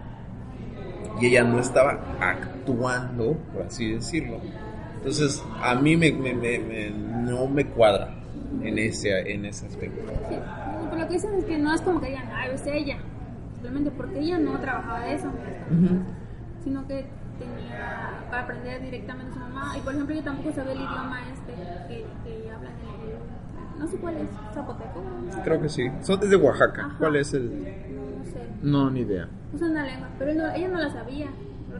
Y 1.20 1.26
ella 1.26 1.42
no 1.42 1.58
estaba 1.58 1.98
actuando, 2.20 3.36
por 3.52 3.66
así 3.66 3.92
decirlo. 3.92 4.40
Entonces, 4.96 5.42
a 5.62 5.74
mí 5.74 5.96
me, 5.96 6.12
no 6.90 7.48
me 7.48 7.66
cuadra 7.66 8.14
en 8.62 8.78
ese, 8.78 9.32
en 9.32 9.44
ese 9.44 9.66
aspecto. 9.66 10.12
Lo 10.98 11.06
que 11.08 11.14
dicen 11.14 11.34
es 11.34 11.44
que 11.44 11.58
no 11.58 11.72
es 11.74 11.80
como 11.82 12.00
que 12.00 12.06
digan, 12.08 12.24
ah, 12.32 12.46
es 12.46 12.66
ella. 12.66 12.96
Simplemente 13.54 13.90
porque 13.90 14.18
ella 14.20 14.38
no 14.38 14.58
trabajaba 14.58 15.00
de 15.00 15.14
eso, 15.14 15.28
sino 16.62 16.86
que 16.86 17.06
tenía 17.38 18.24
para 18.30 18.42
aprender 18.44 18.82
directamente 18.82 19.30
a 19.30 19.34
su 19.34 19.40
mamá. 19.40 19.76
Y 19.76 19.80
por 19.80 19.94
ejemplo, 19.94 20.14
yo 20.14 20.22
tampoco 20.22 20.52
sabía 20.52 20.72
el 20.72 20.78
idioma 20.78 21.20
este 21.32 21.52
que, 21.88 22.06
que 22.24 22.50
hablan 22.50 22.72
en 22.72 23.10
el. 23.10 23.78
No 23.80 23.86
sé 23.86 23.96
cuál 23.98 24.16
es, 24.16 24.28
zapoteco. 24.54 25.02
Creo 25.44 25.60
que 25.62 25.68
sí. 25.68 25.88
Son 26.02 26.18
desde 26.18 26.34
Oaxaca. 26.36 26.86
Ajá. 26.86 26.96
¿Cuál 26.98 27.14
es 27.16 27.32
el...? 27.32 27.48
No 27.48 28.24
sé. 28.24 28.40
No, 28.62 28.90
ni 28.90 29.00
idea. 29.00 29.28
Usa 29.54 29.68
una 29.68 29.84
lengua, 29.84 30.08
pero 30.18 30.34
no- 30.34 30.50
ella 30.52 30.68
no 30.68 30.78
la 30.78 30.90
sabía. 30.90 31.28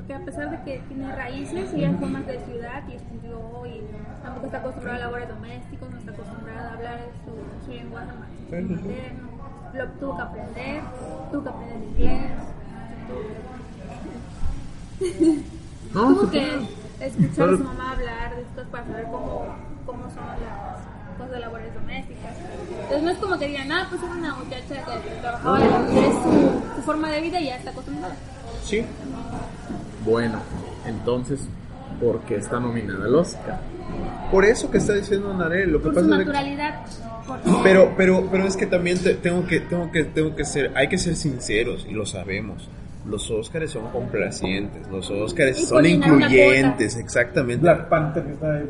Porque 0.09 0.23
a 0.23 0.25
pesar 0.25 0.51
de 0.51 0.65
que 0.65 0.79
tiene 0.89 1.15
raíces, 1.15 1.71
ella 1.75 1.95
fue 1.99 2.09
más 2.09 2.27
de 2.27 2.41
ciudad 2.41 2.83
y 2.89 2.95
estudió 2.95 3.67
y 3.67 3.83
tampoco 4.23 4.47
está 4.47 4.57
acostumbrada 4.57 4.97
a 4.97 5.01
labores 5.01 5.29
domésticos, 5.29 5.91
no 5.91 5.99
está 5.99 6.13
acostumbrada 6.13 6.71
a 6.71 6.73
hablar 6.73 6.99
su, 7.27 7.67
su 7.67 7.73
lenguaje 7.73 8.09
materno. 8.19 8.79
Lo 9.75 9.87
tuvo 10.01 10.17
que 10.17 10.23
aprender, 10.23 10.83
tuvo 11.31 11.43
que 11.43 11.49
aprender 11.51 11.77
inglés. 11.91 12.33
No, 15.93 16.15
tuvo 16.15 16.25
se 16.27 16.31
que 16.31 16.69
escuchar 17.01 17.49
a 17.49 17.57
su 17.57 17.65
mamá 17.65 17.93
hablar 17.93 18.35
de 18.35 18.43
esto 18.43 18.63
para 18.71 18.85
saber 18.87 19.05
cómo, 19.05 19.47
cómo 19.87 20.03
son 20.11 20.27
las 20.27 21.17
cosas 21.17 21.33
de 21.33 21.41
labores 21.41 21.75
domésticas. 21.75 22.35
Entonces 22.83 23.03
no 23.03 23.11
es 23.11 23.19
como 23.19 23.39
que 23.39 23.47
digan, 23.47 23.73
ah, 23.73 23.87
pues 23.91 24.03
era 24.03 24.13
una 24.13 24.35
muchacha 24.35 25.03
que 25.03 25.11
trabajaba 25.21 25.61
es 25.61 26.15
su, 26.15 26.77
su 26.77 26.83
forma 26.83 27.11
de 27.11 27.21
vida 27.21 27.41
y 27.41 27.47
ya 27.47 27.57
está 27.57 27.71
acostumbrada. 27.71 28.17
Sí. 28.65 28.85
Bueno, 30.09 30.39
entonces, 30.87 31.41
¿por 32.01 32.21
qué 32.21 32.37
está 32.37 32.59
nominada 32.61 33.05
al 33.05 33.15
Oscar? 33.15 33.61
Por 34.31 34.45
eso 34.45 34.71
que 34.71 34.79
está 34.79 34.95
diciendo 34.95 35.33
Narel, 35.35 35.71
lo 35.73 35.79
que 35.79 35.85
Por 35.85 35.95
pasa 35.95 36.07
su 36.07 36.13
es 36.13 36.19
naturalidad. 36.19 36.81
Por 37.27 37.63
Pero, 37.63 37.93
pero, 37.97 38.29
pero 38.31 38.45
es 38.45 38.57
que 38.57 38.67
también 38.67 38.99
te- 38.99 39.15
tengo 39.15 39.47
que, 39.47 39.61
tengo 39.61 39.91
que, 39.91 40.05
tengo 40.05 40.35
que 40.35 40.45
ser, 40.45 40.73
hay 40.75 40.89
que 40.89 40.99
ser 40.99 41.17
sinceros 41.17 41.87
y 41.89 41.93
lo 41.93 42.07
sabemos. 42.07 42.69
Los 43.07 43.31
Óscares 43.31 43.71
son 43.71 43.89
complacientes, 43.91 44.87
los 44.89 45.11
Óscares 45.11 45.67
son 45.67 45.85
incluyentes, 45.87 46.97
exactamente. 46.97 47.63
Black 47.63 47.89
Panther 47.89 48.25
que 48.25 48.33
está 48.33 48.55
ahí. 48.55 48.65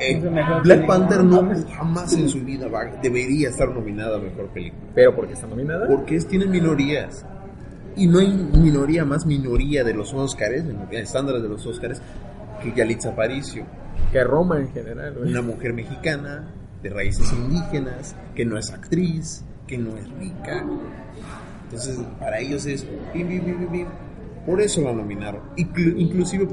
Eh, 0.00 0.16
Es 0.16 0.62
Black. 0.62 0.86
Panther 0.86 1.22
no 1.22 1.48
jamás 1.76 2.12
en 2.14 2.28
su 2.28 2.40
vida 2.40 2.66
va- 2.68 2.86
debería 3.02 3.48
estar 3.50 3.68
nominada 3.68 4.16
a 4.16 4.20
mejor 4.20 4.46
película. 4.48 4.82
¿Pero 4.94 5.14
por 5.14 5.26
qué 5.26 5.34
está 5.34 5.46
nominada? 5.46 5.86
Porque 5.86 6.16
es, 6.16 6.26
tienen 6.26 6.50
minorías. 6.50 7.24
Y 7.96 8.06
no 8.06 8.18
hay 8.18 8.28
minoría 8.32 9.04
más 9.04 9.24
minoría 9.26 9.84
de 9.84 9.94
los 9.94 10.12
Óscares, 10.14 10.64
en 10.64 10.86
estándares 10.92 11.42
de 11.42 11.48
los 11.48 11.64
Óscares, 11.66 12.00
que 12.62 12.72
Yalitza 12.72 13.10
Aparicio. 13.10 13.64
Que 14.12 14.24
Roma 14.24 14.58
en 14.58 14.72
general, 14.72 15.14
güey. 15.16 15.30
Una 15.30 15.42
mujer 15.42 15.72
mexicana, 15.72 16.48
de 16.82 16.90
raíces 16.90 17.32
indígenas, 17.32 18.16
que 18.34 18.44
no 18.44 18.58
es 18.58 18.70
actriz, 18.72 19.44
que 19.66 19.78
no 19.78 19.96
es 19.96 20.08
rica. 20.18 20.64
Entonces, 21.64 21.98
para 22.18 22.38
ellos 22.40 22.66
es... 22.66 22.86
bim, 23.14 23.28
bim, 23.28 23.44
bim, 23.44 23.58
bim, 23.60 23.72
bim. 23.72 23.86
Por 24.46 24.60
eso 24.60 24.82
la 24.82 24.92
nominaron. 24.92 25.40
Inclu- 25.56 25.94
inclusive, 25.96 26.48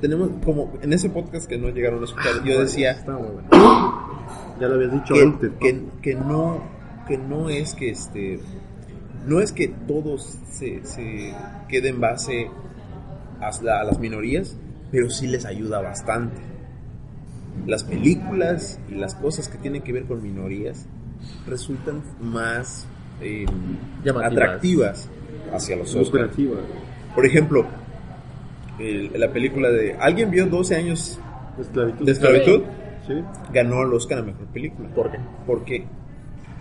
tenemos 0.00 0.30
como 0.44 0.72
en 0.80 0.92
ese 0.92 1.10
podcast 1.10 1.46
que 1.48 1.58
no 1.58 1.68
llegaron 1.70 2.00
a 2.02 2.04
escuchar, 2.04 2.42
yo 2.44 2.60
decía 2.60 2.92
Está 2.92 3.12
muy 3.12 3.28
bueno. 3.28 3.48
Ya 4.60 4.68
lo 4.68 4.74
habías 4.74 4.92
dicho 4.92 5.14
que, 5.14 5.22
antes. 5.22 5.50
que, 5.58 5.82
que 6.02 6.14
no 6.14 6.62
que 7.08 7.16
no 7.16 7.48
es 7.48 7.74
que 7.74 7.90
este 7.90 8.38
no 9.26 9.40
es 9.40 9.52
que 9.52 9.68
todos 9.68 10.38
se, 10.50 10.84
se 10.84 11.34
quede 11.68 11.88
en 11.90 12.00
base 12.00 12.48
a, 13.40 13.50
la- 13.62 13.80
a 13.80 13.84
las 13.84 13.98
minorías 13.98 14.56
pero 14.90 15.08
sí 15.10 15.26
les 15.26 15.44
ayuda 15.44 15.80
bastante 15.80 16.40
las 17.66 17.84
películas 17.84 18.78
y 18.90 18.94
las 18.94 19.14
cosas 19.14 19.48
que 19.48 19.58
tienen 19.58 19.82
que 19.82 19.92
ver 19.92 20.04
con 20.04 20.22
minorías 20.22 20.86
resultan 21.46 22.02
más 22.20 22.86
eh, 23.20 23.44
Llamativas. 24.04 24.32
atractivas 24.32 25.08
hacia 25.52 25.76
los 25.76 25.94
Oscars. 25.94 26.34
Por 27.14 27.26
ejemplo, 27.26 27.66
el- 28.78 29.10
la 29.18 29.30
película 29.30 29.68
de 29.68 29.94
¿Alguien 29.94 30.30
vio 30.30 30.46
12 30.46 30.76
años 30.76 31.18
Esclavitud. 31.60 32.06
de 32.06 32.12
esclavitud? 32.12 32.62
Sí. 33.06 33.14
Ganó 33.52 33.82
el 33.82 33.92
Oscar 33.92 34.18
a 34.20 34.22
Mejor 34.22 34.46
Película. 34.46 34.88
¿Por 34.94 35.10
qué? 35.10 35.18
Porque 35.46 35.84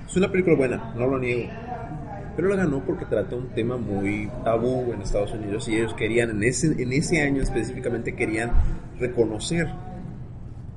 es 0.07 0.17
una 0.17 0.29
película 0.29 0.55
buena, 0.57 0.93
no 0.97 1.07
lo 1.07 1.19
niego. 1.19 1.49
Pero 2.39 2.55
la 2.55 2.55
ganó 2.63 2.79
porque 2.85 3.03
trata 3.03 3.35
un 3.35 3.47
tema 3.49 3.75
muy 3.75 4.29
tabú 4.45 4.93
en 4.93 5.01
Estados 5.01 5.33
Unidos 5.33 5.67
y 5.67 5.75
ellos 5.75 5.93
querían, 5.93 6.29
en 6.29 6.43
ese, 6.43 6.67
en 6.81 6.93
ese 6.93 7.21
año 7.21 7.41
específicamente, 7.41 8.15
querían 8.15 8.51
reconocer 8.97 9.67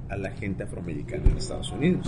a 0.08 0.16
la 0.16 0.30
gente 0.32 0.64
afroamericana 0.64 1.22
en 1.30 1.36
Estados 1.36 1.70
Unidos. 1.70 2.04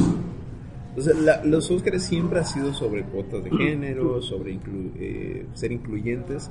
Entonces, 0.88 1.16
la- 1.20 1.44
los 1.44 1.70
Oscars 1.70 2.02
siempre 2.02 2.40
han 2.40 2.46
sido 2.46 2.74
sobre 2.74 3.04
cuotas 3.04 3.44
de 3.44 3.50
género, 3.50 4.20
sobre 4.22 4.54
inclu- 4.54 4.90
eh, 4.96 5.46
ser 5.54 5.70
incluyentes. 5.70 6.50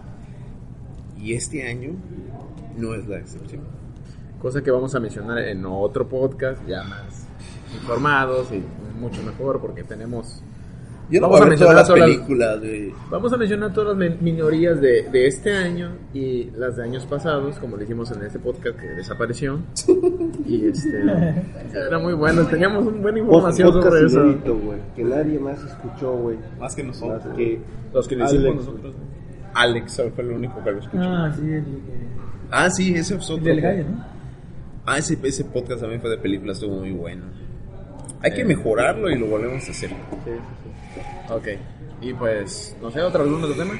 Y 1.21 1.33
este 1.33 1.67
año 1.69 1.89
no 2.77 2.95
es 2.95 3.05
la 3.09 3.17
excepción. 3.17 3.63
Cosa 4.41 4.63
que 4.63 4.71
vamos 4.71 4.95
a 4.95 5.01
mencionar 5.01 5.39
en 5.39 5.65
otro 5.65 6.07
podcast, 6.07 6.65
ya 6.69 6.83
más 6.83 7.27
informados 7.73 8.49
y 8.53 8.63
mucho 8.97 9.21
mejor, 9.23 9.59
porque 9.59 9.83
tenemos. 9.83 10.41
Yo 11.13 11.21
no 11.21 11.27
Vamos 11.27 11.39
voy 11.41 11.45
a 11.45 11.49
mencionar 11.51 11.75
las 11.75 11.87
todas 11.87 11.99
las- 11.99 12.09
películas 12.09 12.61
de... 12.61 12.93
Vamos 13.11 13.31
a 13.33 13.37
mencionar 13.37 13.71
todas 13.73 13.95
las 13.97 14.21
minorías 14.21 14.81
de, 14.81 15.03
de 15.11 15.27
este 15.27 15.53
año 15.55 15.91
y 16.13 16.45
las 16.57 16.75
de 16.77 16.83
años 16.83 17.05
pasados, 17.05 17.59
como 17.59 17.77
le 17.77 17.83
dijimos 17.83 18.09
en 18.11 18.23
este 18.23 18.39
podcast 18.39 18.79
que 18.79 18.87
desapareció. 18.87 19.59
Y 20.47 20.65
este. 20.67 21.01
Era 21.73 21.99
muy 21.99 22.13
bueno, 22.13 22.45
teníamos 22.47 22.85
una 22.85 22.97
buena 23.01 23.19
información 23.19 23.71
Podcast 23.71 23.87
sobre 23.93 24.05
eso. 24.07 24.23
inédito. 24.23 24.59
Que 24.95 25.03
nadie 25.03 25.39
más 25.39 25.63
escuchó, 25.63 26.13
güey. 26.17 26.37
Más 26.59 26.75
que 26.75 26.83
Más 26.83 26.99
nosotros. 27.01 27.37
que 27.37 27.61
Los 27.93 28.07
que 28.07 28.15
hicimos 28.15 28.55
nosotros. 28.55 28.95
Alex 29.53 30.01
fue 30.15 30.23
el 30.23 30.31
único 30.31 30.63
que 30.63 30.71
lo 30.71 30.79
escuchó. 30.79 31.03
Ah, 31.03 31.31
sí, 31.39 31.49
el, 31.51 31.63
Ah, 32.51 32.69
sí, 32.71 32.89
ese 32.95 33.15
es 33.15 33.29
el 33.29 33.35
otro. 33.35 33.45
del 33.45 33.61
gallo, 33.61 33.83
¿no? 33.89 34.05
Ah, 34.85 34.97
ese, 34.97 35.17
ese 35.23 35.45
podcast 35.45 35.79
también 35.81 36.01
fue 36.01 36.09
de 36.09 36.17
películas, 36.17 36.57
estuvo 36.57 36.75
muy 36.77 36.91
bueno. 36.91 37.25
Hay 38.23 38.31
que 38.33 38.41
Eh. 38.41 38.45
mejorarlo 38.45 39.09
y 39.09 39.17
lo 39.19 39.27
volvemos 39.27 39.67
a 39.67 39.71
hacer. 39.71 39.89
Sí, 39.89 39.95
sí, 40.25 40.31
sí. 40.95 41.33
Ok. 41.33 41.47
Y 42.01 42.13
pues, 42.13 42.75
no 42.81 42.89
sé, 42.91 43.01
otro 43.01 43.23
algún 43.23 43.43
otro 43.43 43.55
tema. 43.55 43.73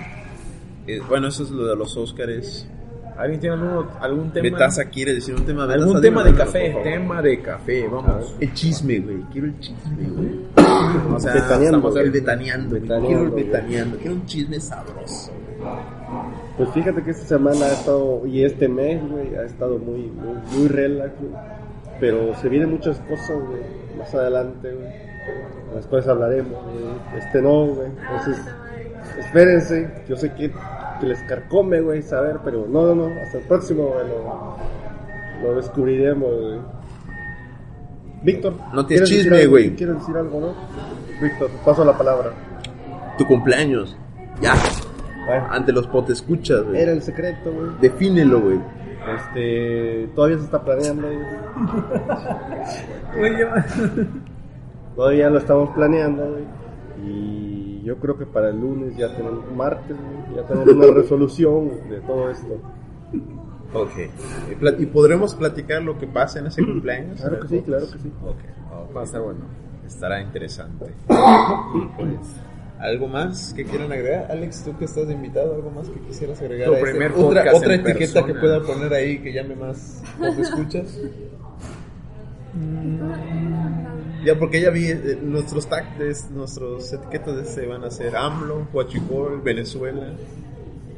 Eh, 0.88 1.00
bueno, 1.08 1.28
eso 1.30 1.44
es 1.44 1.50
lo 1.52 1.66
de 1.68 1.76
los 1.76 1.96
Óscares. 1.98 2.68
¿Alguien 3.18 3.39
tiene 3.39 3.56
algún, 3.56 3.86
algún 4.00 4.32
tema? 4.32 4.44
Betaza 4.50 4.86
quiere 4.86 5.14
decir 5.14 5.36
un 5.36 5.46
tema. 5.46 5.64
¿Algún 5.66 5.88
Betaza, 5.94 6.02
tema 6.02 6.24
de 6.24 6.34
café? 6.34 6.76
Tema 6.84 7.22
de 7.22 7.41
café, 7.41 7.88
vamos. 7.88 8.36
El 8.39 8.54
chisme, 8.54 9.00
güey. 9.00 9.18
Quiero 9.32 9.48
el 9.48 9.60
chisme, 9.60 10.08
güey. 10.10 10.39
O 11.14 11.20
sea, 11.20 11.34
Betaneando, 11.34 11.78
estamos 11.78 11.96
El 11.98 12.12
betaneando. 12.12 12.74
Betaneando, 12.76 13.08
Quiero 13.08 13.24
el 13.24 13.30
betaneando. 13.32 13.98
Quiero 13.98 14.14
un 14.16 14.26
chisme 14.26 14.60
sabroso. 14.60 15.32
Pues 16.58 16.70
fíjate 16.72 17.04
que 17.04 17.12
esta 17.12 17.26
semana 17.26 17.66
ha 17.66 17.74
estado, 17.74 18.26
y 18.26 18.44
este 18.44 18.68
mes, 18.68 19.02
güey, 19.10 19.36
ha 19.36 19.44
estado 19.44 19.78
muy, 19.78 20.02
muy, 20.02 20.38
muy 20.58 20.68
relax, 20.68 21.12
güey. 21.20 21.34
Pero 22.00 22.36
se 22.41 22.50
vienen 22.50 22.72
muchas 22.72 22.98
cosas, 23.02 23.38
güey, 23.48 23.62
más 23.98 24.14
adelante, 24.14 24.72
güey. 24.72 24.91
Después 25.76 26.08
hablaremos, 26.08 26.64
güey. 26.64 26.86
Este 27.18 27.41
no, 27.41 27.66
güey. 27.68 27.88
Entonces, 27.89 28.46
espérense. 29.20 29.89
Yo 30.08 30.16
sé 30.16 30.34
que, 30.34 30.52
que 31.00 31.06
les 31.06 31.22
carcome, 31.24 31.82
güey, 31.82 32.02
saber, 32.02 32.39
pero 32.44 32.66
no, 32.68 32.94
no, 32.94 32.96
no. 32.96 33.22
Hasta 33.22 33.38
el 33.39 33.44
próximo, 33.46 33.88
güey, 33.88 34.08
lo, 34.08 35.48
lo 35.48 35.56
descubriremos, 35.56 36.30
güey. 36.41 36.60
Víctor. 38.24 38.54
No 38.74 38.86
te 38.86 38.96
¿quieres 38.96 39.10
decir 39.10 39.24
chisme, 39.26 39.46
güey. 39.48 39.76
¿Quieres 39.76 40.00
decir 40.00 40.16
algo, 40.16 40.39
no? 40.39 40.54
Víctor, 41.22 41.50
te 41.50 41.58
paso 41.66 41.84
la 41.84 41.98
palabra. 41.98 42.32
Tu 43.18 43.26
cumpleaños. 43.26 43.98
Ya. 44.41 44.54
Bueno, 45.26 45.48
Ante 45.52 45.72
los 45.72 45.89
escuchas, 46.10 46.64
güey. 46.64 46.82
era 46.82 46.91
el 46.91 47.02
secreto, 47.02 47.52
güey. 47.52 47.72
Defínelo, 47.82 48.41
güey. 48.41 48.60
Este, 49.08 50.08
todavía 50.16 50.38
se 50.38 50.45
está 50.45 50.64
planeando, 50.64 51.08
Todavía 54.95 55.30
lo 55.30 55.38
estamos 55.39 55.70
planeando, 55.72 56.24
güey. 56.30 56.43
Y 57.06 57.82
yo 57.84 57.97
creo 57.97 58.18
que 58.18 58.26
para 58.26 58.49
el 58.49 58.60
lunes 58.62 58.95
ya 58.95 59.14
tenemos, 59.16 59.43
martes, 59.56 59.97
güey, 59.97 60.38
ya 60.38 60.43
tenemos 60.47 60.68
una 60.74 60.88
resolución 61.01 61.70
de 61.89 61.99
todo 62.01 62.30
esto. 62.30 62.60
Ok. 63.74 63.91
Y 64.51 64.56
pla- 64.56 64.76
¿Y 64.78 64.86
podremos 64.86 65.34
platicar 65.36 65.82
lo 65.82 65.97
que 65.97 66.08
pasa 66.08 66.39
en 66.39 66.47
ese 66.47 66.64
cumpleaños? 66.64 67.20
Claro 67.20 67.39
que 67.41 67.47
sí, 67.47 67.62
claro 67.62 67.86
que 67.91 67.99
sí. 67.99 68.12
Ok. 68.24 68.95
Va 68.95 69.01
a 69.01 69.04
estar 69.04 69.22
bueno. 69.22 69.39
estará 69.86 70.22
interesante. 70.22 70.86
Y 71.76 71.82
pues, 71.97 72.36
¿algo 72.84 73.07
más 73.07 73.53
que 73.53 73.63
quieran 73.63 73.91
agregar? 73.91 74.27
Alex, 74.29 74.63
tú 74.63 74.77
que 74.77 74.86
estás 74.86 75.09
invitado, 75.09 75.55
¿algo 75.55 75.71
más 75.71 75.89
que 75.89 75.99
quisieras 76.01 76.41
agregar? 76.41 76.67
Tu 76.67 76.73
a 76.75 76.77
este? 76.77 77.07
otra 77.15 77.53
otra 77.53 77.75
etiqueta 77.75 77.97
persona. 77.97 78.27
que 78.27 78.34
pueda 78.36 78.63
poner 78.63 78.93
ahí 78.93 79.19
que 79.19 79.31
llame 79.31 79.55
más, 79.55 80.03
más 80.19 80.38
escuchas. 80.38 80.99
Ya, 84.25 84.38
porque 84.39 84.61
ya 84.61 84.69
vi 84.69 84.88
eh, 84.88 85.17
nuestros 85.21 85.67
tags, 85.67 86.29
nuestros 86.31 86.93
etiquetas 86.93 87.47
se 87.47 87.65
van 87.65 87.84
a 87.84 87.88
hacer 87.88 88.15
AMLO, 88.15 88.67
Huachicol, 88.71 89.41
Venezuela, 89.41 90.13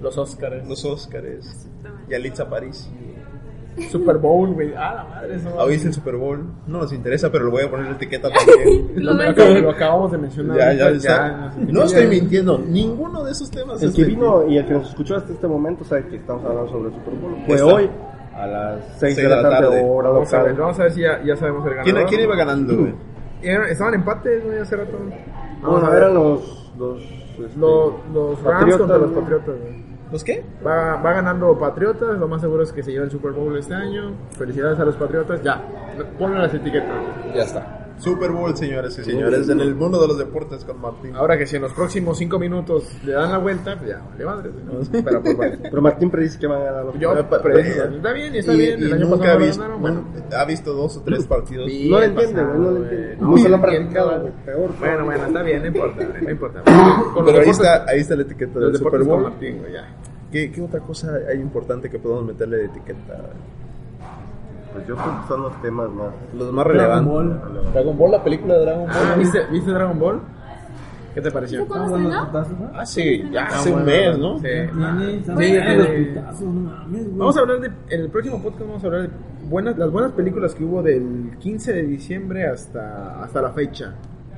Los 0.01 0.17
Oscars. 0.17 0.67
los 0.67 0.83
Óscares, 0.85 1.67
Yalitza 2.09 2.49
París. 2.49 2.89
Super 3.91 4.17
Bowl, 4.17 4.53
güey. 4.53 4.73
Ah, 4.75 4.93
la 4.95 5.03
madre, 5.03 5.35
eso. 5.35 5.53
Hoy 5.57 5.75
es 5.75 5.85
el 5.85 5.93
Super 5.93 6.15
Bowl. 6.15 6.45
No 6.67 6.79
nos 6.79 6.93
interesa, 6.93 7.31
pero 7.31 7.45
le 7.45 7.51
voy 7.51 7.63
a 7.63 7.69
poner 7.69 7.87
la 7.87 7.95
etiqueta 7.95 8.29
también. 8.29 8.93
Lo, 9.63 9.71
acabamos 9.71 10.11
de 10.11 10.17
mencionar. 10.17 10.57
ya, 10.57 10.73
ya 10.73 10.91
ya, 10.93 11.53
No 11.67 11.83
estoy 11.83 12.07
mintiendo. 12.07 12.57
Ninguno 12.57 13.23
de 13.23 13.31
esos 13.31 13.51
temas 13.51 13.81
El 13.81 13.89
es 13.89 13.95
que 13.95 14.03
vino 14.05 14.47
y 14.47 14.57
el 14.57 14.65
que 14.65 14.73
nos 14.73 14.89
escuchó 14.89 15.15
hasta 15.15 15.33
este 15.33 15.47
momento 15.47 15.83
sabe 15.83 16.07
que 16.07 16.17
estamos 16.17 16.43
hablando 16.45 16.71
sobre 16.71 16.89
el 16.89 16.95
Super 16.95 17.13
Bowl. 17.15 17.35
Fue 17.45 17.61
hoy 17.61 17.89
a 18.33 18.47
las 18.47 18.79
6 18.99 19.15
de 19.15 19.29
la 19.29 19.41
tarde, 19.41 19.83
hora 19.85 20.09
Vamos 20.09 20.33
a 20.33 20.43
ver, 20.43 20.53
vamos 20.55 20.79
a 20.79 20.83
ver 20.83 20.91
si 20.91 21.01
ya, 21.01 21.23
ya 21.23 21.35
sabemos 21.35 21.65
el 21.65 21.75
ganador. 21.75 21.93
¿Quién, 21.93 22.07
quién 22.07 22.21
iba 22.21 22.35
ganando, 22.35 22.77
güey? 22.77 22.93
Estaban 23.41 23.93
empates, 23.93 24.43
güey, 24.43 24.57
hace 24.57 24.75
rato. 24.75 24.97
Vamos 25.61 25.81
Bueno, 25.81 25.87
a 25.87 25.89
ver. 25.89 26.03
eran 26.03 26.13
los, 26.15 26.71
los, 26.77 27.01
este, 27.01 27.59
Los, 27.59 27.93
los 28.13 28.41
Rams 28.43 28.59
Patriotas, 28.59 28.77
contra 28.79 28.97
los. 28.97 29.11
Patriotas, 29.11 29.55
güey. 29.59 29.84
¿Los 30.15 30.23
qué? 30.23 30.45
Va, 30.65 30.95
va 31.01 31.11
ganando 31.11 31.59
Patriotas, 31.59 32.17
lo 32.17 32.29
más 32.29 32.39
seguro 32.39 32.63
es 32.63 32.71
que 32.71 32.81
se 32.81 32.93
lleve 32.93 33.03
el 33.03 33.11
Super 33.11 33.33
Bowl 33.33 33.57
este 33.57 33.73
año. 33.73 34.13
Felicidades 34.37 34.79
a 34.79 34.85
los 34.85 34.95
Patriotas. 34.95 35.43
Ya, 35.43 35.61
ponle 36.17 36.39
las 36.39 36.53
etiquetas. 36.53 36.95
Ya 37.35 37.43
está. 37.43 37.84
Super 37.97 38.31
Bowl, 38.31 38.55
señores 38.57 38.97
y 38.99 39.03
señores, 39.03 39.47
en 39.49 39.59
el 39.61 39.73
mundo 39.73 39.99
de 40.01 40.07
los 40.07 40.17
deportes 40.17 40.63
con 40.65 40.79
Martín. 40.81 41.15
Ahora 41.15 41.37
que 41.37 41.47
si 41.47 41.55
en 41.55 41.61
los 41.63 41.71
próximos 41.73 42.17
5 42.17 42.37
minutos 42.37 42.83
le 43.03 43.13
dan 43.13 43.31
la 43.31 43.37
vuelta, 43.37 43.77
pues 43.77 43.89
ya, 43.89 44.01
vale 44.11 44.25
madre. 44.25 44.49
Pero 45.03 45.21
pues. 45.23 45.59
Pero 45.63 45.81
Martín 45.81 46.09
predice 46.11 46.37
que 46.37 46.47
van 46.47 46.61
a 46.61 46.65
ganar 46.65 46.85
los 46.85 46.99
Yo 46.99 47.11
predigo, 47.13 47.29
pa- 47.29 47.37
está 47.37 48.13
bien, 48.13 48.35
está 48.35 48.53
y, 48.53 48.57
bien. 48.57 48.79
y 48.79 48.83
El 48.85 48.93
año 48.93 49.05
nunca 49.07 49.31
ha 49.31 49.35
visto, 49.37 49.61
ganaron, 49.61 49.81
bueno, 49.81 50.05
bueno. 50.11 50.25
ha 50.37 50.45
visto 50.45 50.73
dos 50.73 50.97
o 50.97 51.01
tres 51.01 51.25
partidos. 51.25 51.65
Bien 51.67 51.89
No 51.91 51.97
lo 51.99 52.03
entiende, 52.05 52.41
pasado, 52.41 52.53
no 52.59 52.71
lo 52.71 52.77
entiende. 52.83 53.17
No, 53.19 53.31
No 53.31 53.37
se 53.37 53.49
lo 53.49 53.55
han 53.55 53.63
entiendo, 53.63 53.89
practicado. 53.91 54.29
Peor. 54.45 54.71
Bueno, 54.79 55.05
bueno, 55.05 55.25
está 55.25 55.41
bien, 55.41 55.61
no 55.61 55.67
importa, 55.67 56.07
no 56.21 56.29
importa. 56.29 56.61
Con 57.13 57.25
Pero 57.25 57.37
ahí 57.39 57.45
deportes- 57.45 57.49
está, 57.51 57.85
ahí 57.89 57.99
está 58.01 58.15
la 58.15 58.21
etiqueta 58.23 58.59
los 58.59 58.71
del 58.71 58.77
Super 58.77 58.99
deportes 58.99 59.07
con 59.07 59.21
Bowl. 59.21 59.31
Martín. 59.31 59.61
¿Qué, 60.31 60.51
¿Qué 60.51 60.61
otra 60.61 60.79
cosa 60.81 61.13
hay 61.31 61.39
importante 61.39 61.89
que 61.89 61.97
podemos 61.97 62.25
meterle 62.25 62.57
de 62.57 62.65
etiqueta? 62.65 63.29
Pues 64.75 64.87
yo 64.87 64.95
creo 64.95 65.21
que 65.21 65.27
son 65.27 65.41
los 65.43 65.61
temas 65.61 65.89
más. 65.89 66.07
Los 66.37 66.51
más 66.51 66.65
Dragon 66.65 67.05
relevantes. 67.05 67.13
Ball. 67.13 67.71
Dragon 67.73 67.97
Ball, 67.97 68.11
la 68.11 68.23
película 68.23 68.53
de 68.55 68.61
Dragon 68.61 68.85
Ball. 68.87 68.95
Ah, 68.95 69.15
¿viste, 69.17 69.39
¿Viste 69.51 69.71
Dragon 69.71 69.99
Ball? 69.99 70.19
¿Qué 71.13 71.21
te 71.21 71.31
pareció? 71.31 71.59
¿Eso 71.63 71.67
cuándo 71.69 71.95
Ah, 71.95 71.99
bueno. 71.99 72.71
Ah, 72.75 72.85
sí, 72.85 73.23
ya 73.31 73.43
Ah, 73.45 73.47
hace 73.55 73.71
un 73.73 73.85
mes, 73.85 74.17
¿no? 74.19 74.37
sí. 74.39 74.47
Güey. 75.33 76.13
Vamos 77.17 77.37
a 77.37 77.39
hablar 77.39 77.59
de, 77.61 77.67
en 77.89 78.01
el 78.01 78.09
próximo 78.09 78.41
podcast 78.41 78.61
vamos 78.67 78.83
a 78.83 78.87
hablar 78.87 79.01
de 79.03 79.09
buenas, 79.47 79.77
las 79.77 79.89
buenas 79.91 80.11
películas 80.11 80.53
que 80.53 80.63
hubo 80.65 80.83
del 80.83 81.37
15 81.39 81.71
de 81.73 81.83
diciembre 81.83 82.45
hasta, 82.47 83.23
hasta 83.23 83.41
la 83.41 83.51
fecha 83.51 83.93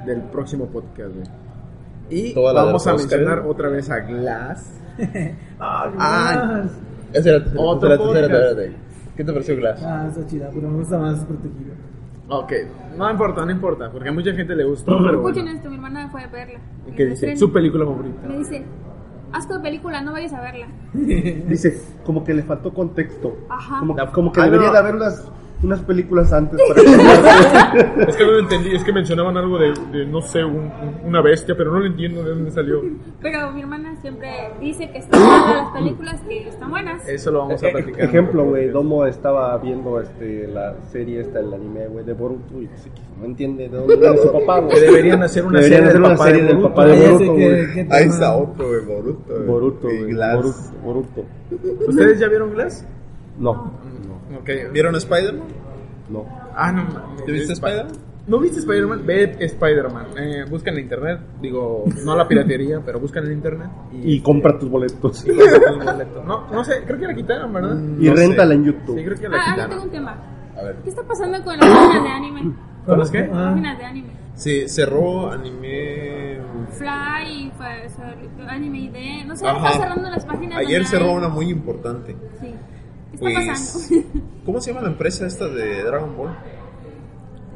del 0.06 0.22
próximo 0.24 0.68
podcast, 0.68 1.16
güey. 1.16 1.28
Y 2.10 2.34
vamos 2.36 2.86
a 2.88 2.94
mencionar 2.94 3.40
otra 3.40 3.70
vez 3.70 3.90
a 3.90 4.00
Glass. 4.00 4.74
Ah, 5.60 5.92
Ah, 6.00 6.44
más. 6.64 6.72
Espérate, 7.14 7.50
espérate, 7.50 8.04
espérate, 8.04 8.34
espérate. 8.36 8.76
¿Qué 9.18 9.24
te 9.24 9.34
pareció 9.34 9.56
Glass? 9.58 9.84
Ah, 9.84 10.06
está 10.10 10.26
chida, 10.28 10.50
pero 10.54 10.70
me 10.70 10.78
gusta 10.78 10.98
más 11.00 11.26
protegido. 11.26 11.74
Ok, 12.30 12.52
no 12.98 13.10
importa, 13.10 13.46
no 13.46 13.52
importa, 13.52 13.90
porque 13.92 14.10
a 14.10 14.12
mucha 14.12 14.32
gente 14.34 14.56
le 14.56 14.64
gustó, 14.66 14.98
pero 14.98 15.12
Escuchen 15.16 15.44
bueno. 15.46 15.58
esto, 15.58 15.70
mi 15.70 15.76
hermana 15.76 16.10
fue 16.10 16.24
a 16.24 16.28
verla. 16.28 16.60
¿Qué 16.96 17.06
dice? 17.06 17.36
Su 17.38 17.52
película 17.52 17.86
favorita. 17.86 18.28
Me 18.28 18.38
dice, 18.38 18.64
asco 19.32 19.54
de 19.56 19.60
película, 19.62 20.02
no 20.02 20.12
vayas 20.12 20.34
a 20.34 20.42
verla. 20.42 20.68
Dice, 20.94 21.82
como 22.06 22.24
que 22.24 22.34
le 22.34 22.44
faltó 22.44 22.74
contexto. 22.74 23.38
Ajá. 23.50 23.80
Como, 23.80 23.96
como 24.12 24.32
que 24.32 24.42
Ah, 24.42 24.46
debería 24.46 24.68
no. 24.68 24.74
de 24.74 24.80
haber 24.80 24.96
unas, 24.96 25.32
unas 25.64 25.80
películas 25.82 26.32
antes 26.34 26.60
para 26.68 26.82
Es 28.08 28.16
que 28.16 28.24
no 28.26 28.32
lo 28.32 28.40
entendí, 28.40 28.76
es 28.76 28.84
que 28.84 28.94
mencionaban 28.94 29.36
algo 29.38 29.58
de, 29.58 29.74
de, 29.92 30.06
no 30.06 30.22
sé, 30.22 30.44
un- 30.44 30.56
un- 30.72 31.02
una 31.06 31.22
bestia, 31.22 31.56
pero 31.58 31.72
no 31.72 31.80
lo 31.80 31.88
entiendo 31.88 32.24
de 32.24 32.30
dónde 32.30 32.52
salió. 32.52 32.82
Pero 33.22 33.52
mi 33.52 33.62
hermana 33.62 33.96
siempre 34.02 34.30
dice 34.62 34.90
que 34.92 35.00
están 35.00 35.20
buenas 35.20 35.56
las 35.56 35.72
películas, 35.72 36.22
que 36.28 36.48
están 36.48 36.70
buenas. 36.70 37.08
Eso 37.08 37.32
lo 37.32 37.40
vamos 37.40 37.64
a 37.64 37.70
platicar. 37.70 38.02
Ejemplo, 38.02 38.46
güey, 38.46 38.70
Domo 38.70 39.06
estaba 39.06 39.58
viendo 39.58 40.00
este, 40.00 40.48
la 40.48 40.76
serie 40.92 41.22
esta, 41.22 41.40
el 41.40 41.54
anime, 41.54 41.88
güey, 41.88 42.06
de 42.06 42.14
Boruto 42.14 42.58
y 42.60 42.68
dice 42.68 42.90
que 42.94 43.02
no 43.20 43.26
entiende 43.26 43.68
de 43.70 43.78
dónde 43.78 43.96
viene 43.96 44.18
su 44.18 44.32
papá, 44.32 44.60
güey. 44.60 44.76
Que 44.76 44.82
deberían 44.82 45.24
hacer 45.24 45.44
una 45.46 45.60
Deberían 45.60 45.86
serie 45.86 45.90
hacer 45.90 46.02
del 46.02 46.04
una 46.06 46.18
papá 46.18 46.26
serie 46.26 46.42
de 46.42 46.48
del 46.48 46.58
Boruto. 46.58 46.76
papá 46.76 46.86
de 46.88 47.10
Boruto, 47.10 47.34
güey. 47.34 47.88
Ahí 47.92 48.06
está 48.06 48.36
otro, 48.38 48.68
güey, 48.68 48.86
Boruto. 48.86 49.34
Boruto, 49.48 49.88
Glass. 50.08 50.36
Boruto, 50.84 51.24
Boruto. 51.52 51.86
¿Ustedes 51.90 52.20
ya 52.20 52.28
vieron 52.28 52.52
Glass? 52.54 52.86
No, 53.40 53.72
Ok. 54.36 54.50
¿Vieron 54.74 54.96
Spider-Man? 54.96 55.48
no. 56.10 56.26
Ah, 56.56 56.72
no. 56.72 56.86
¿Te 57.26 57.32
viste 57.32 57.54
Spider-Man? 57.54 57.92
¿No 58.28 58.40
viste 58.40 58.60
Spider-Man? 58.60 59.06
Ve 59.06 59.36
Spider-Man. 59.40 60.06
Eh, 60.18 60.46
busca 60.50 60.72
en 60.72 60.80
internet. 60.80 61.20
Digo, 61.42 61.86
no 62.04 62.16
la 62.16 62.28
piratería, 62.28 62.82
pero 62.86 63.00
busca 63.00 63.20
en 63.20 63.28
el 63.28 63.32
internet. 63.34 63.70
Y 63.94 64.20
compra 64.22 64.58
tus 64.60 64.70
boletos. 64.70 65.26
y 65.26 65.30
compra 65.30 65.60
tus 65.76 65.86
boletos. 65.86 66.26
No, 66.26 66.50
no 66.52 66.64
sé, 66.64 66.84
creo 66.86 67.00
que 67.00 67.08
la 67.08 67.14
quitaron, 67.16 67.54
¿verdad? 67.54 67.78
Y 68.00 68.08
No 68.10 68.16
réntala 68.16 68.50
sé. 68.50 68.54
en 68.56 68.64
Sí, 68.64 68.72
YouTube. 68.72 69.04
creo 69.06 69.18
que 69.18 69.30
la 69.30 69.38
Ah, 69.38 69.46
quitaron. 69.52 69.70
tengo 69.70 69.84
un 69.84 69.90
tema. 69.92 70.18
A 70.58 70.64
ver. 70.64 70.76
¿Qué 70.84 70.90
está 70.90 71.04
pasando 71.04 71.44
con 71.44 71.58
las 71.58 71.70
páginas 71.70 72.04
de 72.04 72.10
anime? 72.10 72.54
¿Con 72.86 73.00
las 73.00 73.12
qué? 73.12 73.30
Ah, 73.32 73.50
Páginas 73.52 73.78
de 73.78 73.86
anime. 73.86 74.08
Se 74.34 74.68
cerró 74.68 75.32
anime. 75.32 76.40
Fly, 76.72 77.52
fue- 77.58 77.88
Anime 78.50 78.78
ID, 78.80 79.26
no 79.26 79.36
sé, 79.36 79.48
Ajá. 79.48 79.68
está 79.70 79.80
cerrando 79.82 80.10
las 80.10 80.26
páginas. 80.26 80.58
Ayer 80.60 80.86
cerró 80.86 81.10
hay- 81.12 81.16
una 81.18 81.30
muy 81.30 81.50
importante. 81.50 82.16
Sí. 82.42 82.54
¿Qué 83.12 83.16
está 83.16 83.40
Pues. 83.40 83.48
pasando? 83.48 84.04
¿Cómo 84.46 84.62
se 84.62 84.72
llama 84.72 84.82
la 84.84 84.92
empresa 84.92 85.26
esta 85.26 85.48
de 85.48 85.84
Dragon 85.84 86.16
Ball? 86.18 86.36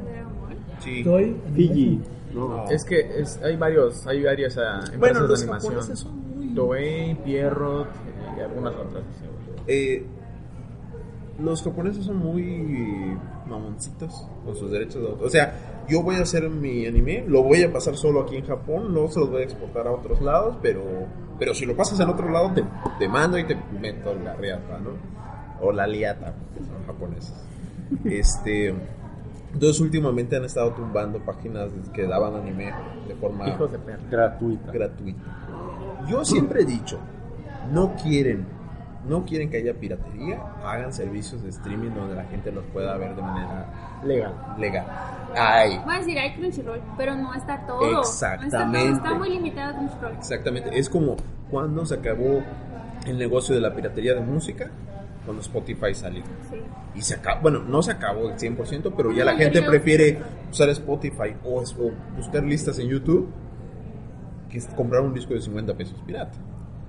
Dragon 0.03 0.33
Ball. 0.41 0.55
Sí. 0.79 1.03
Soy 1.03 1.35
Fiji. 1.55 2.01
No. 2.33 2.47
No. 2.47 2.69
Es 2.69 2.85
que 2.85 2.99
es, 3.21 3.41
hay 3.43 3.57
varios, 3.57 4.05
hay 4.07 4.23
varias 4.23 4.57
ah, 4.57 4.75
empresas 4.79 4.99
Bueno, 4.99 5.19
los 5.21 5.39
de 5.39 5.45
animación. 5.51 5.97
son 5.97 6.37
muy. 6.37 6.55
Toei, 6.55 7.15
Pierrot 7.15 7.87
y 8.37 8.41
algunas 8.41 8.73
otras. 8.75 9.03
Eh, 9.67 10.05
los 11.39 11.61
japoneses 11.63 12.05
son 12.05 12.17
muy 12.17 13.17
mamoncitos 13.47 14.27
con 14.45 14.55
sus 14.55 14.71
derechos 14.71 15.01
de 15.01 15.09
autor. 15.09 15.27
O 15.27 15.29
sea, 15.29 15.83
yo 15.89 16.03
voy 16.03 16.15
a 16.15 16.21
hacer 16.21 16.49
mi 16.49 16.85
anime, 16.85 17.23
lo 17.27 17.43
voy 17.43 17.63
a 17.63 17.71
pasar 17.73 17.95
solo 17.97 18.21
aquí 18.21 18.37
en 18.37 18.45
Japón, 18.45 18.93
luego 18.93 19.09
se 19.11 19.19
los 19.19 19.29
voy 19.29 19.41
a 19.41 19.45
exportar 19.45 19.87
a 19.87 19.91
otros 19.91 20.21
lados, 20.21 20.55
pero, 20.61 20.83
pero 21.39 21.53
si 21.53 21.65
lo 21.65 21.75
pasas 21.75 21.99
en 21.99 22.09
otro 22.09 22.29
lado 22.29 22.51
te, 22.53 22.63
te 22.99 23.07
mando 23.09 23.37
y 23.37 23.43
te 23.45 23.57
meto 23.79 24.13
la 24.15 24.35
riata, 24.35 24.77
¿no? 24.79 24.91
O 25.61 25.71
la 25.71 25.85
liata, 25.87 26.33
porque 26.33 26.65
son 26.67 26.85
japoneses. 26.85 27.33
Este, 28.05 28.73
entonces 29.53 29.79
últimamente 29.81 30.35
han 30.37 30.45
estado 30.45 30.71
tumbando 30.71 31.19
páginas 31.19 31.69
que 31.93 32.07
daban 32.07 32.35
anime 32.35 32.71
de 33.07 33.15
forma 33.15 33.47
Hijos 33.49 33.71
de 33.71 33.79
perra. 33.79 33.99
Gratuita. 34.09 34.71
gratuita. 34.71 35.21
Yo 36.09 36.23
siempre 36.25 36.61
he 36.61 36.65
dicho, 36.65 36.97
no 37.71 37.93
quieren, 37.95 38.45
no 39.07 39.23
quieren 39.25 39.49
que 39.49 39.57
haya 39.57 39.73
piratería, 39.73 40.41
hagan 40.65 40.93
servicios 40.93 41.43
de 41.43 41.49
streaming 41.49 41.91
donde 41.91 42.15
la 42.15 42.23
gente 42.25 42.51
los 42.51 42.63
pueda 42.73 42.95
ver 42.97 43.15
de 43.15 43.21
manera 43.21 43.99
Legal. 44.05 44.33
legal. 44.57 44.85
Ay, 45.35 45.79
Voy 45.85 45.95
a 45.95 45.99
decir, 45.99 46.17
hay 46.17 46.33
Crunchyroll, 46.33 46.81
pero 46.97 47.15
no 47.15 47.33
está 47.35 47.65
todo. 47.67 47.81
No 47.91 48.01
está, 48.01 48.35
todo, 48.37 48.45
Exactamente. 48.45 48.91
está 48.93 49.13
muy 49.13 49.29
limitado 49.29 49.75
Crunchyroll. 49.77 50.13
exactamente. 50.15 50.79
Es 50.79 50.89
como 50.89 51.17
cuando 51.51 51.85
se 51.85 51.95
acabó 51.95 52.41
el 53.05 53.17
negocio 53.17 53.53
de 53.53 53.61
la 53.61 53.73
piratería 53.75 54.13
de 54.15 54.21
música, 54.21 54.69
cuando 55.25 55.41
Spotify 55.41 55.93
salió. 55.93 56.23
Sí. 56.49 56.57
Y 56.95 57.01
se 57.01 57.15
acabó, 57.15 57.41
bueno, 57.43 57.59
no 57.59 57.81
se 57.81 57.91
acabó 57.91 58.29
el 58.29 58.35
100%, 58.37 58.93
pero 58.95 59.11
ya 59.11 59.23
La 59.25 59.35
gente 59.35 59.61
prefiere 59.61 60.19
usar 60.51 60.69
Spotify 60.69 61.35
o, 61.43 61.59
o 61.61 61.91
buscar 62.17 62.43
listas 62.43 62.79
en 62.79 62.87
YouTube 62.89 63.29
que 64.49 64.57
es 64.57 64.67
comprar 64.67 65.01
un 65.01 65.13
disco 65.13 65.33
de 65.33 65.41
50 65.41 65.73
pesos 65.77 66.01
pirata. 66.05 66.37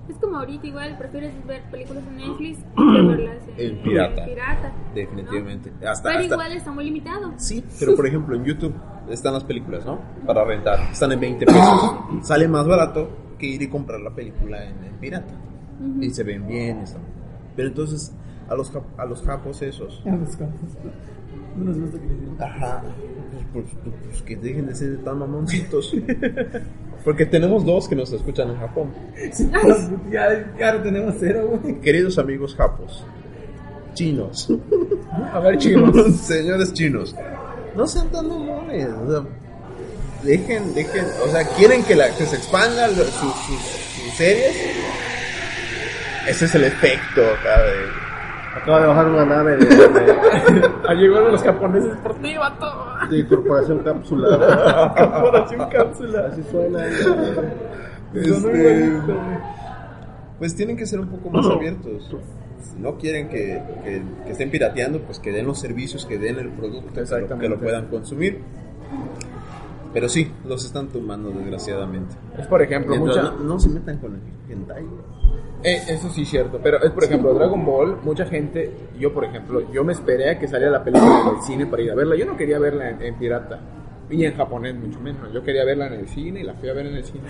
Es 0.09 0.17
como 0.17 0.37
ahorita 0.37 0.67
igual, 0.67 0.97
prefieres 0.97 1.31
ver 1.47 1.61
películas 1.71 2.03
en 2.05 2.17
Netflix 2.17 2.57
que 2.75 3.01
verlas 3.07 3.37
en, 3.57 3.69
En 3.77 3.83
pirata. 3.83 4.21
en 4.23 4.29
pirata, 4.29 4.73
Definitivamente. 4.93 5.71
¿no? 5.81 5.89
Hasta, 5.89 6.09
Pero 6.09 6.19
hasta- 6.19 6.33
igual 6.35 6.51
está 6.51 6.71
muy 6.71 6.83
limitado. 6.83 7.33
Sí, 7.37 7.63
pero 7.79 7.95
por 7.95 8.05
ejemplo 8.05 8.35
en 8.35 8.43
YouTube 8.43 8.73
están 9.09 9.33
las 9.33 9.45
películas, 9.45 9.85
¿no? 9.85 10.01
Para 10.25 10.43
rentar. 10.43 10.91
Están 10.91 11.13
en 11.13 11.21
20 11.21 11.45
pesos. 11.45 11.95
Sale 12.23 12.49
más 12.49 12.67
barato 12.67 13.09
que 13.39 13.45
ir 13.45 13.61
y 13.61 13.69
comprar 13.69 14.01
la 14.01 14.09
película 14.13 14.61
en, 14.65 14.83
en 14.83 14.93
pirata. 14.99 15.33
Ujú. 15.79 16.01
Y 16.03 16.09
se 16.09 16.23
ven 16.23 16.45
bien. 16.45 16.79
y 16.81 16.83
están- 16.83 17.01
Pero 17.55 17.69
entonces 17.69 18.13
a 18.53 18.57
los, 18.57 18.71
a 18.97 19.05
los 19.05 19.21
japos 19.23 19.61
esos... 19.61 20.01
a 20.05 20.15
los 20.15 20.35
campos. 20.35 20.69
No 21.57 21.65
nos 21.65 21.79
gusta 21.79 21.99
que 21.99 22.05
les 22.07 22.19
digan. 22.19 22.35
Ajá. 22.41 22.83
Pues, 23.51 23.65
pues- 23.83 23.95
pues 24.05 24.21
que 24.23 24.35
dejen 24.35 24.67
de 24.67 24.75
ser 24.75 25.03
tan 25.03 25.19
mamoncitos. 25.19 25.93
Porque 27.03 27.25
tenemos 27.25 27.65
dos 27.65 27.87
que 27.87 27.95
nos 27.95 28.11
escuchan 28.13 28.49
en 28.49 28.57
Japón. 28.57 28.93
Ya, 30.11 30.53
ya 30.57 30.69
ahora 30.69 30.83
tenemos 30.83 31.15
cero, 31.19 31.59
güey. 31.61 31.79
Queridos 31.81 32.17
amigos 32.17 32.55
japos. 32.55 33.05
Chinos. 33.93 34.49
A 35.33 35.39
ver, 35.39 35.57
chicos. 35.57 36.15
Señores 36.21 36.73
chinos. 36.73 37.15
No 37.75 37.85
sean 37.85 38.09
tan 38.09 38.27
mamones. 38.27 38.87
o 38.87 39.11
sea, 39.11 39.29
dejen, 40.23 40.73
dejen, 40.73 41.05
o 41.23 41.27
sea, 41.27 41.45
quieren 41.57 41.83
que, 41.83 41.95
la, 41.95 42.15
que 42.15 42.25
se 42.25 42.35
expanda 42.37 42.87
sus, 42.89 43.05
sus, 43.05 43.33
sus 43.59 44.13
series. 44.15 44.55
Ese 46.27 46.45
es 46.45 46.55
el 46.55 46.63
efecto 46.63 47.21
acá 47.21 47.61
de... 47.63 48.02
Acaba 48.55 48.81
de 48.81 48.87
bajar 48.87 49.07
una 49.07 49.25
nave 49.25 49.57
de, 49.57 49.65
de, 49.65 50.13
Ah, 50.87 50.93
Llegaron 50.93 51.31
los 51.31 51.41
japoneses 51.43 51.95
por 51.97 52.13
ti, 52.15 52.35
vato. 52.37 52.65
de 53.09 53.27
Corporación 53.27 53.79
Cápsula. 53.79 54.93
Corporación 54.97 55.69
cápsula. 55.69 56.27
Así 56.31 56.43
suena. 56.51 56.85
Este, 58.13 58.93
pues 60.39 60.55
tienen 60.55 60.77
que 60.77 60.85
ser 60.85 60.99
un 60.99 61.07
poco 61.07 61.29
más 61.29 61.45
abiertos. 61.51 62.15
Si 62.61 62.79
no 62.79 62.97
quieren 62.97 63.27
que, 63.29 63.61
que- 63.83 64.03
que 64.25 64.31
estén 64.31 64.49
pirateando, 64.51 64.99
pues 65.01 65.19
que 65.19 65.31
den 65.31 65.45
los 65.47 65.59
servicios, 65.59 66.05
que 66.05 66.17
den 66.17 66.37
el 66.39 66.49
producto, 66.49 66.89
que 66.91 66.95
lo, 66.97 67.01
Exactamente. 67.01 67.39
que 67.41 67.49
lo 67.49 67.59
puedan 67.59 67.87
consumir. 67.87 68.39
Pero 69.93 70.09
sí, 70.09 70.31
los 70.45 70.65
están 70.65 70.87
tomando 70.87 71.29
desgraciadamente. 71.29 72.15
Es 72.37 72.47
por 72.47 72.61
ejemplo, 72.61 72.95
Mientras 72.95 73.17
mucha... 73.31 73.37
no, 73.37 73.43
no 73.43 73.59
se 73.59 73.69
metan 73.69 73.97
con 73.99 74.15
el 74.15 74.21
hentai. 74.51 74.85
Eh, 75.63 75.81
eso 75.87 76.09
sí 76.09 76.23
es 76.23 76.29
cierto, 76.29 76.59
pero 76.61 76.83
es 76.83 76.91
por 76.91 77.05
ejemplo 77.05 77.33
Dragon 77.33 77.65
Ball, 77.65 77.97
mucha 78.03 78.25
gente, 78.25 78.69
yo 78.99 79.13
por 79.13 79.23
ejemplo, 79.23 79.71
yo 79.71 79.83
me 79.83 79.93
esperé 79.93 80.29
a 80.29 80.37
que 80.37 80.47
saliera 80.47 80.71
la 80.71 80.83
película 80.83 81.21
en 81.21 81.35
el 81.37 81.41
cine 81.41 81.65
para 81.65 81.81
ir 81.81 81.91
a 81.91 81.95
verla, 81.95 82.17
yo 82.17 82.25
no 82.25 82.35
quería 82.35 82.59
verla 82.59 82.89
en, 82.89 83.01
en 83.01 83.15
pirata, 83.15 83.59
y 84.09 84.25
en 84.25 84.35
japonés 84.35 84.75
mucho 84.75 84.99
menos, 84.99 85.31
yo 85.31 85.41
quería 85.41 85.63
verla 85.63 85.87
en 85.87 85.93
el 85.93 86.07
cine 86.07 86.41
y 86.41 86.43
la 86.43 86.53
fui 86.55 86.69
a 86.69 86.73
ver 86.73 86.87
en 86.87 86.95
el 86.95 87.03
cine. 87.05 87.23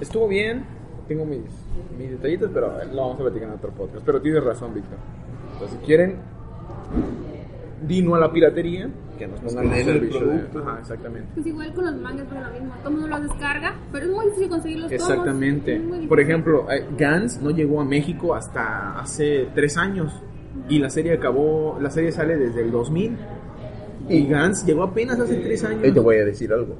Estuvo 0.00 0.28
bien, 0.28 0.64
tengo 1.06 1.24
mis, 1.24 1.42
mis 1.98 2.10
detallitos, 2.10 2.50
pero 2.52 2.72
lo 2.92 3.02
vamos 3.02 3.20
a 3.20 3.22
platicar 3.24 3.48
en 3.48 3.54
otro 3.54 3.70
podcast, 3.70 4.04
pero 4.04 4.20
tienes 4.20 4.42
razón 4.42 4.74
Víctor. 4.74 4.98
Entonces 5.52 5.78
si 5.78 5.86
quieren, 5.86 6.16
dino 7.86 8.14
a 8.14 8.18
la 8.20 8.32
piratería, 8.32 8.88
que 9.18 9.26
nos 9.26 9.40
pongan 9.40 9.70
que 9.70 9.78
el 9.80 9.84
servicio 9.84 10.20
de- 10.20 10.26
producto. 10.26 10.58
Ajá, 10.60 10.78
exactamente. 10.80 11.28
Pues 11.34 11.46
igual 11.46 11.74
con 11.74 11.84
los 11.86 11.96
mangas 11.96 12.26
pasa 12.26 12.40
lo 12.48 12.52
mismo. 12.52 12.74
Todo 12.82 12.88
el 12.88 12.94
mundo 13.00 13.08
los 13.08 13.22
descarga, 13.22 13.74
pero 13.92 14.06
es 14.06 14.12
muy 14.12 14.24
difícil 14.26 14.48
conseguir 14.48 14.78
los 14.80 14.90
tomos. 14.90 15.08
Exactamente. 15.10 15.78
Difícil. 15.78 16.08
Por 16.08 16.20
ejemplo, 16.20 16.70
eh, 16.72 16.86
Gans 16.96 17.40
no 17.42 17.50
llegó 17.50 17.80
a 17.80 17.84
México 17.84 18.34
hasta 18.34 18.98
hace 18.98 19.48
tres 19.54 19.76
años 19.76 20.12
y 20.68 20.78
la 20.78 20.90
serie 20.90 21.12
acabó, 21.14 21.78
la 21.80 21.90
serie 21.90 22.12
sale 22.12 22.36
desde 22.36 22.62
el 22.62 22.70
2000 22.70 23.16
y 24.08 24.26
Gans 24.26 24.64
llegó 24.66 24.84
apenas 24.84 25.18
hace 25.20 25.36
tres 25.36 25.62
años. 25.64 25.82
Yo 25.82 25.92
te 25.94 26.00
voy 26.00 26.16
a 26.16 26.24
decir 26.24 26.52
algo. 26.52 26.74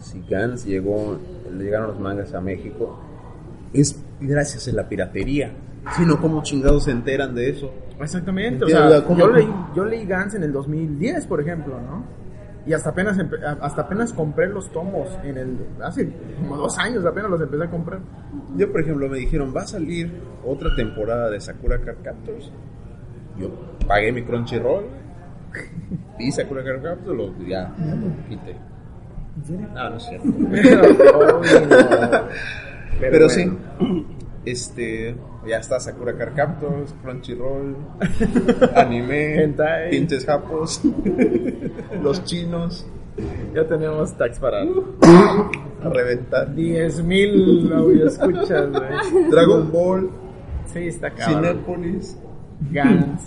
Si 0.00 0.22
Gans 0.28 0.66
llegó, 0.66 1.16
le 1.56 1.64
llegaron 1.64 1.88
los 1.88 2.00
mangas 2.00 2.34
a 2.34 2.40
México, 2.40 2.98
es 3.72 4.02
gracias 4.20 4.68
a 4.68 4.72
la 4.72 4.88
piratería. 4.88 5.52
Si 5.92 6.04
no, 6.06 6.20
¿cómo 6.20 6.42
chingados 6.42 6.84
se 6.84 6.90
enteran 6.90 7.34
de 7.34 7.50
eso? 7.50 7.70
Exactamente. 8.00 8.64
O 8.64 8.68
Entiendo, 8.68 8.90
sea, 8.90 9.04
¿cómo? 9.04 9.18
yo 9.18 9.28
leí, 9.28 9.48
yo 9.74 9.84
leí 9.84 10.06
Gans 10.06 10.34
en 10.34 10.42
el 10.42 10.52
2010, 10.52 11.26
por 11.26 11.40
ejemplo, 11.40 11.80
¿no? 11.80 12.04
Y 12.66 12.72
hasta 12.72 12.90
apenas 12.90 13.18
hasta 13.60 13.82
apenas 13.82 14.12
compré 14.14 14.48
los 14.48 14.72
tomos 14.72 15.06
en 15.22 15.36
el 15.36 15.58
hace 15.82 16.10
como 16.40 16.56
dos 16.56 16.78
años 16.78 17.04
apenas 17.04 17.30
los 17.30 17.40
empecé 17.42 17.64
a 17.64 17.70
comprar. 17.70 18.00
Yo, 18.56 18.72
por 18.72 18.80
ejemplo, 18.80 19.06
me 19.08 19.18
dijeron, 19.18 19.52
va 19.54 19.62
a 19.62 19.66
salir 19.66 20.10
otra 20.42 20.74
temporada 20.74 21.28
de 21.28 21.40
Sakura 21.40 21.78
Card 21.78 21.98
Captors. 22.02 22.50
Yo 23.38 23.50
pagué 23.86 24.12
mi 24.12 24.22
Crunchyroll, 24.22 24.84
vi 26.18 26.32
Sakura 26.32 26.64
Card 26.64 26.82
Captors, 26.82 27.16
lo 27.16 27.38
ya 27.46 27.70
quité. 28.30 28.56
¿En 29.36 29.44
serio? 29.44 29.68
No, 29.74 29.90
no 29.90 29.96
es 29.96 30.02
cierto. 30.04 30.28
Pero, 30.50 30.82
obvio, 31.38 31.60
no. 31.60 32.20
Pero, 32.98 33.10
bueno. 33.10 33.28
sí, 33.28 33.52
este, 34.44 35.14
ya 35.46 35.58
está 35.58 35.80
Sakura 35.80 36.16
Card 36.16 36.34
Captors, 36.34 36.94
Crunchyroll, 37.02 37.76
anime, 38.74 39.42
Hentai. 39.42 39.90
pinches 39.90 40.24
japos, 40.24 40.80
los 42.02 42.24
chinos, 42.24 42.86
Ya 43.54 43.64
tenemos 43.66 44.16
tax 44.18 44.38
para 44.40 44.62
a 44.62 45.88
reventar. 45.88 46.52
10 46.54 47.02
mil 47.04 47.72
audio 47.72 48.08
escuchas, 48.08 48.70
güey. 48.70 49.30
Dragon 49.30 49.70
Ball, 49.70 50.10
Sí, 50.72 50.88
está 50.88 51.10
cabrón. 51.10 51.44
Cinépolis, 51.44 52.18
Gans. 52.72 53.22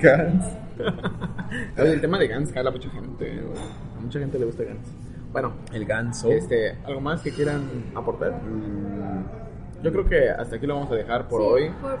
Gans. 0.00 0.44
Oye, 1.78 1.92
el 1.92 2.00
tema 2.00 2.18
de 2.18 2.28
Gans 2.28 2.52
jala 2.52 2.70
a 2.70 2.72
mucha 2.72 2.90
gente, 2.90 3.24
güey. 3.40 3.58
A 3.98 4.00
mucha 4.00 4.18
gente 4.20 4.38
le 4.38 4.44
gusta 4.44 4.62
Gans. 4.64 5.03
Bueno, 5.34 5.52
El 5.74 5.84
ganso. 5.84 6.30
este, 6.30 6.78
¿algo 6.86 7.00
más 7.02 7.20
que 7.20 7.30
quieran 7.32 7.62
aportar? 7.94 8.40
Mm, 8.42 9.82
Yo 9.82 9.92
creo 9.92 10.06
que 10.06 10.30
hasta 10.30 10.56
aquí 10.56 10.66
lo 10.66 10.76
vamos 10.76 10.92
a 10.92 10.94
dejar 10.94 11.28
por 11.28 11.42
Sí, 11.42 11.46
hoy. 11.50 11.70
Por, 11.82 11.98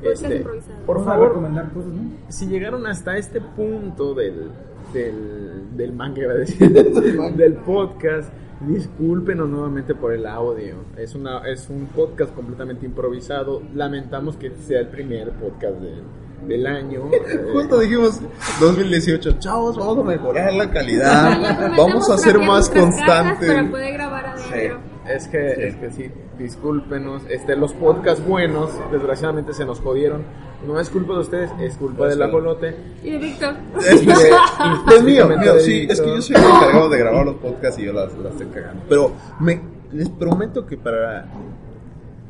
por 0.00 0.12
Este, 0.12 0.44
por 0.86 1.04
favor, 1.04 1.28
recomendar 1.28 1.70
cosas, 1.72 1.90
¿no? 1.92 2.10
si 2.28 2.46
llegaron 2.46 2.86
hasta 2.86 3.18
este 3.18 3.40
punto 3.40 4.14
del, 4.14 4.50
del, 4.94 5.76
del 5.76 5.92
manga, 5.92 6.22
del 7.36 7.54
podcast, 7.66 8.32
discúlpenos 8.60 9.48
nuevamente 9.48 9.94
por 9.94 10.12
el 10.12 10.26
audio. 10.26 10.76
Es, 10.96 11.14
una, 11.14 11.40
es 11.48 11.68
un 11.68 11.86
podcast 11.86 12.32
completamente 12.34 12.86
improvisado. 12.86 13.62
Lamentamos 13.74 14.36
que 14.36 14.50
sea 14.50 14.80
el 14.80 14.88
primer 14.88 15.30
podcast 15.32 15.78
del, 15.80 16.02
del 16.46 16.66
año. 16.66 17.02
Justo 17.52 17.78
dijimos 17.80 18.20
2018, 18.60 19.38
chavos, 19.38 19.76
vamos 19.76 19.98
a 19.98 20.02
mejorar 20.02 20.52
la 20.54 20.70
calidad, 20.70 21.74
vamos 21.76 22.08
a 22.10 22.18
ser 22.18 22.38
más 22.38 22.68
constantes. 22.70 23.48
Para 23.48 23.70
poder 23.70 23.92
grabar 23.94 24.26
adentro. 24.26 24.78
Es 25.08 25.28
que, 25.28 25.68
es 25.68 25.76
que 25.76 25.90
sí, 25.92 26.10
discúlpenos. 26.38 27.22
Este, 27.28 27.54
los 27.56 27.72
podcasts 27.74 28.24
buenos, 28.26 28.70
desgraciadamente 28.90 29.52
se 29.52 29.64
nos 29.64 29.80
jodieron. 29.80 30.24
No 30.66 30.80
es 30.80 30.90
culpa 30.90 31.12
de 31.14 31.20
ustedes, 31.20 31.50
es 31.60 31.76
culpa 31.76 32.08
del 32.08 32.20
ajolote. 32.22 32.74
Y 33.04 33.10
de 33.10 33.18
Víctor. 33.18 33.54
Es, 33.78 34.02
Y 34.02 34.06
de- 34.06 34.14
es 34.96 35.02
mío, 35.04 35.28
mío, 35.28 35.54
de 35.54 35.60
sí, 35.60 35.86
es 35.88 36.00
que 36.00 36.08
yo 36.08 36.20
soy 36.22 36.34
el 36.36 36.42
encargado 36.42 36.88
de 36.88 36.98
grabar 36.98 37.24
los 37.26 37.36
podcasts 37.36 37.78
y 37.80 37.84
yo 37.84 37.92
las, 37.92 38.12
las 38.18 38.32
estoy 38.32 38.46
cagando. 38.48 38.82
Pero 38.88 39.12
me, 39.38 39.60
les 39.92 40.08
prometo 40.08 40.66
que 40.66 40.76
para 40.76 41.26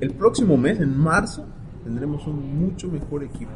el 0.00 0.10
próximo 0.10 0.58
mes, 0.58 0.78
en 0.78 0.98
marzo, 0.98 1.46
tendremos 1.82 2.26
un 2.26 2.58
mucho 2.60 2.88
mejor 2.88 3.24
equipo 3.24 3.52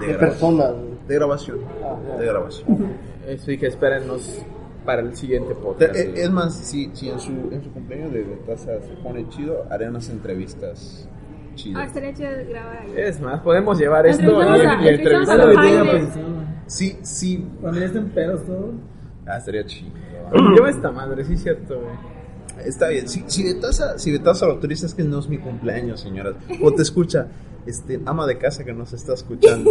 de, 0.00 0.06
De 0.06 0.12
grabación. 0.14 0.56
personas. 0.58 0.74
De 1.08 1.14
grabación. 1.14 1.58
De 2.18 2.26
grabación. 2.26 2.66
Eso 3.26 3.50
y 3.52 3.58
que 3.58 3.66
espérennos 3.66 4.42
para 4.84 5.02
el 5.02 5.16
siguiente 5.16 5.54
Te- 5.54 5.60
podcast. 5.60 5.96
eh, 5.96 6.12
Es 6.16 6.30
más, 6.30 6.54
si, 6.54 6.90
si 6.94 7.08
en, 7.10 7.18
su, 7.18 7.32
en 7.50 7.62
su 7.62 7.72
cumpleaños 7.72 8.12
de 8.12 8.22
taza 8.46 8.80
se 8.80 8.94
pone 9.02 9.28
chido, 9.30 9.64
haré 9.70 9.88
unas 9.88 10.08
entrevistas 10.10 11.08
Ah, 11.08 11.52
chidas. 11.56 11.86
estaría 11.88 12.12
chido 12.14 12.30
grabar 12.48 12.76
ahí. 12.82 12.92
Es 12.96 13.20
más, 13.20 13.40
podemos 13.40 13.78
llevar 13.78 14.06
esto 14.06 14.22
y, 14.22 14.42
a- 14.42 14.56
y 14.56 14.60
Ah, 14.66 14.90
entrevistar 14.90 15.52
pensado. 15.90 16.46
Sí, 16.66 16.98
sí. 17.02 17.46
Cuando 17.60 17.80
ya 17.80 17.86
estén 17.86 18.08
pedos 18.10 18.44
todos. 18.44 18.74
Ah, 19.26 19.38
estaría 19.38 19.64
chido. 19.64 19.90
Lleva 20.54 20.70
esta 20.70 20.90
madre, 20.92 21.24
sí 21.24 21.34
es 21.34 21.42
cierto, 21.42 21.80
güey. 21.80 22.66
Está 22.66 22.88
bien. 22.88 23.08
Si, 23.08 23.22
si 23.26 23.42
de 23.44 23.54
taza, 23.54 23.98
si 23.98 24.10
de 24.10 24.18
taza 24.18 24.46
lo 24.46 24.52
autoriza, 24.52 24.86
es 24.86 24.94
que 24.94 25.02
no 25.04 25.18
es 25.18 25.28
mi 25.28 25.38
cumpleaños, 25.38 26.00
señoras. 26.00 26.34
O 26.62 26.72
te 26.72 26.82
escucha, 26.82 27.26
este, 27.66 28.00
ama 28.06 28.26
de 28.26 28.38
casa 28.38 28.64
que 28.64 28.72
nos 28.72 28.92
está 28.92 29.14
escuchando. 29.14 29.70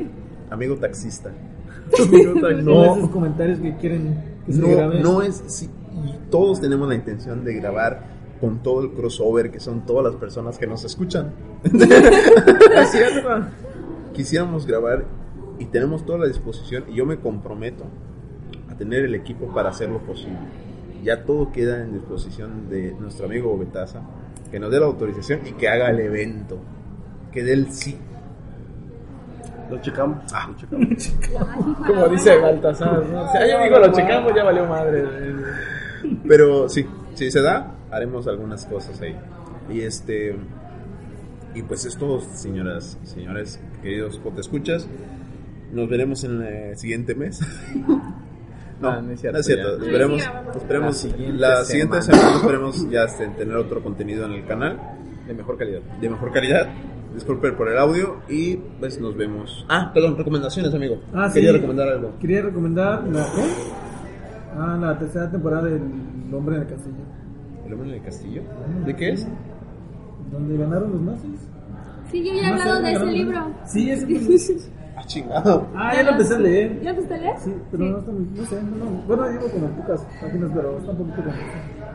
Amigo 0.50 0.76
taxista. 0.76 1.30
No. 2.62 2.96
esos 2.96 3.10
comentarios 3.10 3.58
que 3.58 3.76
quieren 3.76 4.36
que 4.46 4.52
se 4.54 4.58
No, 4.58 4.94
no 4.94 5.22
es. 5.22 5.42
sí, 5.46 5.68
todos 6.30 6.60
tenemos 6.60 6.88
la 6.88 6.94
intención 6.94 7.44
de 7.44 7.54
grabar 7.54 8.14
con 8.40 8.62
todo 8.62 8.82
el 8.82 8.92
crossover 8.92 9.50
que 9.50 9.60
son 9.60 9.84
todas 9.86 10.04
las 10.04 10.16
personas 10.20 10.58
que 10.58 10.66
nos 10.66 10.84
escuchan. 10.84 11.32
Es 11.64 12.90
cierto. 12.90 13.28
Quisiéramos 14.12 14.66
grabar 14.66 15.04
y 15.58 15.66
tenemos 15.66 16.04
toda 16.04 16.18
la 16.18 16.26
disposición 16.26 16.84
y 16.88 16.94
yo 16.94 17.06
me 17.06 17.18
comprometo 17.18 17.84
a 18.70 18.76
tener 18.76 19.04
el 19.04 19.14
equipo 19.14 19.46
para 19.52 19.70
hacerlo 19.70 19.98
posible. 19.98 20.38
Ya 21.02 21.24
todo 21.24 21.52
queda 21.52 21.82
en 21.82 21.92
disposición 21.92 22.68
de 22.70 22.92
nuestro 22.98 23.26
amigo 23.26 23.56
Betaza, 23.58 24.00
que 24.50 24.58
nos 24.58 24.70
dé 24.70 24.80
la 24.80 24.86
autorización 24.86 25.40
y 25.46 25.52
que 25.52 25.68
haga 25.68 25.90
el 25.90 26.00
evento, 26.00 26.58
que 27.34 27.42
dé 27.44 27.52
el 27.52 27.70
sí. 27.72 27.98
Lo 29.70 29.80
checamos. 29.80 30.18
Ah. 30.32 30.48
Lo 30.48 30.56
checamos. 30.56 31.12
Como 31.86 32.08
dice 32.08 32.36
Baltasar, 32.38 33.04
¿no? 33.06 33.30
Si 33.32 33.36
alguien 33.38 33.62
dijo 33.64 33.78
lo 33.78 33.92
checamos, 33.92 34.32
ya 34.34 34.44
valió 34.44 34.66
madre. 34.66 35.04
Pero 36.28 36.68
sí, 36.68 36.86
si 37.14 37.30
se 37.30 37.40
da, 37.42 37.74
haremos 37.90 38.26
algunas 38.28 38.64
cosas 38.66 39.00
ahí. 39.00 39.16
Y 39.70 39.80
este 39.80 40.36
y 41.54 41.62
pues 41.62 41.84
es 41.84 41.96
todo, 41.96 42.20
señoras 42.20 42.98
y 43.02 43.06
señores, 43.06 43.60
queridos 43.82 44.20
escuchas. 44.38 44.86
Nos 45.72 45.88
veremos 45.88 46.22
en 46.24 46.42
el 46.42 46.76
siguiente 46.78 47.14
mes. 47.14 47.40
No, 48.80 48.90
Ah, 48.90 49.00
no 49.00 49.12
es 49.12 49.20
cierto, 49.20 49.36
no 49.36 49.40
es 49.40 49.46
cierto. 49.46 49.78
ya. 49.78 49.84
Esperemos, 49.86 50.22
esperemos 50.56 50.94
La 50.96 51.00
siguiente 51.00 51.38
la 51.38 51.64
siguiente 51.64 52.02
semana. 52.02 52.22
semana 52.22 52.36
esperemos 52.38 52.90
ya 52.90 53.06
tener 53.36 53.56
otro 53.56 53.80
contenido 53.84 54.24
en 54.26 54.32
el 54.32 54.44
canal 54.46 54.78
De 55.28 55.32
mejor 55.32 55.56
calidad. 55.56 55.78
de 56.00 56.10
mejor 56.10 56.32
calidad. 56.32 56.68
Disculpen 57.14 57.56
por 57.56 57.68
el 57.68 57.78
audio 57.78 58.16
y 58.28 58.56
pues 58.80 59.00
nos 59.00 59.16
vemos. 59.16 59.64
Ah, 59.68 59.90
perdón, 59.94 60.16
recomendaciones, 60.16 60.74
amigo. 60.74 61.00
Ah, 61.14 61.28
sí. 61.28 61.34
Quería 61.34 61.52
recomendar 61.52 61.88
algo. 61.88 62.12
Quería 62.20 62.42
recomendar 62.42 63.04
la, 63.04 63.24
¿qué? 63.34 63.42
Ah, 64.58 64.76
la 64.80 64.98
tercera 64.98 65.30
temporada 65.30 65.66
del 65.66 65.82
Hombre 66.32 66.56
en 66.56 66.62
el 66.62 66.68
Castillo. 66.68 66.96
¿El 67.66 67.72
hombre 67.72 67.88
en 67.88 67.94
el 67.94 68.02
castillo? 68.02 68.42
¿De 68.84 68.96
qué 68.96 69.12
es? 69.12 69.26
Donde 70.30 70.56
ganaron 70.56 70.92
los 70.92 71.00
nazis. 71.00 71.40
Sí, 72.10 72.24
yo 72.24 72.34
ya 72.34 72.42
he 72.42 72.52
hablado 72.52 72.82
de 72.82 72.92
ese 72.92 73.06
libro. 73.06 73.50
Sí, 73.66 73.90
ese 73.90 74.56
Ah, 74.96 75.02
chingado. 75.06 75.66
Ah, 75.74 75.92
ya 75.94 76.02
lo 76.04 76.10
empecé 76.12 76.34
a 76.34 76.38
leer. 76.38 76.80
¿Ya 76.80 76.90
empezaste 76.90 77.14
a 77.14 77.18
leer? 77.18 77.34
Sí, 77.38 77.54
pero 77.70 77.84
no 77.84 77.98
está 77.98 78.12
muy, 78.12 78.26
no 78.32 78.44
sé, 78.44 78.62
no, 78.62 78.76
no. 78.84 78.90
Bueno, 79.08 79.28
llevo 79.28 79.48
como 79.48 79.66
pocas 79.70 80.06
páginas, 80.20 80.50
pero 80.54 80.78
está 80.78 80.90
un 80.92 80.98
poquito 80.98 81.16
confuso. 81.16 81.44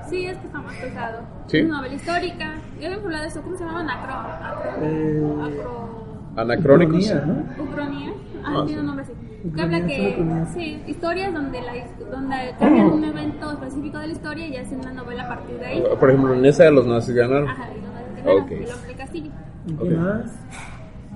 Sí, 0.10 0.26
es 0.26 0.38
que 0.38 0.48
está 0.48 0.60
más 0.62 0.76
pesado. 0.76 1.20
¿Sí? 1.48 1.58
Es 1.58 1.66
una 1.66 1.78
novela 1.78 1.96
histórica. 1.96 2.56
Ya 2.80 2.86
habíamos 2.88 3.06
hablado 3.06 3.24
de 3.24 3.30
eso. 3.30 3.42
¿Cómo 3.42 3.58
se 3.58 3.64
llama? 3.66 3.94
Acro. 3.94 4.14
Acro. 4.14 4.86
Eh, 4.86 5.24
Acro. 5.44 5.90
Anacrónicos. 6.36 7.06
Ucronía, 7.06 7.26
¿no? 7.26 7.64
Ucronía. 7.64 8.10
Ah, 8.44 8.54
Ah, 8.60 8.64
tiene 8.66 8.74
sí. 8.74 8.80
un 8.80 8.86
nombre 8.86 9.04
así. 9.06 9.14
Que 9.56 9.62
habla 9.62 9.86
que. 9.86 10.46
Sí, 10.54 10.84
historias 10.88 11.34
donde, 11.34 11.62
la, 11.62 11.72
donde 12.12 12.36
cambian 12.60 12.86
un 12.88 13.04
evento 13.06 13.52
específico 13.54 13.98
de 14.00 14.08
la 14.08 14.14
historia 14.14 14.48
y 14.48 14.58
hacen 14.58 14.80
una 14.80 14.92
novela 14.94 15.24
a 15.24 15.28
partir 15.30 15.58
de 15.60 15.66
ahí. 15.66 15.84
Por 16.00 16.10
ejemplo, 16.10 16.34
en 16.34 16.46
esa 16.46 16.70
los 16.72 16.86
nazis 16.88 17.16
ganaron. 17.16 17.48
Ajá, 17.48 17.68
y 17.72 17.82
donde 17.82 18.16
se 18.16 18.22
gana 18.22 18.44
Ok. 18.44 18.52
el 18.52 18.72
hombre 18.74 18.88
del 18.88 18.98
castillo. 18.98 19.32
¿Y 19.68 19.74
qué 19.76 19.96
más? 19.96 20.32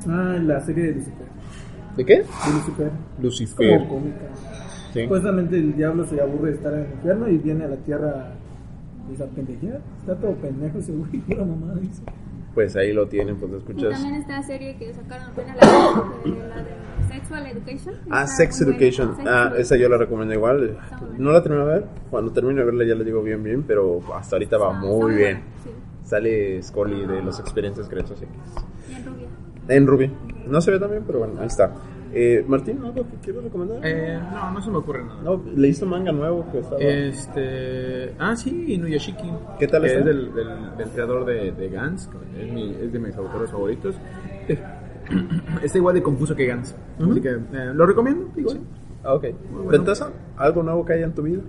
Ah, 0.07 0.37
la 0.41 0.59
serie 0.61 0.83
de 0.85 0.91
Lucifer. 0.95 1.27
¿De 1.97 2.05
qué? 2.05 2.15
De 2.15 2.53
Lucifer. 2.53 2.91
Lucifer. 3.21 3.77
como 3.79 3.89
cómica. 3.89 4.17
Sí. 4.93 5.01
Supuestamente 5.03 5.55
el 5.57 5.75
diablo 5.75 6.03
se 6.05 6.21
aburre 6.21 6.49
de 6.51 6.55
estar 6.55 6.73
en 6.73 6.79
el 6.85 6.91
infierno 6.93 7.27
y 7.29 7.37
viene 7.39 7.65
a 7.65 7.67
la 7.67 7.75
tierra 7.77 8.31
pues, 9.07 9.21
a 9.21 9.25
pendejear. 9.27 9.81
Está 9.99 10.15
todo 10.15 10.33
pendejo 10.35 10.77
ese 10.79 10.91
güey, 10.93 11.11
pura 11.27 11.45
mamada 11.45 11.75
dice. 11.75 12.01
Pues 12.53 12.75
ahí 12.75 12.93
lo 12.93 13.07
tienen, 13.07 13.37
pues 13.37 13.49
lo 13.51 13.57
Y 13.57 13.59
escuchas. 13.61 13.91
también 13.93 14.15
está 14.21 14.33
la 14.37 14.43
serie 14.43 14.75
que 14.77 14.93
sacaron 14.93 15.27
apenas 15.31 15.57
la 15.57 16.31
de, 16.31 16.39
la 16.47 16.55
de 16.63 17.13
Sexual 17.13 17.47
Education. 17.47 17.95
Ah, 18.11 18.27
Sex 18.27 18.59
buena. 18.63 18.77
Education. 18.77 19.15
Sex 19.15 19.25
Ah, 19.27 19.41
Education. 19.41 19.61
esa 19.61 19.75
yo 19.77 19.89
la 19.89 19.97
recomiendo 19.97 20.33
igual. 20.35 20.77
Muy 21.01 21.17
No 21.19 21.31
la 21.31 21.41
termino 21.41 21.65
de 21.65 21.73
ver. 21.73 21.85
Cuando 22.11 22.31
termine 22.31 22.59
de 22.59 22.65
verla 22.65 22.85
ya 22.85 22.93
la 22.95 23.03
digo 23.03 23.23
bien, 23.23 23.41
bien. 23.43 23.63
Pero 23.63 24.01
hasta 24.13 24.35
ahorita 24.35 24.57
va 24.59 24.71
muy 24.73 25.15
bien. 25.15 25.41
Sí, 25.63 25.69
Sale 26.03 26.61
Scully 26.61 27.07
de 27.07 27.23
los 27.23 27.39
experiencias 27.39 27.89
Creatos 27.89 28.21
X. 28.21 28.29
bien 28.87 29.03
rubia. 29.05 29.27
En 29.69 29.87
Ruby. 29.87 30.11
No 30.47 30.61
se 30.61 30.71
ve 30.71 30.79
tan 30.79 30.91
bien, 30.91 31.03
pero 31.07 31.19
bueno, 31.19 31.39
ahí 31.39 31.47
está. 31.47 31.71
Eh, 32.15 32.45
Martín, 32.47 32.77
¿algo 32.83 32.93
que 33.09 33.15
quieres 33.23 33.43
recomendar? 33.43 33.79
Eh, 33.83 34.19
no, 34.31 34.51
no 34.51 34.61
se 34.61 34.69
me 34.69 34.77
ocurre 34.77 35.03
nada. 35.03 35.21
No, 35.23 35.41
leíste 35.55 35.83
un 35.85 35.91
manga 35.91 36.11
nuevo 36.11 36.45
que 36.51 36.59
estaba. 36.59 36.79
Este. 36.79 38.13
Ah, 38.19 38.35
sí, 38.35 38.73
Inuyashiki. 38.73 39.31
¿Qué 39.59 39.67
tal 39.67 39.85
está? 39.85 39.99
Es 39.99 40.05
del, 40.05 40.33
del, 40.33 40.47
del 40.77 40.89
creador 40.89 41.25
de, 41.25 41.51
de 41.51 41.69
Gans. 41.69 42.09
Es, 42.39 42.51
mi- 42.53 42.75
es 42.79 42.91
de 42.93 42.99
mis 42.99 43.15
autores 43.15 43.49
favoritos. 43.49 43.95
Eh, 44.47 44.59
Está 45.63 45.77
igual 45.79 45.95
de 45.95 46.03
confuso 46.03 46.35
que 46.35 46.45
Gans. 46.45 46.75
Así 46.99 47.19
que 47.21 47.29
eh, 47.29 47.71
lo 47.73 47.85
recomiendo. 47.85 48.29
Igual. 48.37 48.59
Ah, 49.03 49.15
ok. 49.15 49.25
bueno. 49.51 49.69
¿Ventaza? 49.69 50.09
¿Algo 50.37 50.63
nuevo 50.63 50.85
que 50.85 50.93
haya 50.93 51.05
en 51.05 51.13
tu 51.13 51.23
vida? 51.23 51.41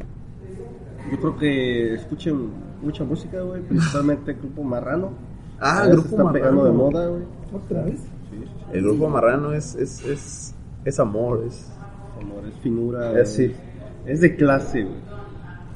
Yo 1.12 1.18
creo 1.18 1.36
que 1.36 1.94
escuchen 1.94 2.48
mucha 2.82 3.04
música, 3.04 3.40
güey, 3.42 3.60
principalmente 3.62 4.30
el 4.32 4.38
grupo 4.38 4.62
Marrano. 4.64 5.10
Ah, 5.60 5.82
el 5.84 5.90
se 5.90 5.92
grupo 6.08 6.16
está 6.16 6.32
pegando 6.32 6.62
Marrano. 6.62 6.64
de 6.64 6.90
moda, 6.90 7.06
güey. 7.08 7.22
¿Otra 7.52 7.82
vez? 7.84 8.00
El 8.72 8.82
grupo 8.82 9.08
marrano 9.08 9.52
es, 9.52 9.74
es, 9.74 10.04
es, 10.04 10.54
es 10.84 11.00
amor. 11.00 11.44
Es... 11.46 11.70
Amor, 12.20 12.46
es 12.46 12.54
finura. 12.60 13.12
Eh, 13.12 13.22
es- 13.22 13.32
sí. 13.32 13.52
Es 14.06 14.20
de 14.20 14.36
clase, 14.36 14.82
güey. 14.82 14.94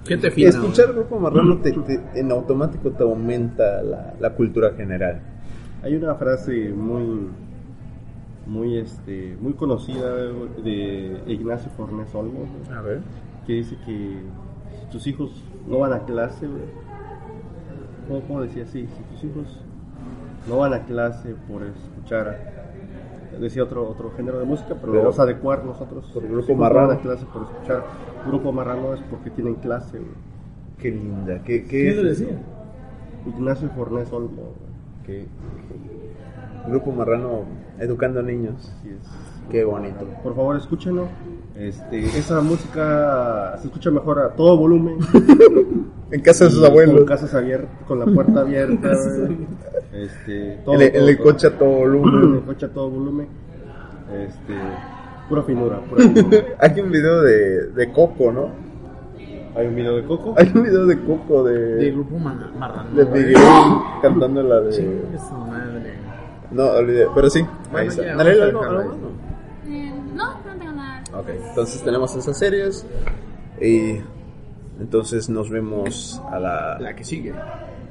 Gente 0.04 0.30
fina. 0.30 0.48
Escuchar 0.50 0.86
el 0.90 0.94
grupo 0.94 1.18
marrano 1.18 1.58
te, 1.58 1.72
te- 1.72 2.00
en 2.14 2.30
automático 2.30 2.90
te 2.92 3.02
aumenta 3.02 3.82
la, 3.82 4.14
la 4.18 4.34
cultura 4.34 4.72
general. 4.74 5.20
Hay 5.82 5.94
una 5.96 6.14
frase 6.14 6.70
muy 6.70 7.28
muy 8.46 8.78
este 8.78 9.36
muy 9.40 9.52
conocida 9.52 10.14
de 10.64 11.22
Ignacio 11.26 11.70
Fornés 11.76 12.14
Olmos 12.14 12.48
güey, 12.66 12.78
A 12.78 12.80
ver. 12.80 13.00
que 13.46 13.52
dice 13.54 13.76
que 13.84 14.20
si 14.80 14.86
tus 14.90 15.06
hijos 15.06 15.44
no 15.68 15.80
van 15.80 15.92
a 15.92 16.04
clase, 16.06 16.46
güey. 16.46 16.62
¿Cómo, 18.08 18.20
cómo 18.22 18.40
decía 18.42 18.62
así? 18.64 18.86
Si 18.86 19.02
tus 19.14 19.24
hijos 19.24 19.60
no 20.48 20.58
van 20.58 20.74
a 20.74 20.80
clase 20.84 21.34
por 21.48 21.62
escuchar 21.62 22.36
decía 23.40 23.62
otro 23.62 23.88
otro 23.88 24.10
género 24.16 24.38
de 24.38 24.44
música, 24.44 24.74
pero, 24.80 24.92
vamos 24.94 25.18
a 25.18 25.22
adecuar 25.22 25.64
nosotros. 25.64 26.10
Por 26.12 26.22
grupo 26.24 26.52
hijos 26.52 26.56
marrano. 26.58 26.82
No 26.82 26.88
van 26.88 26.98
a 26.98 27.00
clase 27.02 27.26
por 27.26 27.42
escuchar 27.42 27.84
grupo 28.26 28.52
marrano 28.52 28.94
es 28.94 29.00
porque 29.10 29.30
tienen 29.30 29.54
clase, 29.56 29.98
güey. 29.98 30.10
Qué 30.78 30.90
linda. 30.90 31.40
Qué, 31.44 31.62
qué, 31.64 31.68
¿Quién 31.68 31.96
lo 31.96 32.02
decía? 32.04 32.38
Ignacio 33.26 33.68
Fornés 33.70 34.10
qué- 35.04 35.26
Grupo 36.68 36.92
marrano 36.92 37.44
educando 37.78 38.20
a 38.20 38.22
niños. 38.22 38.72
Es. 38.84 39.08
Qué 39.50 39.64
bonito. 39.64 40.06
Por 40.22 40.34
favor, 40.34 40.56
escúchenlo. 40.56 41.08
Este, 41.58 41.98
esa 42.18 42.40
música 42.40 43.56
se 43.60 43.66
escucha 43.66 43.90
mejor 43.90 44.20
a 44.20 44.28
todo 44.30 44.56
volumen. 44.56 44.98
En 46.10 46.22
casa 46.22 46.46
de 46.46 46.52
sus 46.52 46.64
abuelos. 46.64 46.96
Con 46.96 47.04
casas 47.04 47.34
abiertas, 47.34 47.68
con 47.86 47.98
la 47.98 48.06
puerta 48.06 48.40
abierta. 48.40 48.92
este, 49.92 50.58
todo, 50.64 50.76
En 50.76 50.80
el, 50.80 50.96
en 50.96 51.08
el 51.08 51.16
todo, 51.18 51.24
coche 51.26 51.46
a 51.48 51.50
todo 51.50 51.58
todo. 51.58 51.76
En 51.84 51.92
el 51.92 51.98
volumen. 52.00 52.40
coche 52.46 52.64
a 52.64 52.68
todo 52.70 52.88
volumen. 52.90 53.28
Este, 54.26 54.54
pura 55.28 55.42
finura, 55.42 55.80
pura 55.80 56.04
finura. 56.08 56.38
Hay 56.60 56.80
un 56.80 56.90
video 56.90 57.20
de, 57.20 57.66
de 57.72 57.92
Coco, 57.92 58.32
¿no? 58.32 58.48
Hay 59.54 59.66
un 59.66 59.74
video 59.76 59.96
de 59.96 60.04
Coco. 60.04 60.34
Hay 60.38 60.50
un 60.54 60.62
video 60.62 60.86
de 60.86 60.98
Coco 61.04 61.44
de, 61.44 61.58
De 61.74 61.90
grupo 61.90 62.18
ma- 62.18 62.52
marrano. 62.58 62.88
de. 62.96 63.04
Miguel 63.04 63.36
cantando 64.00 64.42
la 64.44 64.60
de. 64.62 64.70
Chingue 64.72 65.18
su 65.28 65.34
madre. 65.34 65.92
No, 66.52 66.68
olvidé, 66.70 67.06
pero 67.14 67.28
sí, 67.28 67.40
ahí 67.40 67.46
Bueno, 67.70 67.90
está. 67.90 68.02
ya, 68.02 68.16
Dale, 68.16 68.42
algo, 68.44 68.62
ahí. 68.64 68.86
Eh, 69.66 69.92
no, 70.14 70.24
no 70.24 70.54
tengo. 70.58 70.67
Ok, 71.18 71.28
entonces 71.48 71.82
tenemos 71.82 72.14
esas 72.16 72.38
series. 72.38 72.86
Y 73.60 74.00
entonces 74.80 75.28
nos 75.28 75.50
vemos 75.50 76.22
a 76.30 76.38
la, 76.38 76.78
La 76.78 76.94
que 76.94 77.04
sigue. 77.04 77.34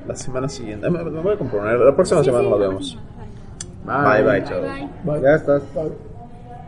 la 0.08 0.16
semana 0.16 0.48
siguiente. 0.48 0.90
Me, 0.90 1.04
me 1.04 1.22
voy 1.22 1.34
a 1.34 1.38
componer. 1.38 1.78
La 1.80 1.96
próxima 1.96 2.22
Sí, 2.22 2.26
semana 2.26 2.46
sí, 2.46 2.50
nos 2.50 2.60
vemos. 2.60 3.00
Bye, 3.86 4.24
bye, 4.24 4.44
chao. 4.44 4.62
Bye, 4.62 4.70
bye. 5.04 5.14
Bye. 5.14 5.22
Ya 5.22 5.36
estás. 5.36 5.62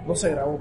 No 0.08 0.16
se 0.16 0.32
grabó. 0.32 0.60